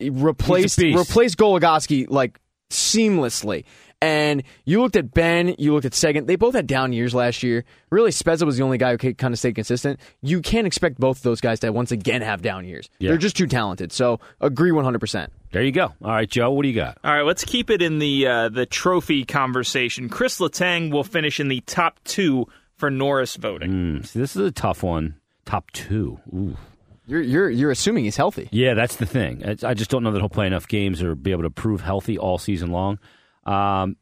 replaced 0.00 0.78
replaced 0.78 1.38
Goligoski 1.38 2.06
like 2.08 2.40
seamlessly. 2.70 3.64
And 4.04 4.42
you 4.66 4.82
looked 4.82 4.96
at 4.96 5.14
Ben, 5.14 5.54
you 5.56 5.72
looked 5.72 5.86
at 5.86 5.94
Seguin. 5.94 6.26
They 6.26 6.36
both 6.36 6.54
had 6.54 6.66
down 6.66 6.92
years 6.92 7.14
last 7.14 7.42
year. 7.42 7.64
Really, 7.88 8.10
Spezza 8.10 8.44
was 8.44 8.58
the 8.58 8.62
only 8.62 8.76
guy 8.76 8.98
who 8.98 9.14
kind 9.14 9.32
of 9.32 9.38
stayed 9.38 9.54
consistent. 9.54 9.98
You 10.20 10.42
can't 10.42 10.66
expect 10.66 11.00
both 11.00 11.16
of 11.16 11.22
those 11.22 11.40
guys 11.40 11.60
to 11.60 11.70
once 11.70 11.90
again 11.90 12.20
have 12.20 12.42
down 12.42 12.66
years. 12.66 12.90
Yeah. 12.98 13.08
They're 13.08 13.18
just 13.18 13.34
too 13.34 13.46
talented. 13.46 13.92
So 13.92 14.20
agree 14.42 14.72
100%. 14.72 15.28
There 15.52 15.62
you 15.62 15.72
go. 15.72 15.84
All 15.84 16.10
right, 16.10 16.28
Joe, 16.28 16.50
what 16.50 16.64
do 16.64 16.68
you 16.68 16.74
got? 16.74 16.98
All 17.02 17.14
right, 17.14 17.22
let's 17.22 17.44
keep 17.44 17.70
it 17.70 17.80
in 17.80 17.98
the 17.98 18.26
uh, 18.26 18.48
the 18.50 18.66
trophy 18.66 19.24
conversation. 19.24 20.10
Chris 20.10 20.38
Letang 20.38 20.92
will 20.92 21.04
finish 21.04 21.40
in 21.40 21.48
the 21.48 21.60
top 21.62 21.98
two 22.04 22.46
for 22.76 22.90
Norris 22.90 23.36
voting. 23.36 23.70
Hmm, 23.70 24.02
see, 24.02 24.18
this 24.18 24.36
is 24.36 24.46
a 24.46 24.52
tough 24.52 24.82
one. 24.82 25.14
Top 25.46 25.70
two. 25.70 26.20
Ooh. 26.34 26.58
You're, 27.06 27.22
you're, 27.22 27.50
you're 27.50 27.70
assuming 27.70 28.04
he's 28.04 28.16
healthy. 28.16 28.48
Yeah, 28.50 28.74
that's 28.74 28.96
the 28.96 29.06
thing. 29.06 29.42
I 29.62 29.74
just 29.74 29.90
don't 29.90 30.02
know 30.02 30.10
that 30.10 30.18
he'll 30.18 30.28
play 30.28 30.46
enough 30.46 30.68
games 30.68 31.02
or 31.02 31.14
be 31.14 31.32
able 31.32 31.42
to 31.44 31.50
prove 31.50 31.80
healthy 31.80 32.18
all 32.18 32.36
season 32.38 32.70
long. 32.70 32.98
Um, 33.46 33.96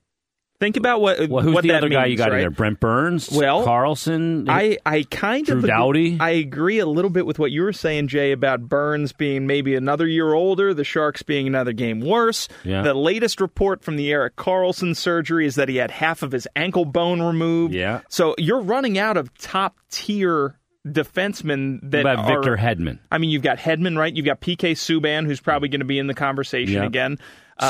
Think 0.61 0.76
about 0.76 1.00
what 1.00 1.28
well, 1.28 1.42
who's 1.42 1.55
what 1.55 1.62
the 1.62 1.70
that 1.70 1.78
other 1.78 1.88
guy 1.88 2.05
you 2.05 2.11
means, 2.11 2.18
got 2.20 2.33
in 2.33 2.38
there? 2.38 2.50
Brent 2.50 2.78
Burns, 2.78 3.28
Well, 3.33 3.66
Karlsson. 3.66 4.48
I, 4.48 4.78
I 4.87 5.02
kind 5.11 5.44
Drew 5.44 5.59
of 5.59 5.66
Doughty? 5.66 6.18
I 6.20 6.31
agree 6.31 6.78
a 6.78 6.87
little 6.87 7.11
bit 7.11 7.26
with 7.26 7.40
what 7.40 7.50
you 7.50 7.62
were 7.62 7.72
saying, 7.72 8.07
Jay, 8.07 8.31
about 8.31 8.68
Burns 8.68 9.12
being 9.12 9.48
maybe 9.48 9.74
another 9.74 10.07
year 10.07 10.33
older, 10.33 10.72
the 10.72 10.85
Sharks 10.85 11.24
being 11.24 11.48
another 11.48 11.72
game 11.72 11.98
worse. 11.98 12.46
Yeah. 12.62 12.83
The 12.83 12.94
latest 12.94 13.40
report 13.40 13.83
from 13.83 13.96
the 13.96 14.12
Erik 14.12 14.37
Karlsson 14.37 14.94
surgery 14.96 15.46
is 15.46 15.57
that 15.57 15.68
he 15.68 15.78
had 15.78 15.90
half 15.90 16.22
of 16.22 16.31
his 16.31 16.46
ankle 16.55 16.85
bone 16.85 17.20
removed. 17.20 17.74
Yeah. 17.74 18.02
So 18.09 18.37
you're 18.38 18.61
running 18.62 18.98
out 18.98 19.16
of 19.16 19.37
top 19.38 19.78
tier 19.90 20.61
defensemen 20.87 21.81
that 21.90 22.00
about 22.02 22.28
Victor 22.28 22.57
Hedman, 22.57 23.00
I 23.11 23.18
mean, 23.18 23.31
you've 23.31 23.42
got 23.42 23.59
Hedman, 23.59 23.98
right? 23.98 24.14
You've 24.14 24.26
got 24.26 24.40
PK 24.40 24.72
Subban, 24.72 25.26
who's 25.26 25.40
probably 25.40 25.68
going 25.68 25.81
to 25.81 25.87
be 25.87 25.98
in 25.98 26.07
the 26.07 26.14
conversation 26.14 26.74
Yeah. 26.74 26.85
again. 26.87 27.18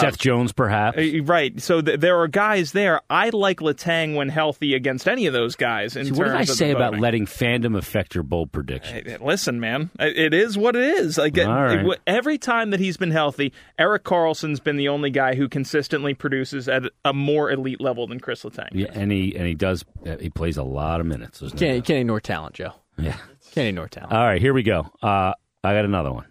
Seth 0.01 0.19
Jones, 0.19 0.53
perhaps. 0.53 0.99
Uh, 0.99 1.23
Right. 1.25 1.61
So 1.61 1.81
th- 1.81 2.01
there 2.01 2.19
are 2.21 2.29
guys 2.29 2.73
there. 2.73 3.01
I 3.11 3.31
like 3.31 3.61
Letang 3.61 4.15
when 4.17 4.29
healthy 4.29 4.75
against 4.75 5.07
any 5.09 5.27
of 5.27 5.33
those 5.33 5.57
guys. 5.57 5.97
In 5.97 6.05
See, 6.05 6.11
terms 6.11 6.19
what 6.19 6.25
did 6.27 6.35
I 6.37 6.45
say 6.45 6.71
about 6.71 6.99
letting 6.99 7.27
fandom 7.27 7.77
affect 7.77 8.15
your 8.15 8.25
bold 8.25 8.53
prediction? 8.53 9.05
Hey, 9.07 9.17
Listen, 9.21 9.61
man, 9.61 9.91
it 10.01 10.35
is 10.35 10.57
what 10.59 10.75
it 10.77 10.83
is. 10.83 11.19
Like 11.19 11.37
it- 11.37 11.47
All 11.47 11.63
right. 11.63 11.85
it- 11.87 12.01
every 12.07 12.39
time 12.39 12.71
that 12.71 12.81
he's 12.81 12.97
been 12.97 13.11
healthy, 13.11 13.53
Erik 13.79 14.05
Karlsson's 14.05 14.61
been 14.61 14.77
the 14.77 14.89
only 14.89 15.11
guy 15.11 15.35
who 15.35 15.49
consistently 15.49 16.15
produces 16.15 16.69
at 16.69 16.83
a 17.05 17.13
more 17.13 17.51
elite 17.51 17.81
level 17.81 18.07
than 18.07 18.21
Chris 18.21 18.43
Letang. 18.43 18.69
Yeah, 18.73 18.89
and 18.93 19.11
he 19.13 19.35
and 19.37 19.47
he 19.47 19.55
does. 19.55 19.85
uh, 20.07 20.17
He 20.19 20.31
plays 20.31 20.57
a 20.57 20.63
lot 20.65 21.01
of 21.01 21.07
minutes. 21.07 21.41
Can't, 21.41 21.53
you 21.61 21.67
doubt. 21.77 21.85
can't 21.85 21.99
ignore 22.01 22.21
talent, 22.21 22.55
Joe. 22.55 22.73
Yeah. 22.99 23.17
Can't 23.55 23.69
ignore 23.69 23.89
talent. 23.89 24.13
All 24.13 24.25
right, 24.25 24.41
here 24.41 24.53
we 24.55 24.63
go. 24.63 24.91
Uh, 25.03 25.33
I 25.65 25.75
got 25.75 25.85
another 25.85 26.13
one. 26.13 26.27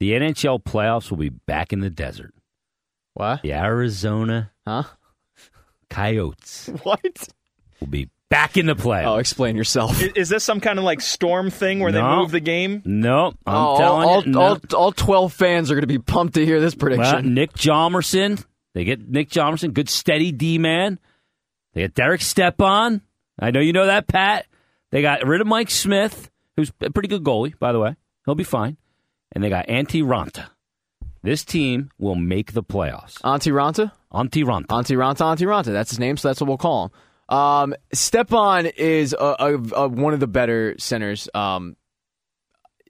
The 0.00 0.12
NHL 0.12 0.62
playoffs 0.62 1.10
will 1.10 1.16
be 1.18 1.30
back 1.30 1.72
in 1.72 1.80
the 1.80 1.88
desert. 1.90 2.34
What? 3.16 3.42
The 3.42 3.52
Arizona 3.54 4.50
Huh? 4.66 4.82
Coyotes 5.90 6.68
What? 6.82 7.00
will 7.80 7.86
be 7.88 8.10
back 8.28 8.56
in 8.56 8.66
the 8.66 8.74
play. 8.74 9.04
Oh, 9.04 9.16
explain 9.16 9.56
yourself. 9.56 10.02
Is, 10.02 10.12
is 10.16 10.28
this 10.28 10.44
some 10.44 10.60
kind 10.60 10.78
of 10.78 10.84
like 10.84 11.00
storm 11.00 11.50
thing 11.50 11.80
where 11.80 11.92
they 11.92 12.00
No. 12.00 12.16
move 12.16 12.30
the 12.30 12.40
game? 12.40 12.82
no, 12.84 13.28
I'm 13.46 13.54
Oh, 13.54 13.78
telling 13.78 14.08
all, 14.08 14.24
you. 14.24 14.32
no. 14.32 14.40
all, 14.40 14.58
all 14.74 14.92
12 14.92 15.32
fans 15.32 15.70
are 15.70 15.74
going 15.74 15.82
to 15.82 15.86
be 15.86 15.98
pumped 15.98 16.34
to 16.34 16.44
hear 16.44 16.60
this 16.60 16.74
Well, 16.74 16.90
prediction. 16.96 17.34
Nick 17.34 17.52
Hjalmarsson. 17.54 18.44
They 18.74 18.84
get 18.84 19.08
Nick 19.08 19.30
Hjalmarsson, 19.30 19.72
good 19.72 19.88
steady 19.88 20.32
D 20.32 20.58
man. 20.58 20.98
They 21.72 21.82
get 21.82 21.94
Derek 21.94 22.20
Stepan. 22.20 23.00
I 23.38 23.50
know 23.50 23.60
you 23.60 23.72
know 23.72 23.86
that, 23.86 24.06
Pat. 24.08 24.46
They 24.90 25.02
got 25.02 25.26
rid 25.26 25.40
of 25.40 25.46
Mike 25.46 25.70
Smith, 25.70 26.30
who's 26.56 26.72
a 26.80 26.90
pretty 26.90 27.08
good 27.08 27.22
goalie, 27.22 27.58
by 27.58 27.72
the 27.72 27.78
way. 27.78 27.96
He'll 28.24 28.34
be 28.34 28.44
fine. 28.44 28.76
And 29.32 29.42
they 29.44 29.48
got 29.50 29.66
Antti 29.68 30.02
Raanta. 30.02 30.48
This 31.26 31.44
team 31.44 31.90
will 31.98 32.14
make 32.14 32.52
the 32.52 32.62
playoffs. 32.62 33.20
Auntie 33.24 33.50
Ranta? 33.50 33.92
Antti 34.12 34.44
Raanta. 34.44 34.66
Auntie 34.72 34.94
Ranta, 34.94 35.20
Auntie 35.22 35.44
Ranta. 35.44 35.72
That's 35.72 35.90
his 35.90 35.98
name, 35.98 36.16
so 36.16 36.28
that's 36.28 36.40
what 36.40 36.46
we'll 36.48 36.56
call 36.56 36.84
him. 37.28 37.36
Um, 37.36 37.74
Stepan 37.92 38.66
is 38.66 39.12
a, 39.12 39.36
a, 39.38 39.54
a, 39.74 39.88
one 39.88 40.14
of 40.14 40.20
the 40.20 40.26
better 40.28 40.76
centers. 40.78 41.28
Um, 41.34 41.76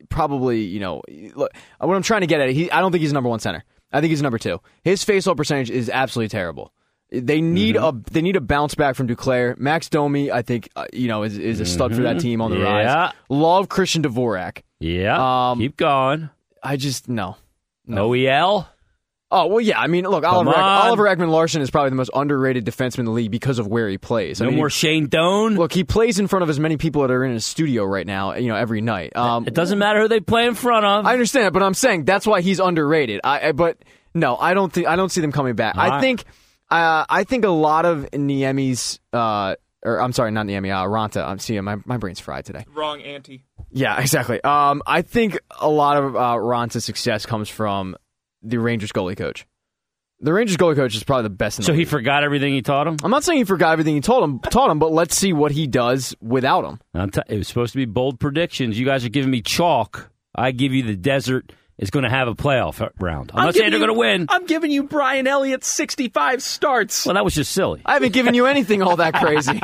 probably, 0.08 0.60
you 0.62 0.80
know, 0.80 1.02
look, 1.34 1.50
what 1.78 1.94
I'm 1.94 2.02
trying 2.02 2.20
to 2.22 2.26
get 2.26 2.40
at, 2.40 2.50
he, 2.50 2.70
I 2.70 2.80
don't 2.80 2.92
think 2.92 3.02
he's 3.02 3.12
number 3.12 3.28
one 3.30 3.40
center. 3.40 3.64
I 3.92 4.00
think 4.00 4.10
he's 4.10 4.22
number 4.22 4.38
two. 4.38 4.60
His 4.82 5.04
faceoff 5.04 5.36
percentage 5.36 5.70
is 5.70 5.88
absolutely 5.88 6.28
terrible. 6.28 6.72
They 7.10 7.40
need 7.40 7.76
Mm-hmm. 7.76 7.98
a 8.08 8.10
they 8.10 8.20
need 8.20 8.34
a 8.36 8.40
bounce 8.40 8.74
back 8.74 8.96
from 8.96 9.06
Duclair. 9.06 9.56
Max 9.58 9.88
Domi, 9.88 10.30
I 10.32 10.42
think, 10.42 10.68
uh, 10.74 10.86
you 10.92 11.06
know, 11.06 11.22
is, 11.22 11.38
is 11.38 11.60
a 11.60 11.64
stud 11.66 11.94
for 11.94 12.02
that 12.02 12.18
team 12.20 12.40
on 12.42 12.50
the 12.50 12.56
Mm-hmm. 12.56 12.64
Yeah. 12.66 12.94
rise. 13.04 13.12
Love 13.28 13.68
Christian 13.68 14.02
Dvorak. 14.02 14.62
Yeah. 14.80 15.50
Um, 15.52 15.58
Keep 15.60 15.76
going. 15.76 16.30
I 16.62 16.76
just 16.76 17.08
no. 17.08 17.36
No. 17.86 18.10
OEL. 18.10 18.66
Oh 19.28 19.46
well, 19.46 19.60
yeah. 19.60 19.80
I 19.80 19.88
mean, 19.88 20.04
look, 20.04 20.24
Oliver, 20.24 20.50
Ek- 20.50 20.56
on. 20.56 20.86
Oliver 20.86 21.04
Ekman-Larsson 21.04 21.60
is 21.60 21.70
probably 21.70 21.90
the 21.90 21.96
most 21.96 22.10
underrated 22.14 22.64
defenseman 22.64 23.00
in 23.00 23.04
the 23.06 23.10
league 23.10 23.32
because 23.32 23.58
of 23.58 23.66
where 23.66 23.88
he 23.88 23.98
plays. 23.98 24.40
I 24.40 24.44
No 24.44 24.50
mean, 24.50 24.58
more 24.58 24.70
Shane 24.70 25.08
Doan. 25.08 25.56
Look, 25.56 25.72
he 25.72 25.82
plays 25.82 26.20
in 26.20 26.28
front 26.28 26.44
of 26.44 26.48
as 26.48 26.60
many 26.60 26.76
people 26.76 27.02
that 27.02 27.10
are 27.10 27.24
in 27.24 27.32
his 27.32 27.44
studio 27.44 27.84
right 27.84 28.06
now. 28.06 28.34
You 28.34 28.48
know, 28.48 28.56
every 28.56 28.80
night. 28.82 29.16
Um, 29.16 29.44
it 29.46 29.52
doesn't 29.54 29.80
matter 29.80 30.00
who 30.02 30.08
they 30.08 30.20
play 30.20 30.46
in 30.46 30.54
front 30.54 30.86
of. 30.86 31.06
I 31.06 31.12
understand, 31.12 31.52
but 31.52 31.62
I'm 31.64 31.74
saying 31.74 32.04
that's 32.04 32.24
why 32.24 32.40
he's 32.40 32.60
underrated. 32.60 33.20
I, 33.24 33.48
I 33.48 33.52
but 33.52 33.78
no, 34.14 34.36
I 34.36 34.54
don't 34.54 34.72
think 34.72 34.86
I 34.86 34.94
don't 34.94 35.10
see 35.10 35.22
them 35.22 35.32
coming 35.32 35.56
back. 35.56 35.76
I 35.76 36.00
think 36.00 36.24
uh, 36.70 37.04
I 37.08 37.24
think 37.24 37.44
a 37.44 37.50
lot 37.50 37.84
of 37.84 38.08
Niemi's 38.12 39.00
uh, 39.12 39.56
or 39.86 40.00
I'm 40.02 40.12
sorry, 40.12 40.30
not 40.32 40.46
Niemi, 40.46 40.70
uh, 40.70 40.84
Raanta. 40.86 41.24
I'm 41.26 41.38
seeing 41.38 41.62
my 41.64 41.76
my 41.84 41.96
brain's 41.96 42.20
fried 42.20 42.44
today. 42.44 42.64
Wrong, 42.74 43.00
Anti. 43.00 43.44
Yeah, 43.70 43.98
exactly. 44.00 44.42
Um, 44.42 44.82
I 44.86 45.02
think 45.02 45.38
a 45.60 45.68
lot 45.68 45.96
of 45.96 46.16
uh, 46.16 46.34
Raanta's 46.34 46.84
success 46.84 47.24
comes 47.26 47.48
from 47.48 47.96
the 48.42 48.58
Rangers 48.58 48.92
goalie 48.92 49.16
coach. 49.16 49.46
The 50.20 50.32
Rangers 50.32 50.56
goalie 50.56 50.76
coach 50.76 50.94
is 50.96 51.04
probably 51.04 51.24
the 51.24 51.30
best 51.30 51.58
in 51.58 51.62
the 51.62 51.66
so 51.66 51.72
he 51.72 51.80
league. 51.80 51.88
forgot 51.88 52.24
everything 52.24 52.54
he 52.54 52.62
taught 52.62 52.86
him? 52.86 52.96
I'm 53.04 53.10
not 53.10 53.22
saying 53.22 53.38
he 53.38 53.44
forgot 53.44 53.72
everything 53.72 53.94
he 53.96 54.00
told 54.00 54.24
him, 54.24 54.38
taught 54.38 54.70
him, 54.70 54.78
but 54.78 54.90
let's 54.90 55.14
see 55.14 55.34
what 55.34 55.52
he 55.52 55.66
does 55.66 56.14
without 56.22 56.64
him. 56.64 56.80
I'm 56.94 57.10
t- 57.10 57.20
it 57.28 57.36
was 57.36 57.48
supposed 57.48 57.72
to 57.72 57.76
be 57.76 57.84
bold 57.84 58.18
predictions. 58.18 58.78
You 58.78 58.86
guys 58.86 59.04
are 59.04 59.10
giving 59.10 59.30
me 59.30 59.42
chalk. 59.42 60.10
I 60.34 60.52
give 60.52 60.72
you 60.72 60.82
the 60.84 60.96
desert 60.96 61.52
is 61.78 61.90
going 61.90 62.04
to 62.04 62.08
have 62.08 62.26
a 62.26 62.34
playoff 62.34 62.88
round. 62.98 63.30
I'm, 63.34 63.44
not 63.44 63.54
saying 63.54 63.70
they're 63.70 63.78
going 63.78 63.92
to 63.92 63.98
win. 63.98 64.26
I'm 64.30 64.46
giving 64.46 64.70
you 64.70 64.84
Brian 64.84 65.26
Elliott's 65.26 65.66
65 65.68 66.42
starts. 66.42 67.04
well, 67.04 67.14
that 67.14 67.24
was 67.24 67.34
just 67.34 67.52
silly. 67.52 67.82
I 67.84 67.94
haven't 67.94 68.12
given 68.12 68.34
you 68.34 68.46
anything 68.46 68.82
all 68.82 68.96
that 68.96 69.14
crazy. 69.14 69.60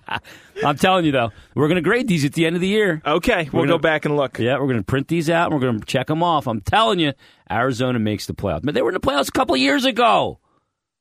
I'm 0.64 0.76
telling 0.76 1.04
you 1.04 1.12
though, 1.12 1.32
we're 1.54 1.68
going 1.68 1.76
to 1.76 1.82
grade 1.82 2.08
these 2.08 2.24
at 2.24 2.32
the 2.34 2.46
end 2.46 2.56
of 2.56 2.60
the 2.62 2.68
year. 2.68 3.00
Okay, 3.04 3.48
we'll 3.52 3.62
We're 3.62 3.66
go 3.66 3.72
gonna- 3.74 3.82
back 3.82 4.04
and 4.04 4.16
look. 4.16 4.38
Yeah, 4.38 4.54
we're 4.58 4.66
going 4.66 4.78
to 4.78 4.84
print 4.84 5.08
these 5.08 5.30
out 5.30 5.50
and 5.50 5.54
we're 5.54 5.66
going 5.66 5.80
to 5.80 5.86
check 5.86 6.06
them 6.08 6.22
off. 6.22 6.46
I'm 6.46 6.60
telling 6.60 6.98
you, 6.98 7.12
Arizona 7.50 7.98
makes 7.98 8.26
the 8.26 8.34
playoffs. 8.34 8.60
But 8.62 8.74
they 8.74 8.82
were 8.82 8.90
in 8.90 8.94
the 8.94 9.00
playoffs 9.00 9.28
a 9.28 9.32
couple 9.32 9.54
of 9.54 9.60
years 9.60 9.84
ago. 9.84 10.40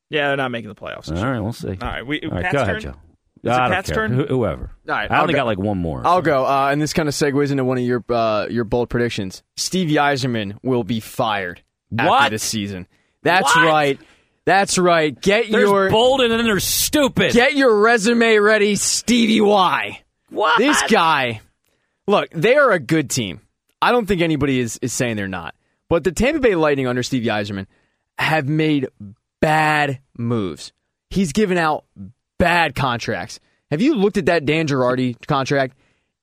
Yeah, 0.09 0.27
they're 0.29 0.37
not 0.37 0.51
making 0.51 0.69
the 0.69 0.75
playoffs. 0.75 1.09
All 1.15 1.25
right, 1.29 1.39
we'll 1.39 1.51
see. 1.53 1.69
All 1.69 1.75
right, 1.87 2.05
we, 2.05 2.21
All 2.21 2.29
right, 2.29 2.43
Pat's 2.43 2.53
go 2.53 2.61
ahead, 2.61 2.81
turn? 2.81 2.95
Joe. 3.51 3.65
it 3.65 3.69
Pat's 3.69 3.89
turn? 3.89 4.13
Wh- 4.19 4.27
Whoever. 4.27 4.71
All 4.89 4.95
right, 4.95 5.09
I 5.11 5.15
I'll 5.15 5.21
only 5.23 5.33
go. 5.33 5.39
got 5.39 5.45
like 5.45 5.59
one 5.59 5.77
more. 5.77 6.01
I'll 6.05 6.21
go, 6.21 6.45
uh, 6.45 6.69
and 6.71 6.81
this 6.81 6.93
kind 6.93 7.07
of 7.09 7.15
segues 7.15 7.51
into 7.51 7.63
one 7.63 7.77
of 7.77 7.83
your 7.83 8.03
uh, 8.09 8.47
your 8.49 8.63
bold 8.63 8.89
predictions. 8.89 9.43
Steve 9.57 9.89
Yzerman 9.89 10.57
will 10.63 10.83
be 10.83 10.99
fired 10.99 11.61
after 11.97 12.09
What? 12.09 12.29
this 12.31 12.43
season. 12.43 12.87
That's 13.23 13.55
What? 13.55 13.65
right. 13.65 13.99
That's 14.45 14.77
right. 14.77 15.19
Get 15.19 15.49
There's 15.49 15.67
your 15.69 15.89
bold 15.89 16.21
and 16.21 16.31
then 16.31 16.43
there's 16.45 16.63
stupid. 16.63 17.33
get 17.33 17.55
your 17.55 17.79
resume 17.81 18.37
ready, 18.37 18.75
Stevie 18.75 19.41
Y. 19.41 20.01
what? 20.29 20.57
This 20.59 20.79
guy, 20.83 21.41
look, 22.07 22.29
they 22.31 22.55
are 22.55 22.71
a 22.71 22.77
good 22.79 23.09
team. 23.09 23.41
I 23.81 23.91
don't 23.91 24.05
think 24.05 24.21
anybody 24.21 24.59
is, 24.59 24.77
is 24.83 24.93
saying 24.93 25.15
they're 25.15 25.27
not. 25.27 25.55
But 25.89 26.03
the 26.03 26.11
Tampa 26.11 26.39
Bay 26.39 26.53
Lightning 26.55 26.85
under 26.87 27.01
Steve 27.01 27.23
Yzerman 27.23 27.65
have 28.19 28.47
made 28.47 28.87
bad 29.41 29.99
moves. 30.17 30.71
He's 31.09 31.31
given 31.33 31.57
out 31.57 31.85
bad 32.37 32.75
contracts. 32.75 33.39
Have 33.71 33.81
you 33.81 33.95
looked 33.95 34.17
at 34.17 34.27
that 34.27 34.45
Dan 34.45 34.67
Girardi 34.67 35.15
contract? 35.27 35.75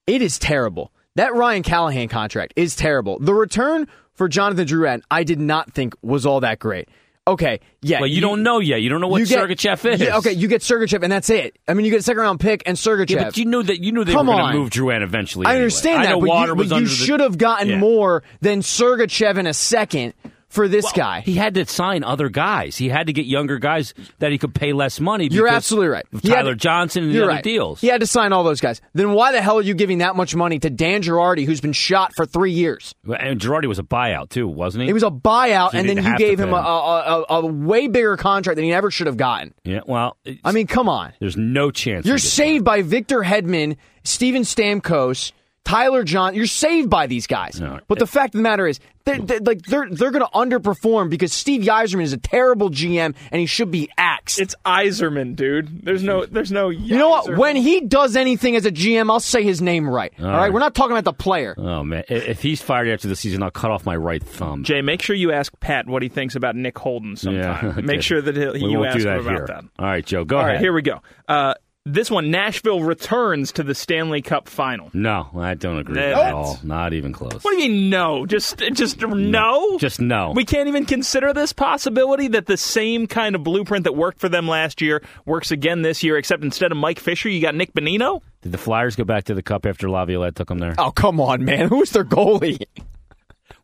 It 0.07 0.23
is 0.23 0.39
terrible. 0.39 0.93
That 1.17 1.35
Ryan 1.35 1.63
Callahan 1.63 2.09
contract 2.09 2.55
is 2.57 2.75
terrible. 2.77 3.19
The 3.19 3.35
return 3.35 3.87
for 4.15 4.29
Jonathan 4.29 4.67
Drouin, 4.67 5.03
I 5.11 5.25
did 5.25 5.41
not 5.41 5.73
think 5.73 5.95
was 6.03 6.25
all 6.27 6.41
that 6.41 6.59
great. 6.59 6.89
Okay, 7.25 7.61
yeah. 7.83 8.01
Well, 8.01 8.09
you, 8.09 8.21
don't 8.21 8.43
know 8.43 8.59
yet. 8.59 8.81
You 8.83 8.89
don't 8.89 9.01
know 9.01 9.07
what 9.07 9.21
you 9.21 9.27
get- 9.27 9.39
Sergachev 9.49 9.93
is. 9.93 10.01
Yeah, 10.01 10.17
okay, 10.19 10.33
you 10.33 10.49
get 10.49 10.63
Sergachev, 10.63 11.05
and 11.05 11.13
that's 11.13 11.31
it. 11.31 11.57
I 11.69 11.75
mean, 11.75 11.85
you 11.85 11.93
get 11.93 12.01
a 12.01 12.03
second 12.03 12.21
round 12.21 12.41
pick 12.41 12.65
and 12.67 12.77
Sergachev. 12.77 13.11
Yeah, 13.11 13.25
but 13.25 13.37
you 13.37 13.45
knew 13.45 13.63
that 13.63 13.79
you 13.81 13.93
knew 13.93 14.03
they 14.05 14.13
Come 14.13 14.27
were 14.27 14.33
going 14.35 14.53
to 14.53 14.59
move 14.59 14.71
Drouin 14.71 15.03
eventually. 15.03 15.47
I 15.47 15.51
anyway. 15.51 15.63
understand 15.63 16.01
I 16.01 16.05
that, 16.07 16.11
know 16.13 16.21
but 16.21 16.29
water 16.29 16.53
you, 16.57 16.57
but 16.69 16.77
you 16.81 16.85
the- 16.87 16.91
should 16.91 17.21
have 17.21 17.39
gotten 17.39 17.69
Yeah. 17.69 17.79
more 17.79 18.25
than 18.41 18.61
Sergachev 18.61 19.39
in 19.39 19.47
a 19.47 19.55
second 19.55 20.15
for 20.53 20.69
this 20.69 20.85
Well, 20.85 20.93
guy. 20.95 21.21
He 21.23 21.35
had 21.35 21.55
to 21.55 21.65
sign 21.67 22.05
other 22.05 22.29
guys. 22.29 22.77
He 22.77 22.89
had 22.91 23.07
to 23.07 23.13
get 23.13 23.25
younger 23.27 23.59
guys 23.59 23.95
that 24.19 24.33
he 24.33 24.39
could 24.39 24.55
pay 24.55 24.73
less 24.75 25.01
money. 25.01 25.29
You're 25.31 25.49
absolutely 25.49 25.89
right. 25.89 26.05
of 26.13 26.21
He 26.21 26.29
had 26.29 26.37
Tyler 26.43 26.53
to- 26.53 26.57
Johnson 26.57 27.05
and 27.05 27.13
the 27.15 27.19
other 27.21 27.29
right. 27.29 27.43
deals. 27.43 27.81
He 27.81 27.87
had 27.87 28.01
to 28.03 28.07
sign 28.07 28.33
all 28.33 28.45
those 28.45 28.61
guys. 28.61 28.81
Then 28.93 29.13
why 29.13 29.33
the 29.33 29.41
hell 29.41 29.59
are 29.59 29.63
you 29.63 29.73
giving 29.75 29.99
that 29.99 30.15
much 30.15 30.37
money 30.37 30.59
to 30.59 30.69
Dan 30.69 31.03
Girardi, 31.03 31.47
who's 31.47 31.61
been 31.63 31.73
shot 31.73 32.13
for 32.15 32.27
three 32.27 32.53
years? 32.53 32.95
And 33.07 33.41
Girardi 33.41 33.67
was 33.67 33.79
a 33.79 33.83
buyout 33.83 34.29
too, 34.29 34.47
wasn't 34.47 34.85
he? 34.85 34.91
It 34.91 34.93
was 34.93 35.03
a 35.03 35.11
buyout, 35.11 35.71
So 35.73 35.79
and 35.79 35.89
then 35.89 35.97
you 35.97 36.17
gave 36.19 36.37
pay 36.39 36.45
him 36.45 36.53
a, 36.53 36.57
a, 36.57 37.23
a, 37.23 37.25
a 37.41 37.47
way 37.47 37.89
bigger 37.89 38.17
contract 38.19 38.57
than 38.57 38.65
he 38.65 38.73
ever 38.75 38.91
should 38.91 39.07
have 39.07 39.17
gotten. 39.17 39.55
Yeah. 39.65 39.81
Well, 39.87 40.17
I 40.45 40.53
mean, 40.53 40.67
come 40.67 40.89
on. 40.89 41.13
there's 41.19 41.37
no 41.37 41.71
chance. 41.71 42.05
You're 42.07 42.19
saved 42.19 42.65
by 42.65 42.83
Victor 42.83 43.21
Hedman, 43.23 43.77
Steven 44.05 44.43
Stamkos, 44.43 45.33
Tyler 45.65 46.05
John. 46.05 46.35
You're 46.35 46.47
saved 46.47 46.91
by 46.91 47.07
these 47.07 47.27
guys. 47.27 47.61
No. 47.61 47.81
But 47.89 47.99
the 47.99 48.07
fact 48.07 48.35
of 48.35 48.39
the 48.39 48.43
matter 48.43 48.67
is, 48.67 48.81
they're, 49.05 49.19
they're, 49.19 49.41
like 49.41 49.63
they're 49.63 49.89
they're 49.91 50.11
going 50.11 50.25
to 50.25 50.31
underperform 50.33 51.11
because 51.11 51.33
Steve 51.33 51.63
Yzerman 51.63 52.03
is 52.03 52.13
a 52.13 52.19
terrible 52.19 52.71
GM 52.71 53.15
and 53.31 53.41
he 53.41 53.47
should 53.47 53.71
be 53.71 53.91
axed. 53.99 54.41
It's 54.41 54.55
Iserman, 54.65 55.35
dude. 55.35 55.85
There's 55.85 56.03
no, 56.03 56.25
there's 56.25 56.53
no. 56.53 56.69
you 56.69 56.97
know 56.97 57.09
what? 57.09 57.37
When 57.37 57.57
he 57.57 57.81
does 57.81 58.15
anything 58.17 58.55
as 58.55 58.65
a 58.65 58.71
GM, 58.71 59.11
I'll 59.11 59.19
say 59.21 59.43
his 59.43 59.61
name 59.61 59.89
right. 59.89 60.13
All 60.21 60.27
right, 60.27 60.37
right. 60.37 60.53
we're 60.53 60.61
not 60.61 60.75
talking 60.75 60.93
about 60.93 61.05
the 61.05 61.13
player. 61.13 61.55
Oh 61.59 61.83
man, 61.83 62.05
if 62.09 62.43
he's 62.43 62.63
fired 62.63 62.89
after 62.89 63.09
the 63.09 63.17
season, 63.17 63.43
I'll 63.43 63.51
cut 63.51 63.71
off 63.71 63.85
my 63.85 63.97
right 63.97 64.23
thumb. 64.23 64.63
Jay, 64.63 64.83
make 64.83 65.03
sure 65.03 65.17
you 65.17 65.33
ask 65.33 65.53
Pat 65.59 65.89
what 65.89 66.03
he 66.03 66.09
thinks 66.09 66.37
about 66.37 66.55
Nick 66.55 66.79
Holden 66.79 67.17
sometime. 67.17 67.65
Yeah, 67.67 67.73
okay. 67.79 67.81
Make 67.83 68.03
sure 68.03 68.23
that 68.23 68.37
he'll, 68.37 68.53
we 68.53 68.61
you 68.61 68.85
ask 68.85 68.99
do 68.99 69.05
that 69.05 69.19
him 69.19 69.27
about 69.27 69.37
here. 69.37 69.47
that. 69.47 69.65
All 69.79 69.87
right, 69.87 70.05
Joe, 70.07 70.25
go 70.25 70.37
All 70.37 70.43
ahead. 70.43 70.53
right, 70.55 70.61
here 70.61 70.73
we 70.73 70.83
go. 70.83 71.03
Uh, 71.27 71.55
this 71.85 72.11
one, 72.11 72.31
Nashville 72.31 72.81
returns 72.83 73.51
to 73.53 73.63
the 73.65 73.75
Stanley 73.75 74.23
Cup 74.23 74.49
final. 74.49 74.89
No, 74.93 75.29
I 75.37 75.55
don't 75.55 75.79
agree 75.79 75.97
with 76.01 76.13
What? 76.13 76.27
at 76.27 76.33
all. 76.33 76.61
Not 76.63 76.93
even 76.93 77.13
close. 77.13 77.43
What 77.43 77.57
do 77.57 77.63
you 77.63 77.69
mean 77.71 77.91
no? 77.91 78.25
Just 78.25 78.59
just 78.73 79.01
no? 79.01 79.79
Just 79.79 80.01
no. 80.01 80.33
We 80.35 80.45
can't 80.45 80.69
even 80.69 80.87
consider 80.87 81.33
this 81.33 81.53
possibility 81.53 82.29
that 82.29 82.47
the 82.47 82.57
same 82.57 83.07
kind 83.07 83.35
of 83.35 83.43
blueprint 83.43 83.85
that 83.85 83.97
worked 83.97 84.21
for 84.21 84.29
them 84.29 84.47
last 84.47 84.81
year 84.81 85.03
works 85.27 85.51
again 85.51 85.83
this 85.83 86.03
year, 86.03 86.17
except 86.17 86.45
instead 86.45 86.71
of 86.71 86.79
Mike 86.79 87.01
Fisher, 87.01 87.29
you 87.29 87.41
got 87.43 87.55
Nick 87.55 87.73
Bonino? 87.73 88.21
Did 88.43 88.53
the 88.53 88.59
Flyers 88.59 88.95
go 88.97 89.05
back 89.05 89.25
to 89.25 89.35
the 89.35 89.43
Cup 89.43 89.67
after 89.67 89.91
Laviolette 89.91 90.37
took 90.37 90.49
them 90.49 90.59
there? 90.59 90.75
Oh 90.79 90.93
come 90.93 91.21
on, 91.21 91.45
man! 91.45 91.69
Who's 91.69 91.91
their 91.91 92.05
goalie? 92.05 92.65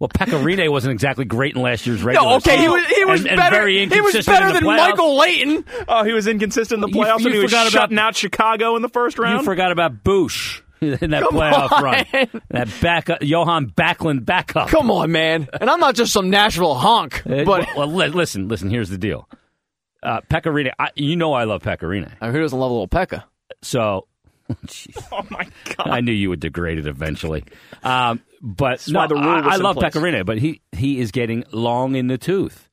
Well, 0.01 0.09
Pekka 0.09 0.41
Rinne 0.43 0.71
wasn't 0.71 0.93
exactly 0.93 1.25
great 1.25 1.57
in 1.57 1.63
last 1.63 1.87
year's 1.87 2.03
regular 2.05 2.29
No, 2.29 2.37
okay, 2.37 2.57
he 2.57 2.69
was 2.69 2.87
he 2.87 3.05
was 3.05 3.21
and, 3.23 3.31
and 3.31 3.37
better. 3.39 3.57
very 3.57 3.89
he 3.89 4.01
was 4.01 4.25
better 4.25 4.53
than 4.53 4.63
playoffs. 4.63 4.77
Michael 4.91 5.17
Layton. 5.19 5.65
Oh, 5.89 6.05
he 6.05 6.13
was 6.13 6.27
inconsistent 6.29 6.85
in 6.85 6.91
the 6.91 6.97
playoffs 6.97 7.19
you 7.19 7.25
when 7.25 7.33
he 7.35 7.39
was 7.41 7.51
forgot 7.51 7.63
about- 7.69 7.73
shutting 7.81 7.99
out 7.99 8.15
Chicago 8.17 8.77
in 8.77 8.83
the 8.83 8.89
first 8.89 9.19
round. 9.19 9.31
You 9.33 9.37
round. 9.39 9.45
forgot 9.47 9.73
about 9.73 10.05
Bush 10.05 10.63
in 10.81 11.11
that 11.11 11.25
Come 11.25 11.33
playoff 11.35 11.73
on. 11.73 11.83
run. 11.83 12.05
That 12.51 12.69
backup, 12.81 13.19
Johan 13.23 13.71
Backlund 13.71 14.25
backup. 14.25 14.69
Come 14.69 14.91
on, 14.93 15.11
man! 15.11 15.49
And 15.61 15.69
I'm 15.69 15.81
not 15.81 15.97
just 15.97 16.13
some 16.13 16.31
Nashville 16.31 16.75
honk, 16.77 17.27
Uh, 17.27 17.43
but 17.45 17.67
well, 17.77 17.89
li- 17.93 18.07
listen, 18.09 18.47
listen. 18.47 18.71
Here's 18.71 18.89
the 18.91 18.99
deal. 18.99 19.29
Uh, 20.01 20.21
Pekka 20.31 20.53
Rinne, 20.53 20.71
I, 20.79 20.91
you 20.95 21.17
know 21.17 21.33
I 21.33 21.43
love 21.43 21.63
Pekka 21.63 21.81
Rinne. 21.83 22.13
Uh, 22.21 22.31
who 22.31 22.41
doesn't 22.41 22.57
love 22.57 22.71
a 22.71 22.75
little 22.75 22.87
Pekka? 22.87 23.25
So, 23.63 24.07
jeez, 24.07 24.07
oh 25.13 25.27
my 25.31 25.47
god! 25.77 25.89
I 25.89 26.01
knew 26.01 26.13
you 26.13 26.31
would 26.31 26.41
degrade 26.41 26.79
it 26.79 26.87
eventually. 26.87 27.45
Um, 27.83 28.23
but 28.41 28.87
no, 28.89 29.01
I, 29.01 29.41
I 29.41 29.57
love 29.57 29.77
place. 29.77 29.93
Pekka 29.93 30.03
Rinne, 30.03 30.25
but 30.25 30.39
he 30.39 30.61
he 30.73 31.01
is 31.01 31.11
getting 31.11 31.45
long 31.53 31.95
in 31.95 32.07
the 32.07 32.19
tooth. 32.19 32.68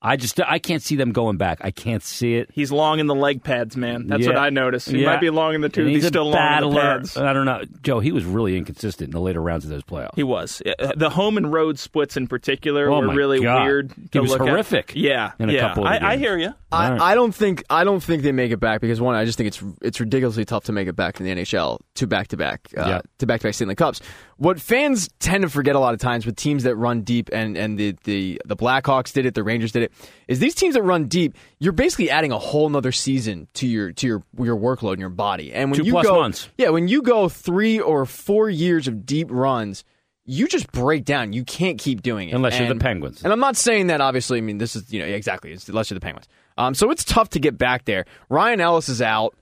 I 0.00 0.14
just 0.16 0.38
I 0.40 0.60
can't 0.60 0.80
see 0.80 0.94
them 0.94 1.10
going 1.10 1.38
back. 1.38 1.58
I 1.60 1.72
can't 1.72 2.04
see 2.04 2.36
it. 2.36 2.50
He's 2.52 2.70
long 2.70 3.00
in 3.00 3.08
the 3.08 3.16
leg 3.16 3.42
pads, 3.42 3.76
man. 3.76 4.06
That's 4.06 4.22
Yeah. 4.22 4.28
what 4.28 4.38
I 4.38 4.50
noticed. 4.50 4.88
He 4.88 5.00
Yeah. 5.00 5.06
might 5.06 5.20
be 5.20 5.28
long 5.30 5.54
in 5.56 5.60
the 5.60 5.68
tooth. 5.68 5.86
And 5.86 5.94
He's, 5.94 6.06
still 6.06 6.30
long 6.30 6.62
in 6.62 6.70
the 6.70 6.76
pads. 6.80 7.16
I 7.16 7.32
don't 7.32 7.46
know, 7.46 7.62
Joe. 7.82 7.98
He 7.98 8.12
was 8.12 8.24
really 8.24 8.56
inconsistent 8.56 9.08
in 9.08 9.10
the 9.12 9.20
later 9.20 9.42
rounds 9.42 9.64
of 9.64 9.70
those 9.72 9.82
playoffs. 9.82 10.14
He 10.14 10.22
was. 10.22 10.62
Uh, 10.64 10.92
The 10.96 11.10
home 11.10 11.36
and 11.36 11.52
road 11.52 11.80
splits 11.80 12.16
in 12.16 12.28
particular 12.28 12.88
Oh 12.88 13.00
were 13.00 13.12
really 13.12 13.40
God. 13.40 13.64
weird. 13.64 13.92
He 14.12 14.20
was 14.20 14.30
look 14.30 14.40
at. 14.42 14.48
horrific 14.48 14.92
Yeah, 14.94 15.32
in 15.40 15.50
a 15.50 15.52
yeah. 15.52 15.60
couple 15.68 15.84
of 15.84 15.92
the 15.92 16.04
I, 16.04 16.12
I 16.12 16.16
hear 16.16 16.38
you. 16.38 16.54
I, 16.70 17.12
I 17.12 17.14
don't 17.16 17.34
think 17.34 17.64
I 17.68 17.82
don't 17.82 18.02
think 18.02 18.22
they 18.22 18.30
make 18.30 18.52
it 18.52 18.60
back 18.60 18.80
because 18.80 19.00
one, 19.00 19.16
I 19.16 19.24
just 19.24 19.36
think 19.36 19.48
it's 19.48 19.60
it's 19.82 19.98
ridiculously 19.98 20.44
tough 20.44 20.64
to 20.64 20.72
make 20.72 20.86
it 20.86 20.94
back 20.94 21.18
in 21.18 21.26
the 21.26 21.32
NHL 21.32 21.80
to 21.96 22.06
back 22.06 22.28
to 22.28 22.36
back 22.36 22.68
to 22.68 22.76
back 22.76 23.04
to 23.18 23.26
back 23.26 23.54
Stanley 23.54 23.74
Cups. 23.74 24.00
What 24.38 24.60
fans 24.60 25.08
tend 25.18 25.42
to 25.42 25.48
forget 25.50 25.74
a 25.74 25.80
lot 25.80 25.94
of 25.94 26.00
times 26.00 26.24
with 26.24 26.36
teams 26.36 26.62
that 26.62 26.76
run 26.76 27.02
deep 27.02 27.28
and 27.32 27.56
and 27.56 27.76
the 27.78 27.96
the 28.04 28.40
the 28.44 28.56
Blackhawks 28.56 29.12
did 29.12 29.26
it, 29.26 29.34
the 29.34 29.42
Rangers 29.42 29.72
did 29.72 29.82
it, 29.82 29.92
is 30.28 30.38
these 30.38 30.54
teams 30.54 30.74
that 30.74 30.82
run 30.82 31.06
deep, 31.08 31.36
you're 31.58 31.72
basically 31.72 32.08
adding 32.08 32.30
a 32.30 32.38
whole 32.38 32.68
nother 32.68 32.92
season 32.92 33.48
to 33.54 33.66
your 33.66 33.92
to 33.92 34.06
your 34.06 34.22
your 34.38 34.56
workload 34.56 34.94
in 34.94 35.00
your 35.00 35.08
body. 35.10 35.52
And 35.52 35.70
when 35.70 35.80
Two 35.80 35.86
you 35.86 35.92
plus 35.92 36.06
go 36.06 36.20
months. 36.20 36.48
yeah, 36.56 36.68
when 36.70 36.86
you 36.88 37.02
go 37.02 37.28
three 37.28 37.80
or 37.80 38.06
four 38.06 38.48
years 38.48 38.88
of 38.88 39.04
deep 39.04 39.28
runs. 39.30 39.84
You 40.30 40.46
just 40.46 40.70
break 40.72 41.06
down. 41.06 41.32
You 41.32 41.42
can't 41.42 41.78
keep 41.78 42.02
doing 42.02 42.28
it 42.28 42.34
Unless 42.34 42.58
you're 42.58 42.68
the 42.68 42.74
Penguins. 42.74 43.24
and 43.24 43.32
I'm 43.32 43.40
not 43.40 43.56
saying 43.56 43.86
that 43.86 44.02
obviously. 44.02 44.36
I 44.36 44.42
mean, 44.42 44.58
this 44.58 44.76
is 44.76 44.92
you 44.92 45.00
know 45.00 45.06
exactly. 45.06 45.52
It's 45.52 45.70
unless 45.70 45.88
you're 45.88 45.98
the 45.98 46.04
Penguins. 46.04 46.28
Um, 46.58 46.74
so 46.74 46.90
it's 46.90 47.02
tough 47.02 47.30
to 47.30 47.40
get 47.40 47.56
back 47.56 47.86
there. 47.86 48.04
Ryan 48.28 48.60
Ellis 48.60 48.90
is 48.90 49.00
out. 49.00 49.34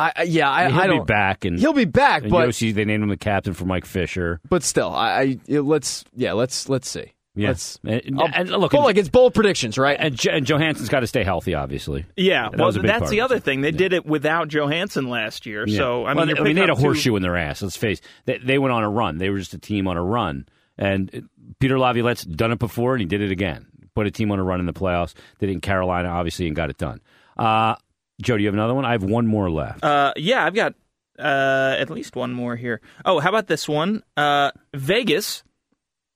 I, 0.00 0.12
I 0.16 0.22
yeah, 0.24 0.50
I, 0.50 0.68
He'll 0.70 0.78
I 0.80 0.86
be 0.88 0.96
don't. 0.96 1.06
back, 1.06 1.44
and, 1.44 1.58
He'll 1.58 1.72
be 1.72 1.84
back, 1.84 2.22
and 2.22 2.30
but 2.30 2.48
Josi, 2.48 2.72
they 2.74 2.84
named 2.84 3.02
him 3.02 3.08
the 3.08 3.16
captain 3.16 3.54
for 3.54 3.64
Mike 3.66 3.84
Fisher. 3.84 4.40
but 4.48 4.62
still, 4.62 4.90
I, 4.94 5.38
I 5.50 5.58
let's 5.58 6.04
yeah, 6.14 6.32
let's 6.32 6.68
let's 6.68 6.88
see. 6.88 7.12
Yeah. 7.36 7.54
And- 7.84 8.02
and 8.34 8.50
look, 8.50 8.72
but 8.72 8.78
and- 8.78 8.84
like 8.86 8.96
it's 8.96 9.08
bold 9.08 9.34
predictions, 9.34 9.78
right? 9.78 9.96
And, 9.98 10.16
Jo- 10.16 10.32
and 10.32 10.44
Johansen's 10.44 10.88
got 10.88 11.00
to 11.00 11.06
stay 11.06 11.22
healthy, 11.22 11.54
obviously. 11.54 12.04
Yeah, 12.16 12.48
That 12.50 12.58
well, 12.58 12.66
was 12.66 12.76
a 12.76 12.80
big 12.80 12.88
that's 12.90 13.08
the 13.08 13.20
other 13.20 13.38
thing. 13.38 13.60
They 13.60 13.70
did 13.70 13.92
it 13.92 14.04
without 14.04 14.48
Johansen 14.48 15.08
last 15.08 15.46
year. 15.46 15.64
Yeah. 15.66 15.78
So 15.78 16.04
I 16.04 16.08
mean, 16.08 16.16
Well, 16.16 16.28
you're 16.28 16.40
I 16.40 16.42
mean, 16.42 16.54
they 16.56 16.60
had 16.62 16.70
a 16.70 16.72
up 16.72 16.78
two- 16.78 16.84
horseshoe 16.86 17.14
in 17.16 17.22
their 17.22 17.36
ass. 17.36 17.62
Let's 17.62 17.76
face, 17.76 18.00
they, 18.26 18.38
they 18.38 18.58
went 18.58 18.72
on 18.72 18.82
a 18.82 18.90
run. 18.90 19.18
They 19.18 19.30
were 19.30 19.38
just 19.38 19.54
a 19.54 19.58
team 19.58 19.86
on 19.86 19.96
a 19.96 20.02
run, 20.02 20.46
and 20.76 21.08
uh, 21.14 21.20
Peter 21.60 21.78
Laviolette's 21.78 22.24
done 22.24 22.50
it 22.52 22.58
before, 22.58 22.94
and 22.94 23.00
he 23.00 23.06
did 23.06 23.20
it 23.22 23.30
again. 23.30 23.66
Put 23.94 24.06
a 24.08 24.10
team 24.10 24.32
on 24.32 24.38
a 24.40 24.42
run 24.44 24.58
in 24.60 24.66
the 24.66 24.72
playoffs. 24.72 25.14
Did 25.38 25.50
it 25.50 25.52
in 25.52 25.60
Carolina, 25.60 26.08
obviously, 26.08 26.46
and 26.48 26.56
got 26.56 26.68
it 26.70 26.78
done. 26.78 27.00
Uh, 27.38 27.76
Joe, 28.20 28.36
do 28.36 28.42
you 28.42 28.48
have 28.48 28.54
another 28.54 28.74
one? 28.74 28.84
I 28.84 28.92
have 28.92 29.02
one 29.02 29.26
more 29.26 29.50
left. 29.50 29.82
Uh, 29.82 30.12
yeah, 30.16 30.44
I've 30.44 30.54
got 30.54 30.74
uh, 31.18 31.76
at 31.78 31.90
least 31.90 32.16
one 32.16 32.32
more 32.32 32.56
here. 32.56 32.80
Oh, 33.04 33.20
how 33.20 33.28
about 33.28 33.46
this 33.46 33.68
one? 33.68 34.02
Uh, 34.16 34.50
Vegas 34.74 35.42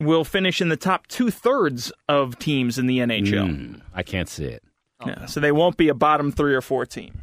will 0.01 0.25
finish 0.25 0.61
in 0.61 0.69
the 0.69 0.77
top 0.77 1.07
two 1.07 1.31
thirds 1.31 1.93
of 2.09 2.39
teams 2.39 2.79
in 2.79 2.87
the 2.87 2.99
NHL. 2.99 3.49
Mm, 3.49 3.81
I 3.95 4.03
can't 4.03 4.29
see 4.29 4.47
it. 4.47 4.63
Yeah, 5.07 5.27
so 5.27 5.41
they 5.41 5.53
won't 5.53 5.77
be 5.77 5.89
a 5.89 5.95
bottom 5.95 6.33
three 6.33 6.55
or 6.55 6.63
four 6.63 6.87
team. 6.87 7.23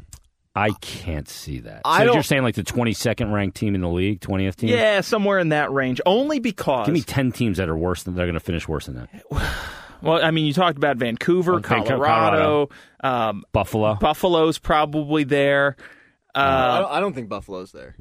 I 0.54 0.70
can't 0.80 1.28
see 1.28 1.60
that. 1.60 1.80
I 1.84 2.00
so 2.00 2.04
don't- 2.06 2.14
you're 2.14 2.22
saying 2.22 2.42
like 2.42 2.54
the 2.54 2.62
22nd 2.62 3.32
ranked 3.32 3.56
team 3.56 3.74
in 3.74 3.80
the 3.80 3.88
league, 3.88 4.20
20th 4.20 4.56
team? 4.56 4.68
Yeah, 4.68 5.00
somewhere 5.00 5.38
in 5.38 5.48
that 5.48 5.72
range. 5.72 6.00
Only 6.04 6.38
because 6.38 6.86
Give 6.86 6.92
me 6.92 7.00
10 7.00 7.32
teams 7.32 7.56
that 7.56 7.68
are 7.68 7.76
worse 7.76 8.02
than 8.02 8.14
they're 8.14 8.26
going 8.26 8.34
to 8.34 8.40
finish 8.40 8.68
worse 8.68 8.86
than 8.86 8.96
that. 8.96 9.10
well, 10.02 10.24
I 10.24 10.30
mean, 10.30 10.46
you 10.46 10.52
talked 10.52 10.76
about 10.76 10.96
Vancouver, 10.96 11.52
Well, 11.52 11.60
Vancouver, 11.62 12.04
Colorado, 12.04 12.68
Um, 13.02 13.44
Buffalo. 13.52 13.94
Buffalo's 13.94 14.58
probably 14.58 15.24
there. 15.24 15.76
I, 16.34 16.40
Uh, 16.40 16.80
don't, 16.82 16.90
I 16.92 17.00
don't 17.00 17.12
think 17.14 17.28
Buffalo's 17.28 17.72
there. 17.72 17.94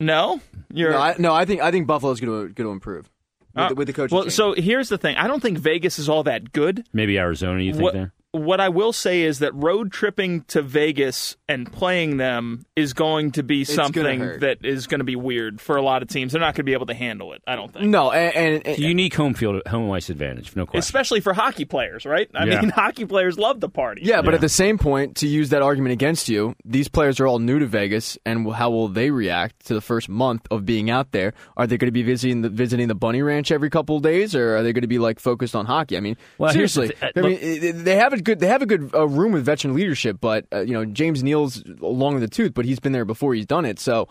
no, 0.00 0.40
you're 0.72 0.90
No, 0.92 0.98
I, 0.98 1.14
no, 1.18 1.32
I 1.34 1.44
think 1.44 1.60
I 1.60 1.70
think 1.70 1.86
Buffalo's 1.86 2.20
going 2.20 2.48
to 2.48 2.54
going 2.54 2.66
to 2.68 2.72
improve 2.72 3.10
with, 3.54 3.64
Uh, 3.64 3.68
the, 3.70 3.74
with 3.74 3.86
the 3.88 3.92
coaching. 3.92 4.14
well. 4.14 4.24
change. 4.24 4.32
So 4.34 4.54
here's 4.54 4.88
the 4.88 4.98
thing. 4.98 5.16
I 5.16 5.26
don't 5.28 5.40
think 5.40 5.58
Vegas 5.58 5.98
is 5.98 6.08
all 6.08 6.22
that 6.24 6.52
good. 6.52 6.86
Maybe 6.92 7.18
Arizona, 7.18 7.60
you 7.62 7.72
think 7.72 7.82
what, 7.84 7.94
there? 7.94 8.12
What 8.34 8.60
I 8.60 8.68
will 8.68 8.92
say 8.92 9.22
is 9.22 9.38
that 9.38 9.54
road 9.54 9.92
tripping 9.92 10.42
to 10.48 10.60
Vegas 10.60 11.36
and 11.48 11.70
playing 11.72 12.16
them 12.16 12.66
is 12.74 12.92
going 12.92 13.30
to 13.32 13.42
be 13.42 13.64
something 13.64 14.18
that 14.40 14.58
is 14.64 14.86
going 14.88 14.98
to 14.98 15.04
be 15.04 15.16
weird 15.16 15.60
for 15.60 15.76
a 15.76 15.82
lot 15.82 16.02
of 16.02 16.08
teams. 16.08 16.32
They're 16.32 16.40
not 16.40 16.48
going 16.48 16.56
to 16.56 16.62
be 16.64 16.72
able 16.72 16.86
to 16.86 16.94
handle 16.94 17.32
it. 17.32 17.42
I 17.46 17.54
don't 17.56 17.72
think. 17.72 17.86
no, 17.86 18.10
and, 18.10 18.34
and, 18.56 18.66
and 18.66 18.78
unique 18.78 19.14
home 19.14 19.34
field, 19.34 19.62
home 19.68 19.90
ice 19.92 20.10
advantage, 20.10 20.54
no 20.56 20.66
question. 20.66 20.78
Especially 20.80 21.20
for 21.20 21.32
hockey 21.32 21.64
players, 21.64 22.04
right? 22.04 22.28
I 22.34 22.44
Yeah. 22.46 22.60
mean, 22.60 22.70
hockey 22.74 23.04
players 23.04 23.38
love 23.38 23.60
the 23.60 23.68
party. 23.68 24.02
Yeah, 24.04 24.20
but 24.20 24.30
Yeah. 24.30 24.34
at 24.36 24.40
the 24.40 24.48
same 24.48 24.78
point, 24.78 25.16
to 25.18 25.28
use 25.28 25.50
that 25.50 25.62
argument 25.62 25.92
against 25.92 26.28
you, 26.28 26.56
these 26.64 26.88
players 26.88 27.20
are 27.20 27.26
all 27.26 27.38
new 27.38 27.58
to 27.60 27.66
Vegas, 27.66 28.18
and 28.26 28.50
how 28.52 28.70
will 28.70 28.88
they 28.88 29.10
react 29.10 29.66
to 29.66 29.74
the 29.74 29.80
first 29.80 30.08
month 30.08 30.46
of 30.50 30.66
being 30.66 30.90
out 30.90 31.12
there? 31.12 31.34
Are 31.56 31.66
they 31.66 31.76
going 31.78 31.88
to 31.88 31.92
be 31.92 32.02
visiting 32.02 32.42
the 32.42 32.48
visiting 32.48 32.88
the 32.88 32.94
Bunny 32.94 33.22
Ranch 33.22 33.52
every 33.52 33.70
couple 33.70 33.96
of 33.96 34.02
days, 34.02 34.34
or 34.34 34.56
are 34.56 34.62
they 34.62 34.72
going 34.72 34.82
to 34.82 34.88
be 34.88 34.98
like 34.98 35.20
focused 35.20 35.54
on 35.54 35.66
hockey? 35.66 35.96
I 35.96 36.00
mean, 36.00 36.16
Well, 36.38 36.52
here's 36.52 36.74
the 36.74 36.86
seriously, 36.88 36.96
thi- 37.12 37.20
uh, 37.20 37.24
I 37.24 37.28
mean, 37.28 37.38
it- 37.40 37.84
they 37.84 37.96
have 37.96 38.12
a 38.12 38.23
good 38.24 38.40
they 38.40 38.46
have 38.48 38.62
a 38.62 38.66
good 38.66 38.90
uh, 38.94 39.06
room 39.06 39.32
with 39.32 39.44
veteran 39.44 39.74
leadership, 39.74 40.18
but 40.20 40.46
uh, 40.52 40.60
you 40.60 40.72
know 40.72 40.84
James 40.84 41.22
Neal's 41.22 41.62
long 41.80 42.14
in 42.14 42.20
the 42.20 42.28
tooth, 42.28 42.54
but 42.54 42.64
he's 42.64 42.80
been 42.80 42.92
there 42.92 43.04
before, 43.04 43.34
he's 43.34 43.46
done 43.46 43.64
it, 43.64 43.78
so. 43.78 44.08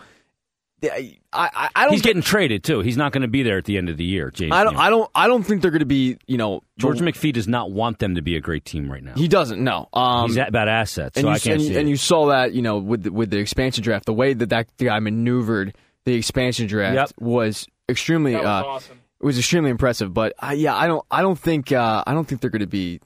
I, 0.86 1.16
I, 1.32 1.70
I 1.74 1.84
don't 1.86 1.94
He's 1.94 2.02
thi- 2.02 2.10
getting 2.10 2.22
traded 2.22 2.66
too. 2.66 2.82
He's 2.82 2.98
not 2.98 3.14
going 3.14 3.22
to 3.22 3.30
be 3.30 3.42
there 3.42 3.58
at 3.58 3.64
the 3.64 3.78
end 3.78 3.88
of 3.88 3.96
the 3.96 4.04
year, 4.04 4.30
James. 4.32 4.52
I 4.52 4.66
don't 4.66 4.74
Neal. 4.74 4.82
I 4.82 4.90
don't 4.90 5.12
I 5.16 5.28
don't 5.28 5.44
think 5.44 5.62
they're 5.62 5.72
going 5.72 5.80
to 5.80 5.86
be 5.86 6.18
you 6.28 6.38
know 6.38 6.62
George 6.78 7.00
McPhee 7.00 7.32
does 7.32 7.48
not 7.48 7.72
want 7.72 8.00
them 8.00 8.16
to 8.16 8.22
be 8.22 8.36
a 8.36 8.42
great 8.42 8.66
team 8.66 8.92
right 8.92 9.02
now. 9.02 9.14
he 9.16 9.30
doesn't 9.30 9.64
no 9.64 9.88
um 9.94 10.28
He's 10.28 10.36
about 10.36 10.68
assets, 10.68 11.16
and 11.16 11.24
so 11.24 11.30
you, 11.30 11.36
I 11.36 11.40
can't 11.40 11.54
and, 11.54 11.62
see 11.62 11.78
and 11.78 11.88
it. 11.88 11.90
you 11.90 11.96
saw 11.96 12.26
that 12.28 12.52
you 12.54 12.62
know 12.62 12.80
with 12.80 13.04
the, 13.04 13.14
with 13.14 13.30
the 13.30 13.38
expansion 13.38 13.82
draft, 13.82 14.06
the 14.06 14.14
way 14.14 14.34
that 14.34 14.50
that 14.50 14.68
guy 14.78 15.00
maneuvered 15.00 15.74
the 16.04 16.16
expansion 16.16 16.68
draft 16.68 16.96
Yep. 16.96 17.12
was 17.18 17.66
extremely 17.88 18.34
That 18.34 18.44
was 18.44 18.48
uh, 18.66 18.68
awesome. 18.68 19.00
it 19.22 19.26
was 19.26 19.38
extremely 19.40 19.70
impressive. 19.70 20.14
But 20.14 20.34
I, 20.38 20.52
yeah, 20.52 20.76
I 20.76 20.88
don't 20.88 21.06
I 21.10 21.22
don't 21.22 21.40
think 21.40 21.72
uh, 21.72 22.04
I 22.06 22.12
don't 22.14 22.28
think 22.28 22.42
they're 22.42 22.50
going 22.50 22.60
to 22.60 22.68
be 22.68 23.00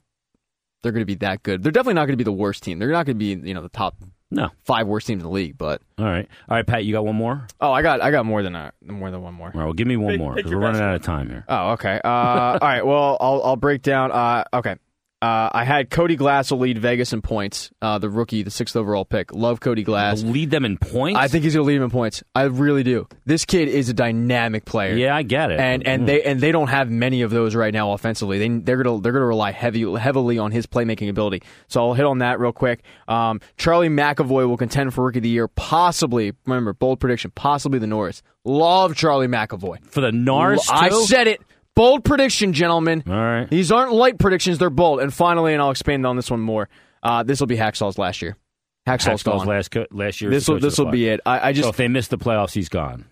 they're 0.82 0.92
going 0.92 1.02
to 1.02 1.06
be 1.06 1.16
that 1.16 1.42
good. 1.42 1.62
They're 1.62 1.72
definitely 1.72 1.94
not 1.94 2.02
going 2.06 2.12
to 2.14 2.18
be 2.18 2.24
the 2.24 2.32
worst 2.32 2.62
team. 2.62 2.78
They're 2.78 2.90
not 2.90 3.06
going 3.06 3.18
to 3.18 3.18
be 3.18 3.48
you 3.48 3.54
know 3.54 3.62
the 3.62 3.68
top 3.68 3.96
no. 4.30 4.50
five 4.64 4.86
worst 4.86 5.06
teams 5.06 5.22
in 5.22 5.24
the 5.24 5.32
league. 5.32 5.56
But 5.58 5.82
All 5.98 6.04
right. 6.04 6.28
All 6.48 6.56
right, 6.56 6.66
Pat, 6.66 6.84
you 6.84 6.92
got 6.92 7.04
one 7.04 7.16
more? 7.16 7.46
oh, 7.60 7.72
I 7.72 7.82
got 7.82 8.00
I 8.00 8.10
got 8.10 8.26
more 8.26 8.42
than 8.42 8.54
a, 8.54 8.72
more 8.82 9.10
than 9.10 9.22
one 9.22 9.34
more. 9.34 9.48
All 9.48 9.60
right, 9.60 9.64
well, 9.64 9.72
give 9.72 9.86
me 9.86 9.96
one 9.96 10.12
Pick- 10.12 10.20
more 10.20 10.34
pick 10.34 10.36
because 10.44 10.50
your 10.50 10.60
we're 10.60 10.66
running 10.66 10.80
best 10.80 10.88
out 10.88 10.94
of 10.96 11.02
time 11.02 11.28
here. 11.28 11.44
Oh, 11.48 11.70
okay. 11.72 12.00
Uh, 12.04 12.08
all 12.08 12.58
right. 12.60 12.84
Well, 12.86 13.16
I'll 13.20 13.42
I'll 13.42 13.56
break 13.56 13.82
down. 13.82 14.12
Uh, 14.12 14.44
okay. 14.54 14.76
Uh, 15.20 15.50
I 15.52 15.64
had 15.64 15.90
Cody 15.90 16.14
Glass 16.14 16.52
will 16.52 16.60
lead 16.60 16.78
Vegas 16.78 17.12
in 17.12 17.22
points. 17.22 17.70
Uh, 17.82 17.98
the 17.98 18.08
rookie, 18.08 18.44
the 18.44 18.52
sixth 18.52 18.76
overall 18.76 19.04
pick. 19.04 19.34
Love 19.34 19.58
Cody 19.58 19.82
Glass. 19.82 20.22
Lead 20.22 20.50
them 20.50 20.64
in 20.64 20.78
points? 20.78 21.18
I 21.18 21.26
think 21.26 21.42
he's 21.42 21.54
gonna 21.54 21.66
lead 21.66 21.76
them 21.76 21.84
in 21.84 21.90
points. 21.90 22.22
I 22.36 22.44
really 22.44 22.84
do. 22.84 23.08
This 23.26 23.44
kid 23.44 23.66
is 23.66 23.88
a 23.88 23.94
dynamic 23.94 24.64
player. 24.64 24.94
Yeah, 24.94 25.16
I 25.16 25.22
get 25.22 25.50
it. 25.50 25.58
And 25.58 25.84
and 25.84 26.06
they 26.06 26.22
and 26.22 26.40
they 26.40 26.52
don't 26.52 26.68
have 26.68 26.88
many 26.88 27.22
of 27.22 27.32
those 27.32 27.56
right 27.56 27.74
now 27.74 27.92
offensively. 27.92 28.38
They 28.38 28.48
they're 28.60 28.80
gonna 28.80 29.00
they're 29.00 29.12
gonna 29.12 29.26
rely 29.26 29.50
heavy 29.50 29.92
heavily 29.98 30.38
on 30.38 30.52
his 30.52 30.66
playmaking 30.66 31.08
ability. 31.08 31.42
So 31.66 31.84
I'll 31.84 31.94
hit 31.94 32.06
on 32.06 32.18
that 32.18 32.38
real 32.38 32.52
quick. 32.52 32.84
Um, 33.08 33.40
Charlie 33.56 33.88
McAvoy 33.88 34.46
will 34.46 34.56
contend 34.56 34.94
for 34.94 35.04
rookie 35.04 35.18
of 35.18 35.24
the 35.24 35.30
year, 35.30 35.48
possibly. 35.48 36.32
Remember, 36.46 36.72
bold 36.74 37.00
prediction, 37.00 37.32
possibly 37.34 37.80
the 37.80 37.88
Norris. 37.88 38.22
Love 38.44 38.94
Charlie 38.94 39.26
McAvoy. 39.26 39.84
For 39.84 40.00
the 40.00 40.12
Norris, 40.12 40.70
I 40.70 40.90
said 40.90 41.26
it. 41.26 41.40
Bold 41.78 42.04
prediction, 42.04 42.52
gentlemen. 42.52 43.04
All 43.06 43.14
right. 43.14 43.48
These 43.48 43.70
aren't 43.70 43.92
light 43.92 44.18
predictions; 44.18 44.58
they're 44.58 44.68
bold. 44.68 44.98
And 44.98 45.14
finally, 45.14 45.52
and 45.52 45.62
I'll 45.62 45.70
expand 45.70 46.04
on 46.04 46.16
this 46.16 46.28
one 46.28 46.40
more. 46.40 46.68
Uh, 47.04 47.22
this 47.22 47.38
will 47.38 47.46
be 47.46 47.56
Hacksaw's 47.56 47.96
last 47.96 48.20
year. 48.20 48.36
Hacksaw's 48.84 49.22
Hakstol's 49.22 49.22
gone. 49.22 49.46
last, 49.46 49.70
co- 49.70 49.86
last 49.92 50.20
year. 50.20 50.28
This 50.28 50.48
will 50.48 50.58
this 50.58 50.76
will 50.76 50.90
be 50.90 51.06
it. 51.06 51.20
I, 51.24 51.50
I 51.50 51.52
just 51.52 51.66
So 51.66 51.68
if 51.70 51.76
they 51.76 51.86
miss 51.86 52.08
the 52.08 52.18
playoffs, 52.18 52.50
he's 52.52 52.68
gone. 52.68 53.04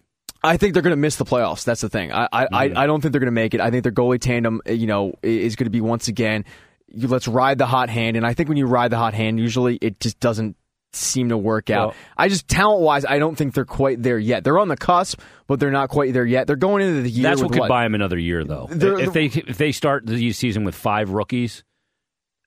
I 0.43 0.57
think 0.57 0.75
they're 0.75 0.83
going 0.83 0.91
to 0.91 0.97
miss 0.97 1.15
the 1.15 1.25
playoffs. 1.25 1.63
That's 1.63 1.81
the 1.81 1.89
thing. 1.89 2.11
I 2.13 2.29
I, 2.33 2.47
Mm. 2.47 2.49
I 2.53 2.83
I 2.83 2.87
don't 2.89 3.01
think 3.01 3.13
they're 3.13 3.21
going 3.21 3.27
to 3.27 3.31
make 3.31 3.55
it. 3.55 3.61
I 3.61 3.71
think 3.71 3.85
their 3.85 3.93
goalie 3.93 4.21
tandem, 4.21 4.61
uh, 4.69 4.73
you 4.73 4.89
know, 4.89 5.15
is 5.23 5.55
going 5.55 5.67
to 5.67 5.71
be 5.71 5.81
once 5.81 6.09
again. 6.09 6.45
You, 6.89 7.07
let's 7.07 7.29
ride 7.29 7.59
the 7.59 7.67
hot 7.67 7.89
hand, 7.89 8.17
and 8.17 8.27
I 8.27 8.35
think 8.35 8.49
when 8.49 8.59
you 8.59 8.67
ride 8.67 8.91
the 8.91 8.99
hot 8.99 9.15
hand, 9.15 9.39
usually 9.39 9.77
it 9.77 10.01
just 10.01 10.19
doesn't 10.19 10.57
seem 10.93 11.29
to 11.29 11.37
work 11.39 11.69
out. 11.71 11.89
Well- 11.89 11.97
I 12.17 12.29
just 12.29 12.49
talent 12.49 12.81
wise, 12.83 13.05
I 13.05 13.19
don't 13.19 13.37
think 13.37 13.55
they're 13.55 13.65
quite 13.65 14.03
there 14.03 14.19
yet. 14.19 14.45
They're 14.45 14.59
on 14.59 14.69
the 14.69 14.77
cusp, 14.77 15.21
but 15.47 15.61
they're 15.61 15.71
not 15.71 15.89
quite 15.91 16.13
there 16.15 16.25
yet. 16.25 16.47
They're 16.47 16.57
going 16.57 16.83
into 16.87 17.03
the 17.03 17.11
year. 17.11 17.23
That's 17.25 17.43
what 17.43 17.53
could 17.53 17.69
buy 17.69 17.83
them 17.85 17.95
another 17.95 18.19
year, 18.19 18.45
though. 18.45 18.67
They're- 18.71 18.99
if 18.99 19.13
they 19.13 19.27
if 19.27 19.59
they 19.59 19.73
start 19.73 20.07
the 20.07 20.33
season 20.33 20.65
with 20.65 20.75
five 20.75 21.11
rookies, 21.11 21.65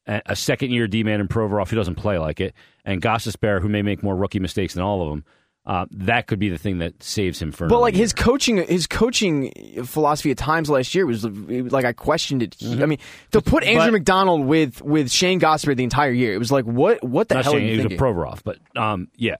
a 0.07 0.21
a 0.27 0.35
second 0.35 0.71
year 0.71 0.87
D 0.87 1.03
man 1.03 1.19
and 1.19 1.29
Provorov 1.29 1.69
who 1.69 1.75
doesn't 1.75 1.95
play 1.95 2.17
like 2.17 2.39
it, 2.39 2.53
and 2.85 3.01
Gostisbehere 3.01 3.61
who 3.61 3.69
may 3.69 3.81
make 3.83 4.01
more 4.01 4.15
rookie 4.15 4.39
mistakes 4.39 4.73
than 4.73 4.83
all 4.83 5.03
of 5.03 5.09
them, 5.09 5.25
uh, 5.69 5.85
that 5.91 6.25
could 6.25 6.39
be 6.39 6.49
the 6.49 6.57
thing 6.57 6.79
that 6.79 7.03
saves 7.03 7.39
him 7.39 7.51
for. 7.51 7.67
But 7.67 7.79
like 7.79 7.93
year. 7.93 8.01
his 8.01 8.11
coaching, 8.11 8.57
his 8.57 8.87
coaching 8.87 9.51
philosophy 9.85 10.31
at 10.31 10.37
times 10.37 10.67
last 10.67 10.95
year 10.95 11.05
was 11.05 11.23
like 11.23 11.85
I 11.85 11.93
questioned 11.93 12.41
it. 12.41 12.55
I 12.63 12.87
mean, 12.87 12.97
to 13.33 13.41
put 13.41 13.63
Andrew 13.63 13.79
Mm-hmm. 13.79 13.85
But- 13.85 13.93
MacDonald 13.93 14.45
with 14.47 14.81
with 14.81 15.11
Shane 15.11 15.39
Gosper 15.39 15.77
the 15.77 15.83
entire 15.83 16.11
year, 16.11 16.33
it 16.33 16.39
was 16.39 16.51
like 16.51 16.65
what 16.65 17.03
what 17.03 17.29
the 17.29 17.35
hell 17.35 17.51
saying 17.53 17.55
are 17.57 17.59
you 17.59 17.71
he 17.73 17.77
was 17.77 17.85
a 17.85 17.89
thinking? 17.89 18.03
Provorov, 18.03 18.41
but 18.43 18.57
um, 18.75 19.09
yeah. 19.15 19.35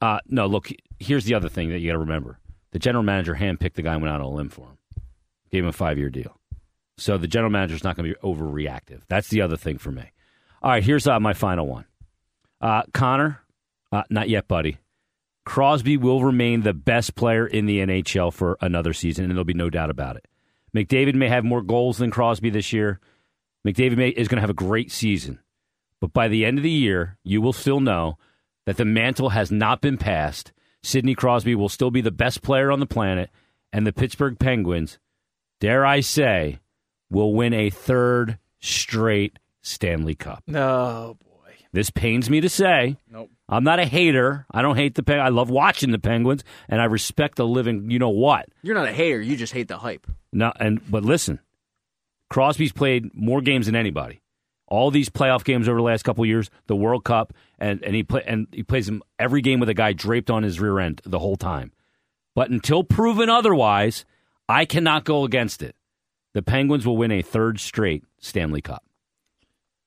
Uh, 0.00 0.18
no, 0.26 0.46
look. 0.46 0.68
Here's 0.98 1.26
the 1.26 1.34
other 1.34 1.48
thing 1.48 1.68
that 1.70 1.78
you 1.78 1.90
got 1.90 1.92
to 1.92 1.98
remember: 2.00 2.40
the 2.72 2.80
general 2.80 3.04
manager 3.04 3.36
handpicked 3.36 3.74
the 3.74 3.82
guy 3.82 3.92
and 3.92 4.02
went 4.02 4.12
out 4.12 4.20
on 4.20 4.26
a 4.26 4.30
limb 4.30 4.48
for 4.48 4.66
him, 4.66 4.78
gave 5.52 5.62
him 5.62 5.68
a 5.68 5.72
five 5.72 5.96
year 5.96 6.10
deal. 6.10 6.40
So 6.98 7.18
the 7.18 7.28
general 7.28 7.52
manager's 7.52 7.84
not 7.84 7.94
going 7.94 8.08
to 8.08 8.14
be 8.14 8.20
overreactive. 8.20 9.02
That's 9.08 9.28
the 9.28 9.40
other 9.42 9.56
thing 9.56 9.78
for 9.78 9.92
me. 9.92 10.10
All 10.60 10.72
right, 10.72 10.82
here's 10.82 11.06
uh, 11.06 11.20
my 11.20 11.34
final 11.34 11.68
one. 11.68 11.84
Uh, 12.60 12.82
Connor, 12.92 13.40
uh, 13.92 14.02
not 14.10 14.28
yet, 14.28 14.48
buddy. 14.48 14.78
Crosby 15.44 15.96
will 15.96 16.22
remain 16.22 16.62
the 16.62 16.72
best 16.74 17.14
player 17.14 17.46
in 17.46 17.66
the 17.66 17.78
NHL 17.78 18.32
for 18.32 18.56
another 18.60 18.92
season, 18.92 19.24
and 19.24 19.32
there'll 19.32 19.44
be 19.44 19.54
no 19.54 19.70
doubt 19.70 19.90
about 19.90 20.16
it. 20.16 20.26
McDavid 20.74 21.14
may 21.14 21.28
have 21.28 21.44
more 21.44 21.62
goals 21.62 21.98
than 21.98 22.10
Crosby 22.10 22.50
this 22.50 22.72
year. 22.72 23.00
McDavid 23.66 23.96
may, 23.96 24.08
is 24.08 24.28
going 24.28 24.36
to 24.36 24.42
have 24.42 24.50
a 24.50 24.54
great 24.54 24.90
season. 24.90 25.40
But 26.00 26.12
by 26.12 26.28
the 26.28 26.44
end 26.44 26.58
of 26.58 26.64
the 26.64 26.70
year, 26.70 27.18
you 27.22 27.40
will 27.40 27.52
still 27.52 27.80
know 27.80 28.18
that 28.66 28.76
the 28.76 28.84
mantle 28.84 29.30
has 29.30 29.50
not 29.50 29.80
been 29.80 29.98
passed. 29.98 30.52
Sidney 30.82 31.14
Crosby 31.14 31.54
will 31.54 31.68
still 31.68 31.90
be 31.90 32.00
the 32.00 32.10
best 32.10 32.42
player 32.42 32.70
on 32.70 32.80
the 32.80 32.86
planet, 32.86 33.30
and 33.72 33.86
the 33.86 33.92
Pittsburgh 33.92 34.38
Penguins, 34.38 34.98
dare 35.60 35.86
I 35.86 36.00
say, 36.00 36.58
will 37.10 37.34
win 37.34 37.52
a 37.52 37.70
third 37.70 38.38
straight 38.60 39.38
Stanley 39.60 40.14
Cup. 40.14 40.42
No, 40.46 41.16
boy. 41.22 41.31
This 41.72 41.90
pains 41.90 42.28
me 42.28 42.40
to 42.40 42.48
say. 42.48 42.96
Nope. 43.10 43.30
I'm 43.48 43.64
not 43.64 43.78
a 43.78 43.86
hater. 43.86 44.46
I 44.50 44.62
don't 44.62 44.76
hate 44.76 44.94
the 44.94 45.02
Pen- 45.02 45.20
I 45.20 45.28
love 45.28 45.50
watching 45.50 45.90
the 45.90 45.98
Penguins, 45.98 46.44
and 46.68 46.80
I 46.80 46.84
respect 46.84 47.36
the 47.36 47.46
living. 47.46 47.90
You 47.90 47.98
know 47.98 48.10
what? 48.10 48.46
You're 48.62 48.74
not 48.74 48.88
a 48.88 48.92
hater. 48.92 49.20
You 49.20 49.36
just 49.36 49.52
hate 49.52 49.68
the 49.68 49.78
hype. 49.78 50.06
No, 50.32 50.52
and 50.58 50.80
but 50.90 51.04
listen, 51.04 51.40
Crosby's 52.30 52.72
played 52.72 53.14
more 53.14 53.40
games 53.40 53.66
than 53.66 53.76
anybody. 53.76 54.20
All 54.68 54.90
these 54.90 55.10
playoff 55.10 55.44
games 55.44 55.68
over 55.68 55.78
the 55.78 55.82
last 55.84 56.02
couple 56.02 56.24
of 56.24 56.28
years, 56.28 56.50
the 56.66 56.76
World 56.76 57.04
Cup, 57.04 57.34
and 57.58 57.82
and 57.82 57.94
he 57.94 58.02
play 58.02 58.22
and 58.26 58.46
he 58.52 58.62
plays 58.62 58.86
them 58.86 59.02
every 59.18 59.42
game 59.42 59.60
with 59.60 59.68
a 59.68 59.74
guy 59.74 59.92
draped 59.92 60.30
on 60.30 60.42
his 60.42 60.60
rear 60.60 60.78
end 60.78 61.02
the 61.04 61.18
whole 61.18 61.36
time. 61.36 61.72
But 62.34 62.48
until 62.50 62.84
proven 62.84 63.28
otherwise, 63.28 64.06
I 64.48 64.64
cannot 64.64 65.04
go 65.04 65.24
against 65.24 65.62
it. 65.62 65.76
The 66.32 66.42
Penguins 66.42 66.86
will 66.86 66.96
win 66.96 67.12
a 67.12 67.20
third 67.20 67.60
straight 67.60 68.04
Stanley 68.18 68.62
Cup. 68.62 68.82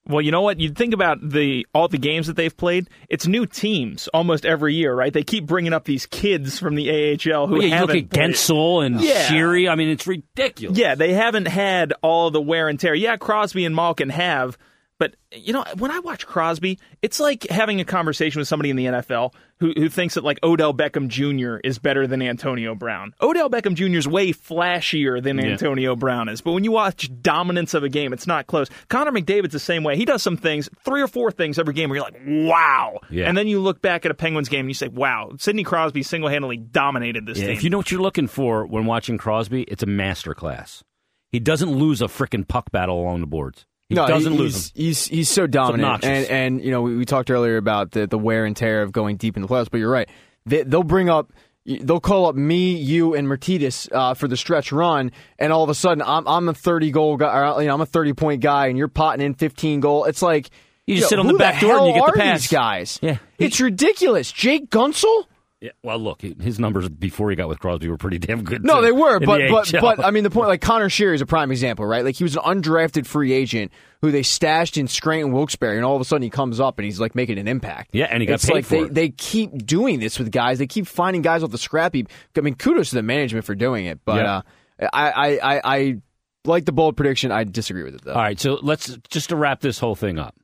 Well, 0.08 0.22
you 0.22 0.32
know 0.32 0.42
what? 0.42 0.60
You 0.60 0.70
think 0.70 0.94
about 0.94 1.18
the 1.28 1.66
all 1.74 1.88
the 1.88 1.98
games 1.98 2.28
that 2.28 2.36
they've 2.36 2.56
played. 2.56 2.90
It's 3.10 3.26
new 3.26 3.46
teams 3.48 4.08
almost 4.10 4.46
every 4.46 4.76
year, 4.76 4.94
right? 4.94 5.12
They 5.12 5.24
keep 5.24 5.48
bringing 5.48 5.74
up 5.74 5.86
these 5.86 6.06
kids 6.06 6.60
from 6.60 6.76
the 6.76 6.90
AHL 6.92 7.48
who 7.48 7.54
Well, 7.56 7.64
yeah, 7.64 7.76
haven't 7.78 7.96
look 7.96 8.06
at. 8.06 8.10
Guentzel 8.12 8.86
and 8.86 9.02
Yeah. 9.02 9.28
Sheary. 9.30 9.68
I 9.70 9.74
mean, 9.76 9.90
it's 9.90 10.06
ridiculous. 10.06 10.78
Yeah, 10.78 10.94
they 10.94 11.14
haven't 11.14 11.48
had 11.48 11.94
all 12.04 12.30
the 12.30 12.42
wear 12.42 12.70
and 12.70 12.80
tear. 12.80 12.94
Yeah, 12.94 13.18
Crosby 13.18 13.66
and 13.66 13.76
Malkin 13.76 14.10
have, 14.10 14.58
but 14.98 15.16
you 15.32 15.52
know, 15.54 15.66
when 15.78 15.92
I 15.92 16.00
watch 16.00 16.26
Crosby, 16.26 16.80
it's 17.02 17.20
like 17.20 17.48
having 17.50 17.82
a 17.82 17.86
conversation 17.86 18.40
with 18.40 18.48
somebody 18.48 18.70
in 18.70 18.76
the 18.78 18.86
NFL 18.86 19.34
who 19.60 19.74
who 19.76 19.90
thinks 19.90 20.14
that 20.16 20.24
like 20.24 20.40
Odell 20.44 20.74
Beckham 20.74 21.08
Jr. 21.10 21.58
is 21.68 21.80
better 21.80 22.08
than 22.08 22.22
Antonio 22.22 22.76
Brown. 22.76 23.14
Odell 23.22 23.50
Beckham 23.50 23.74
Jr. 23.76 23.98
is 23.98 24.08
way 24.08 24.32
flashier 24.32 25.22
than 25.22 25.38
Yeah. 25.38 25.46
Antonio 25.48 25.96
Brown 25.96 26.30
is, 26.30 26.42
but 26.42 26.54
when 26.54 26.64
you 26.64 26.72
watch 26.72 27.10
dominance 27.22 27.74
of 27.74 27.84
a 27.84 27.90
game, 27.90 28.14
it's 28.14 28.28
not 28.28 28.48
close. 28.48 28.70
Connor 28.90 29.12
McDavid's 29.12 29.54
the 29.54 29.60
same 29.60 29.84
way. 29.84 29.98
He 29.98 30.06
does 30.06 30.24
some 30.24 30.38
things, 30.38 30.70
three 30.84 31.02
or 31.02 31.08
four 31.08 31.32
things 31.32 31.60
every 31.60 31.74
game 31.74 31.90
where 31.90 31.98
you're 31.98 32.06
like, 32.06 32.22
wow. 32.26 33.00
Yeah. 33.10 33.28
And 33.28 33.38
then 33.38 33.48
you 33.48 33.60
look 33.60 33.82
back 33.82 34.06
at 34.06 34.12
a 34.12 34.16
Penguins 34.16 34.50
game 34.50 34.62
and 34.62 34.70
you 34.70 34.74
say, 34.74 34.88
wow, 34.88 35.32
Sidney 35.38 35.64
Crosby 35.64 36.04
single 36.04 36.30
handedly 36.30 36.58
dominated 36.58 37.26
this 37.26 37.38
Yeah, 37.38 37.48
team. 37.48 37.56
if 37.58 37.64
you 37.64 37.70
know 37.70 37.78
what 37.78 37.92
you're 37.92 38.02
looking 38.02 38.28
for 38.28 38.66
when 38.66 38.86
watching 38.86 39.18
Crosby, 39.18 39.64
it's 39.64 39.84
a 39.84 39.88
master 39.88 40.34
class. 40.34 40.84
He 41.32 41.40
doesn't 41.40 41.70
lose 41.72 42.02
a 42.02 42.06
freaking 42.06 42.48
puck 42.48 42.72
battle 42.72 43.00
along 43.00 43.20
the 43.22 43.28
boards. 43.28 43.66
He 43.90 43.96
no, 43.96 44.08
doesn't 44.08 44.32
he- 44.34 44.38
lose 44.40 44.72
he's, 44.74 45.06
he's 45.06 45.06
he's 45.08 45.30
so 45.30 45.46
dominant, 45.48 46.04
and 46.04 46.26
and 46.28 46.64
you 46.64 46.72
know 46.72 46.82
we, 46.82 46.96
we 46.98 47.06
talked 47.06 47.30
earlier 47.30 47.58
about 47.58 47.92
the 47.92 48.08
the 48.08 48.18
wear 48.18 48.46
and 48.46 48.56
tear 48.56 48.82
of 48.82 48.92
going 48.92 49.18
deep 49.18 49.36
in 49.36 49.42
the 49.44 49.48
playoffs. 49.48 49.70
But 49.70 49.80
you're 49.80 49.92
right; 49.92 50.10
they, 50.48 50.64
they'll 50.64 50.82
bring 50.82 51.08
up, 51.08 51.32
they'll 51.66 52.00
call 52.00 52.26
up 52.26 52.36
me, 52.36 52.76
you, 52.76 53.14
and 53.14 53.28
Mertitas 53.28 53.88
uh, 53.92 54.16
for 54.16 54.28
the 54.28 54.38
stretch 54.38 54.72
run, 54.72 55.12
and 55.38 55.54
all 55.54 55.64
of 55.64 55.70
a 55.70 55.76
sudden 55.76 56.02
I'm 56.06 56.28
I'm 56.28 56.50
a 56.50 56.54
30 56.56 56.90
goal 56.92 57.16
guy, 57.18 57.48
or, 57.52 57.62
you 57.62 57.68
know 57.68 57.76
I'm 57.76 57.82
a 57.82 57.86
30 57.86 58.14
point 58.14 58.42
guy, 58.42 58.68
and 58.68 58.78
you're 58.78 58.88
potting 58.88 59.24
in 59.24 59.36
15 59.36 59.82
goal. 59.82 60.06
It's 60.06 60.24
like 60.24 60.50
You 60.88 60.96
just 60.96 61.12
yo, 61.12 61.18
sit 61.18 61.20
on 61.20 61.28
the 61.28 61.34
back 61.36 61.62
door 61.62 61.78
and 61.78 61.86
you 61.88 61.94
get 61.94 62.06
the 62.08 62.20
pass. 62.20 62.42
These 62.42 62.52
guys, 62.52 63.00
Yeah. 63.04 63.18
it's 63.38 63.60
ridiculous. 63.62 64.32
Jake 64.32 64.72
Guentzel. 64.72 65.26
Yeah, 65.62 65.72
well, 65.84 65.98
look, 65.98 66.22
his 66.22 66.60
numbers 66.60 66.88
before 66.90 67.30
he 67.30 67.36
got 67.36 67.48
with 67.48 67.60
Crosby 67.60 67.88
were 67.88 67.98
pretty 67.98 68.20
damn 68.20 68.44
good. 68.44 68.64
No, 68.64 68.76
too, 68.76 68.82
they 68.82 68.92
were, 68.92 69.20
but 69.22 69.38
the 69.38 69.48
but 69.50 69.74
AHL. 69.74 69.82
but 69.82 70.06
I 70.06 70.12
mean 70.12 70.24
the 70.24 70.30
point 70.30 70.48
like 70.50 70.62
Connor 70.62 70.90
Shear 70.90 71.14
is 71.14 71.22
a 71.22 71.26
prime 71.26 71.50
example, 71.50 71.86
right? 71.86 72.04
Like 72.04 72.16
he 72.16 72.24
was 72.26 72.36
an 72.36 72.44
undrafted 72.44 73.06
free 73.08 73.32
agent 73.32 73.72
who 74.02 74.12
they 74.12 74.22
stashed 74.22 74.78
in 74.78 74.88
Scranton 74.88 75.32
Wilkes-Barre, 75.32 75.78
and 75.78 75.86
all 75.86 75.96
of 75.96 76.02
a 76.02 76.06
sudden 76.06 76.22
he 76.24 76.30
comes 76.30 76.60
up 76.60 76.78
and 76.78 76.86
he's 76.86 77.00
like 77.00 77.16
making 77.16 77.40
an 77.40 77.48
impact. 77.48 77.92
Yeah, 77.94 78.06
and 78.12 78.22
he 78.22 78.28
got 78.28 78.36
it's 78.36 78.46
paid 78.46 78.54
like 78.54 78.66
for 78.66 78.76
they, 78.76 78.82
it. 78.82 78.94
they 78.94 79.10
keep 79.10 79.66
doing 79.66 80.00
this 80.00 80.20
with 80.20 80.30
guys. 80.32 80.60
They 80.60 80.68
keep 80.68 80.88
finding 80.88 81.22
guys 81.22 81.42
off 81.42 81.52
the 81.52 81.58
scrap 81.58 81.96
heap. 81.96 82.10
I 82.38 82.42
mean, 82.42 82.56
kudos 82.56 82.90
to 82.90 82.96
the 82.96 83.04
management 83.04 83.46
for 83.46 83.56
doing 83.56 83.86
it, 83.86 84.00
but 84.06 84.18
Yeah. 84.18 84.42
uh, 84.82 84.88
I, 84.94 85.12
I 85.12 85.56
I 85.56 85.62
I 85.64 85.96
like 86.44 86.66
the 86.66 86.74
bold 86.74 86.98
prediction. 86.98 87.32
I 87.32 87.46
disagree 87.46 87.84
with 87.84 87.96
it 87.96 88.02
though. 88.04 88.14
All 88.14 88.22
right, 88.22 88.40
so 88.40 88.60
let's 88.62 88.96
just 89.10 89.30
to 89.30 89.38
wrap 89.38 89.62
this 89.62 89.80
whole 89.80 89.96
thing 89.96 90.20
up. 90.20 90.36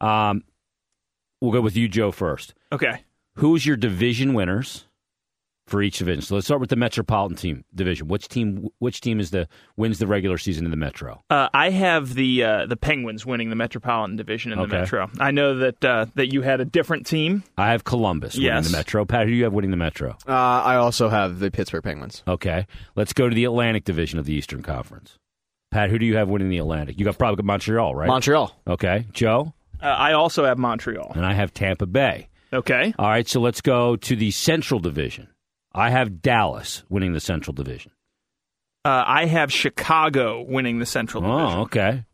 Um, 0.00 0.42
we'll 1.42 1.52
go 1.52 1.60
with 1.60 1.76
you, 1.76 1.86
Joe, 1.86 2.10
first. 2.10 2.54
okay. 2.72 3.04
Who's 3.36 3.66
your 3.66 3.76
division 3.76 4.32
winners 4.34 4.84
for 5.66 5.82
each 5.82 5.98
division? 5.98 6.22
So 6.22 6.36
let's 6.36 6.46
start 6.46 6.60
with 6.60 6.70
the 6.70 6.76
Metropolitan 6.76 7.36
team 7.36 7.64
division. 7.74 8.06
Which 8.06 8.28
team? 8.28 8.68
Which 8.78 9.00
team 9.00 9.18
is 9.18 9.30
the 9.30 9.48
wins 9.76 9.98
the 9.98 10.06
regular 10.06 10.38
season 10.38 10.64
in 10.64 10.70
the 10.70 10.76
Metro? 10.76 11.24
Uh, 11.28 11.48
I 11.52 11.70
have 11.70 12.14
the 12.14 12.44
uh, 12.44 12.66
the 12.66 12.76
Penguins 12.76 13.26
winning 13.26 13.50
the 13.50 13.56
Metropolitan 13.56 14.14
Division 14.16 14.52
in 14.52 14.60
Okay. 14.60 14.70
the 14.70 14.76
Metro. 14.78 15.10
I 15.18 15.32
know 15.32 15.56
that 15.58 15.84
uh, 15.84 16.06
that 16.14 16.32
you 16.32 16.42
had 16.42 16.60
a 16.60 16.64
different 16.64 17.06
team. 17.06 17.42
I 17.58 17.72
have 17.72 17.82
Columbus 17.82 18.34
winning 18.36 18.46
Yes. 18.52 18.70
the 18.70 18.76
Metro. 18.76 19.04
Pat, 19.04 19.24
who 19.26 19.32
do 19.32 19.36
you 19.36 19.44
have 19.44 19.52
winning 19.52 19.72
the 19.72 19.76
Metro? 19.76 20.16
Uh, 20.28 20.32
I 20.32 20.76
also 20.76 21.08
have 21.08 21.40
the 21.40 21.50
Pittsburgh 21.50 21.82
Penguins. 21.82 22.22
Okay, 22.28 22.66
let's 22.94 23.12
go 23.12 23.28
to 23.28 23.34
the 23.34 23.44
Atlantic 23.44 23.84
Division 23.84 24.20
of 24.20 24.26
the 24.26 24.32
Eastern 24.34 24.62
Conference. 24.62 25.18
Pat, 25.72 25.90
who 25.90 25.98
do 25.98 26.06
you 26.06 26.16
have 26.16 26.28
winning 26.28 26.50
the 26.50 26.58
Atlantic? 26.58 27.00
You 27.00 27.04
got 27.04 27.18
probably 27.18 27.36
got 27.36 27.46
Montreal, 27.46 27.96
right? 27.96 28.06
Montreal. 28.06 28.56
okay, 28.68 29.06
Joe, 29.12 29.54
Uh, 29.82 29.86
I 29.86 30.12
also 30.12 30.44
have 30.44 30.56
Montreal. 30.56 31.10
and 31.16 31.26
I 31.26 31.32
have 31.32 31.52
Tampa 31.52 31.86
Bay. 31.86 32.28
Okay. 32.54 32.94
All 32.98 33.08
right, 33.08 33.28
so 33.28 33.40
let's 33.40 33.60
go 33.60 33.96
to 33.96 34.16
the 34.16 34.30
Central 34.30 34.80
Division. 34.80 35.28
I 35.72 35.90
have 35.90 36.22
Dallas 36.22 36.84
winning 36.88 37.12
the 37.12 37.20
Central 37.20 37.52
Division. 37.52 37.90
Uh, 38.84 39.02
I 39.06 39.26
have 39.26 39.52
Chicago 39.52 40.42
winning 40.42 40.78
the 40.78 40.86
Central 40.86 41.22
Division. 41.22 41.58
Oh, 41.58 41.62
okay. 41.62 42.04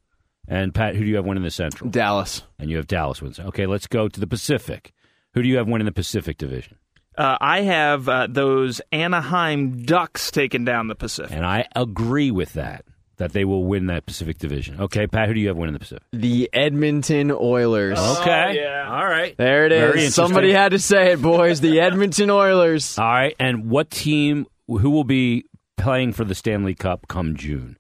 And 0.48 0.74
Pat, 0.74 0.94
who 0.96 1.04
do 1.04 1.08
you 1.08 1.16
have 1.16 1.26
winning 1.26 1.42
the 1.44 1.50
Central? 1.50 1.90
Dallas. 1.90 2.42
And 2.58 2.70
you 2.70 2.76
have 2.76 2.86
Dallas 2.86 3.20
wins. 3.20 3.38
Okay, 3.38 3.66
let's 3.66 3.86
go 3.86 4.08
to 4.08 4.20
the 4.20 4.26
Pacific. 4.26 4.92
Who 5.34 5.42
do 5.42 5.48
you 5.48 5.58
have 5.58 5.68
winning 5.68 5.84
the 5.86 5.92
Pacific 5.92 6.38
Division? 6.38 6.76
Uh, 7.18 7.36
I 7.40 7.62
have 7.62 8.08
uh, 8.08 8.28
those 8.30 8.80
Anaheim 8.92 9.82
Ducks 9.82 10.30
taking 10.30 10.64
down 10.64 10.88
the 10.88 10.94
Pacific. 10.94 11.32
And 11.32 11.44
I 11.44 11.66
agree 11.76 12.30
with 12.30 12.54
that, 12.54 12.84
that 13.20 13.34
they 13.34 13.44
will 13.44 13.64
win 13.64 13.86
that 13.86 14.06
Pacific 14.06 14.38
Division. 14.38 14.80
Okay, 14.80 15.06
Pat, 15.06 15.28
who 15.28 15.34
do 15.34 15.40
you 15.40 15.48
have 15.48 15.56
winning 15.56 15.74
the 15.74 15.78
Pacific? 15.78 16.02
The 16.10 16.48
Edmonton 16.54 17.30
Oilers. 17.30 17.98
Okay. 17.98 18.46
Oh, 18.48 18.52
yeah. 18.52 18.88
All 18.90 19.04
right. 19.04 19.36
There 19.36 19.66
it 19.66 19.70
Very 19.70 20.04
is. 20.04 20.14
Somebody 20.14 20.52
had 20.52 20.70
to 20.70 20.78
say 20.78 21.12
it, 21.12 21.20
boys. 21.20 21.60
The 21.60 21.80
Edmonton 21.82 22.30
Oilers. 22.30 22.98
All 22.98 23.06
right. 23.06 23.36
And 23.38 23.68
what 23.70 23.90
team, 23.90 24.46
who 24.66 24.88
will 24.88 25.04
be 25.04 25.44
playing 25.76 26.14
for 26.14 26.24
the 26.24 26.34
Stanley 26.34 26.74
Cup 26.74 27.08
come 27.08 27.36
June? 27.36 27.76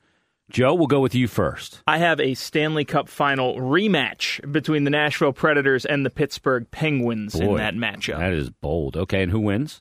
Joe, 0.50 0.74
we'll 0.74 0.88
go 0.88 1.00
with 1.00 1.14
you 1.14 1.26
first. 1.26 1.80
I 1.86 1.96
have 1.96 2.20
a 2.20 2.34
Stanley 2.34 2.84
Cup 2.84 3.08
final 3.08 3.56
rematch 3.56 4.52
between 4.52 4.84
the 4.84 4.90
Nashville 4.90 5.32
Predators 5.32 5.86
and 5.86 6.04
the 6.04 6.10
Pittsburgh 6.10 6.70
Penguins 6.70 7.34
in 7.34 7.56
that 7.56 7.74
matchup. 7.74 8.18
That 8.18 8.34
is 8.34 8.50
bold. 8.50 8.96
Okay, 8.96 9.22
and 9.22 9.32
who 9.32 9.40
wins? 9.40 9.80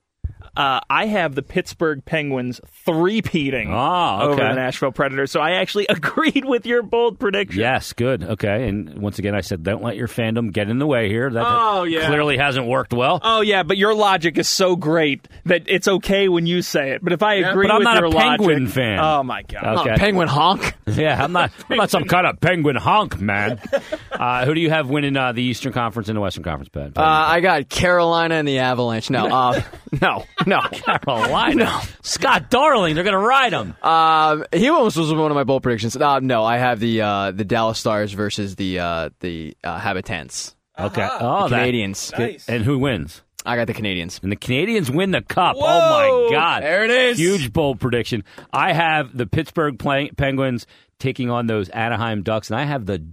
Uh, 0.55 0.79
I 0.89 1.05
have 1.07 1.35
the 1.35 1.41
Pittsburgh 1.41 2.03
Penguins 2.03 2.59
three-peating 2.85 3.69
Ah, 3.71 4.21
over 4.23 4.33
okay. 4.33 4.49
the 4.49 4.55
Nashville 4.55 4.91
Predators. 4.91 5.31
So 5.31 5.39
I 5.39 5.51
actually 5.51 5.85
agreed 5.89 6.45
with 6.45 6.65
your 6.65 6.81
bold 6.83 7.19
prediction. 7.19 7.59
Yes, 7.59 7.93
good. 7.93 8.23
Okay. 8.23 8.67
And 8.67 8.99
once 8.99 9.19
again, 9.19 9.35
I 9.35 9.41
said, 9.41 9.63
don't 9.63 9.83
let 9.83 9.95
your 9.95 10.07
fandom 10.07 10.51
get 10.51 10.69
in 10.69 10.79
the 10.79 10.87
way 10.87 11.07
here. 11.09 11.29
That 11.29 11.45
Oh, 11.47 11.83
yeah. 11.83 12.07
clearly 12.07 12.37
hasn't 12.37 12.67
worked 12.67 12.93
well. 12.93 13.19
Oh 13.23 13.41
yeah, 13.41 13.63
but 13.63 13.77
your 13.77 13.93
logic 13.93 14.37
is 14.37 14.47
so 14.49 14.75
great 14.75 15.27
that 15.45 15.63
it's 15.67 15.87
okay 15.87 16.27
when 16.29 16.45
you 16.45 16.61
say 16.61 16.91
it. 16.91 17.03
But 17.03 17.13
if 17.13 17.23
I 17.23 17.35
agree 17.35 17.67
but 17.67 17.75
I'm 17.75 17.83
not 17.83 17.97
a 17.97 17.99
your 18.01 18.09
logic, 18.09 18.39
Penguin 18.39 18.67
fan. 18.67 18.99
Oh 18.99 19.23
my 19.23 19.43
god. 19.43 19.79
Okay. 19.79 19.95
Penguin 19.97 20.27
honk. 20.27 20.75
Yeah, 20.89 21.23
I'm 21.23 21.31
not. 21.33 21.51
I'm 21.69 21.77
not 21.77 21.91
some 21.91 22.05
kind 22.05 22.25
of 22.25 22.41
penguin 22.41 22.75
honk, 22.75 23.19
man. 23.21 23.61
Uh, 24.11 24.43
who 24.45 24.53
do 24.53 24.59
you 24.59 24.69
have 24.69 24.89
winning 24.89 25.15
uh, 25.15 25.31
the 25.31 25.41
Eastern 25.41 25.71
Conference 25.71 26.09
and 26.09 26.17
the 26.17 26.19
Western 26.21 26.43
Conference, 26.43 26.67
Ben? 26.67 26.91
Uh, 26.97 27.01
I 27.03 27.39
got 27.39 27.69
Carolina 27.69 28.35
and 28.35 28.45
the 28.45 28.59
Avalanche. 28.59 29.09
No, 29.09 29.27
uh, 29.27 29.61
no, 30.01 30.25
no. 30.49 30.61
Carolina. 30.61 31.81
Scott 32.01 32.49
Darling. 32.49 32.95
They're 32.95 33.03
going 33.03 33.13
to 33.13 33.17
ride 33.19 33.53
him. 33.53 33.75
Um, 33.81 34.45
he 34.53 34.69
almost 34.69 34.97
was 34.97 35.13
one 35.13 35.31
of 35.31 35.35
my 35.35 35.43
bold 35.43 35.63
predictions. 35.63 35.95
Uh, 35.95 36.19
no, 36.19 36.43
I 36.43 36.57
have 36.57 36.79
the 36.79 37.01
uh, 37.01 37.31
the 37.31 37.43
Dallas 37.45 37.79
Stars 37.79 38.11
versus 38.13 38.55
the 38.55 38.79
uh, 38.79 39.09
the 39.19 39.55
uh, 39.63 39.79
Habitants. 39.79 40.55
Okay. 40.77 41.07
Oh, 41.19 41.43
The 41.49 41.55
that- 41.55 41.67
Canadiens. 41.67 42.17
Nice. 42.17 42.47
And 42.49 42.63
who 42.63 42.79
wins? 42.79 43.21
I 43.45 43.55
got 43.55 43.67
the 43.67 43.73
Canadiens. 43.73 44.21
And 44.21 44.31
the 44.31 44.35
Canadiens 44.35 44.89
win 44.93 45.11
the 45.11 45.21
cup. 45.21 45.55
Oh 45.57 46.29
my 46.29 46.35
God! 46.35 46.61
There 46.63 46.83
it 46.83 46.91
is. 46.91 47.17
Huge 47.17 47.53
bold 47.53 47.79
prediction. 47.79 48.23
I 48.51 48.73
have 48.73 49.15
the 49.15 49.25
Pittsburgh 49.25 49.79
play- 49.79 50.11
Penguins 50.11 50.67
taking 50.99 51.29
on 51.29 51.47
those 51.47 51.69
Anaheim 51.69 52.21
Ducks, 52.23 52.49
and 52.51 52.59
I 52.59 52.65
have 52.65 52.85
the 52.85 53.05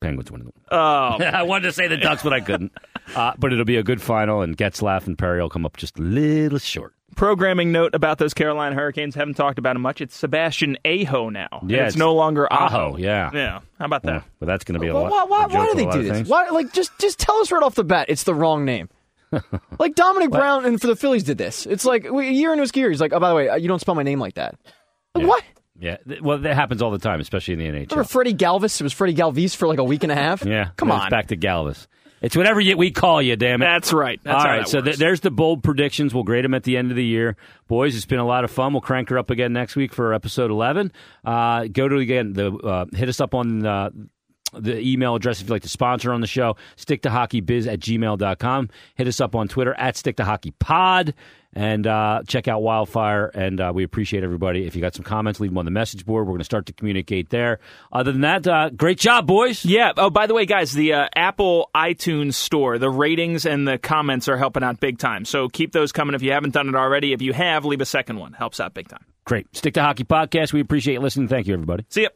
Penguins 0.00 0.30
winning. 0.30 0.52
Oh, 0.70 0.76
I 0.78 1.42
wanted 1.42 1.64
to 1.64 1.72
say 1.72 1.88
the 1.88 1.96
Ducks, 1.96 2.22
but 2.22 2.32
I 2.32 2.40
couldn't. 2.40 2.72
Uh, 3.14 3.32
but 3.38 3.52
it'll 3.52 3.64
be 3.64 3.76
a 3.76 3.84
good 3.84 4.02
final, 4.02 4.42
and 4.42 4.56
Getzlaff 4.56 5.06
and 5.06 5.16
Perry 5.16 5.40
will 5.40 5.48
come 5.48 5.64
up 5.64 5.76
just 5.76 5.96
a 5.96 6.02
little 6.02 6.58
short. 6.58 6.92
programming 7.14 7.70
note 7.70 7.94
about 7.94 8.18
those 8.18 8.34
Carolina 8.34 8.74
Hurricanes. 8.74 9.14
Haven't 9.14 9.34
talked 9.34 9.60
about 9.60 9.76
it 9.76 9.78
much. 9.78 10.00
It's 10.00 10.16
Sebastian 10.16 10.76
Aho 10.84 11.28
now. 11.28 11.46
Yeah, 11.68 11.84
it's, 11.84 11.90
it's 11.94 11.96
no 11.96 12.14
longer 12.16 12.52
Aho. 12.52 12.64
Aho, 12.88 12.96
yeah. 12.96 13.30
Yeah. 13.32 13.60
How 13.78 13.84
about 13.84 14.02
that? 14.02 14.12
Yeah, 14.12 14.22
but 14.40 14.46
that's 14.46 14.64
going 14.64 14.74
to 14.74 14.80
be 14.80 14.88
a 14.88 14.92
Why, 14.92 15.02
lot. 15.08 15.10
why, 15.10 15.24
why, 15.28 15.44
a 15.44 15.48
joke 15.48 15.56
why 15.58 15.66
do 15.66 15.74
they 15.76 15.90
do 15.92 16.02
this? 16.02 16.28
Why, 16.28 16.48
like, 16.48 16.72
just 16.72 16.98
just 16.98 17.20
tell 17.20 17.36
us 17.36 17.52
right 17.52 17.62
off 17.62 17.76
the 17.76 17.84
bat, 17.84 18.06
it's 18.08 18.24
the 18.24 18.34
wrong 18.34 18.64
name. 18.64 18.88
like 19.78 19.94
Domonic 19.94 20.32
Brown 20.32 20.64
and 20.64 20.80
for 20.80 20.88
the 20.88 20.96
Phillies 20.96 21.22
did 21.22 21.38
this. 21.38 21.64
It's 21.64 21.84
like 21.84 22.10
we- 22.10 22.26
a 22.26 22.32
year 22.32 22.50
into 22.50 22.62
his 22.62 22.72
career, 22.72 22.90
he's 22.90 23.00
like, 23.00 23.12
oh, 23.12 23.20
by 23.20 23.28
the 23.28 23.36
way, 23.36 23.48
uh, 23.50 23.54
you 23.54 23.68
don't 23.68 23.78
spell 23.80 23.94
my 23.94 24.02
name 24.02 24.18
like 24.18 24.34
that. 24.34 24.56
Like, 25.14 25.22
Yeah. 25.22 25.28
What? 25.28 25.44
Yeah, 25.80 25.96
well, 26.22 26.38
that 26.38 26.54
happens 26.54 26.80
all 26.82 26.90
the 26.90 26.98
time, 26.98 27.20
especially 27.20 27.54
in 27.54 27.60
the 27.60 27.66
NHL. 27.66 27.90
Remember 27.90 28.04
Freddy 28.04 28.34
Galvis? 28.34 28.80
It 28.80 28.84
was 28.84 28.92
Freddy 28.92 29.14
Galvis 29.14 29.54
for 29.54 29.68
like 29.68 29.78
a 29.78 29.84
week 29.84 30.02
and 30.02 30.12
a 30.12 30.16
half. 30.16 30.44
Yeah, 30.46 30.70
come 30.76 30.90
on. 30.90 31.10
back 31.10 31.26
to 31.28 31.36
Galvis. 31.36 31.86
It's 32.22 32.34
whatever 32.34 32.60
you, 32.60 32.78
we 32.78 32.90
call 32.90 33.20
you, 33.20 33.36
damn 33.36 33.60
it. 33.60 33.66
That's 33.66 33.92
right. 33.92 34.18
That's 34.24 34.36
All 34.42 34.50
right, 34.50 34.58
that 34.60 34.68
so 34.68 34.80
th- 34.80 34.96
there's 34.96 35.20
the 35.20 35.30
bold 35.30 35.62
predictions. 35.62 36.14
We'll 36.14 36.24
grade 36.24 36.44
them 36.46 36.54
at 36.54 36.62
the 36.62 36.78
end 36.78 36.90
of 36.90 36.96
the 36.96 37.04
year, 37.04 37.36
boys. 37.68 37.94
It's 37.94 38.06
been 38.06 38.18
a 38.20 38.26
lot 38.26 38.42
of 38.44 38.50
fun. 38.50 38.72
We'll 38.72 38.80
crank 38.80 39.10
her 39.10 39.18
up 39.18 39.28
again 39.30 39.52
next 39.52 39.76
week 39.76 39.92
for 39.92 40.14
episode 40.14 40.50
11. 40.50 40.92
Uh, 41.26 41.66
go 41.70 41.88
to 41.88 41.96
again 41.98 42.32
the 42.32 42.52
uh, 42.54 42.86
hit 42.94 43.10
us 43.10 43.20
up 43.20 43.34
on 43.34 43.66
uh, 43.66 43.90
the 44.54 44.78
email 44.80 45.14
address 45.14 45.40
if 45.40 45.46
you'd 45.48 45.50
like 45.52 45.62
to 45.62 45.68
sponsor 45.68 46.10
on 46.10 46.22
the 46.22 46.26
show. 46.26 46.56
Stick 46.76 47.02
to 47.02 47.10
hockeybiz 47.10 47.66
at 47.70 47.80
gmail.com. 47.80 48.70
Hit 48.94 49.06
us 49.08 49.20
up 49.20 49.34
on 49.34 49.46
Twitter 49.48 49.74
at 49.74 49.96
stick 49.96 50.16
to 50.16 50.24
hockey 50.24 50.52
pod. 50.52 51.12
And 51.56 51.86
uh, 51.86 52.20
check 52.28 52.48
out 52.48 52.60
Wildfire, 52.60 53.28
and 53.28 53.58
uh, 53.62 53.72
we 53.74 53.82
appreciate 53.82 54.22
everybody. 54.22 54.66
If 54.66 54.76
you 54.76 54.82
got 54.82 54.94
some 54.94 55.04
comments, 55.04 55.40
leave 55.40 55.50
them 55.50 55.56
on 55.56 55.64
the 55.64 55.70
message 55.70 56.04
board. 56.04 56.26
We're 56.26 56.32
going 56.32 56.40
to 56.40 56.44
start 56.44 56.66
to 56.66 56.74
communicate 56.74 57.30
there. 57.30 57.60
Other 57.90 58.12
than 58.12 58.20
that, 58.20 58.46
uh, 58.46 58.68
great 58.68 58.98
job, 58.98 59.26
boys. 59.26 59.64
Yeah. 59.64 59.92
Oh, 59.96 60.10
by 60.10 60.26
the 60.26 60.34
way, 60.34 60.44
guys, 60.44 60.74
the 60.74 60.92
uh, 60.92 61.08
Apple 61.16 61.70
iTunes 61.74 62.34
store, 62.34 62.76
the 62.76 62.90
ratings 62.90 63.46
and 63.46 63.66
the 63.66 63.78
comments 63.78 64.28
are 64.28 64.36
helping 64.36 64.62
out 64.62 64.80
big 64.80 64.98
time. 64.98 65.24
So 65.24 65.48
keep 65.48 65.72
those 65.72 65.92
coming 65.92 66.14
if 66.14 66.20
you 66.22 66.32
haven't 66.32 66.52
done 66.52 66.68
it 66.68 66.74
already. 66.74 67.14
If 67.14 67.22
you 67.22 67.32
have, 67.32 67.64
leave 67.64 67.80
a 67.80 67.86
second 67.86 68.18
one. 68.18 68.34
Helps 68.34 68.60
out 68.60 68.74
big 68.74 68.88
time. 68.88 69.06
Great. 69.24 69.46
Stick 69.56 69.72
to 69.74 69.82
Hockey 69.82 70.04
Podcast. 70.04 70.52
We 70.52 70.60
appreciate 70.60 70.94
you 70.94 71.00
listening. 71.00 71.28
Thank 71.28 71.46
you, 71.46 71.54
everybody. 71.54 71.86
See 71.88 72.02
ya. 72.02 72.08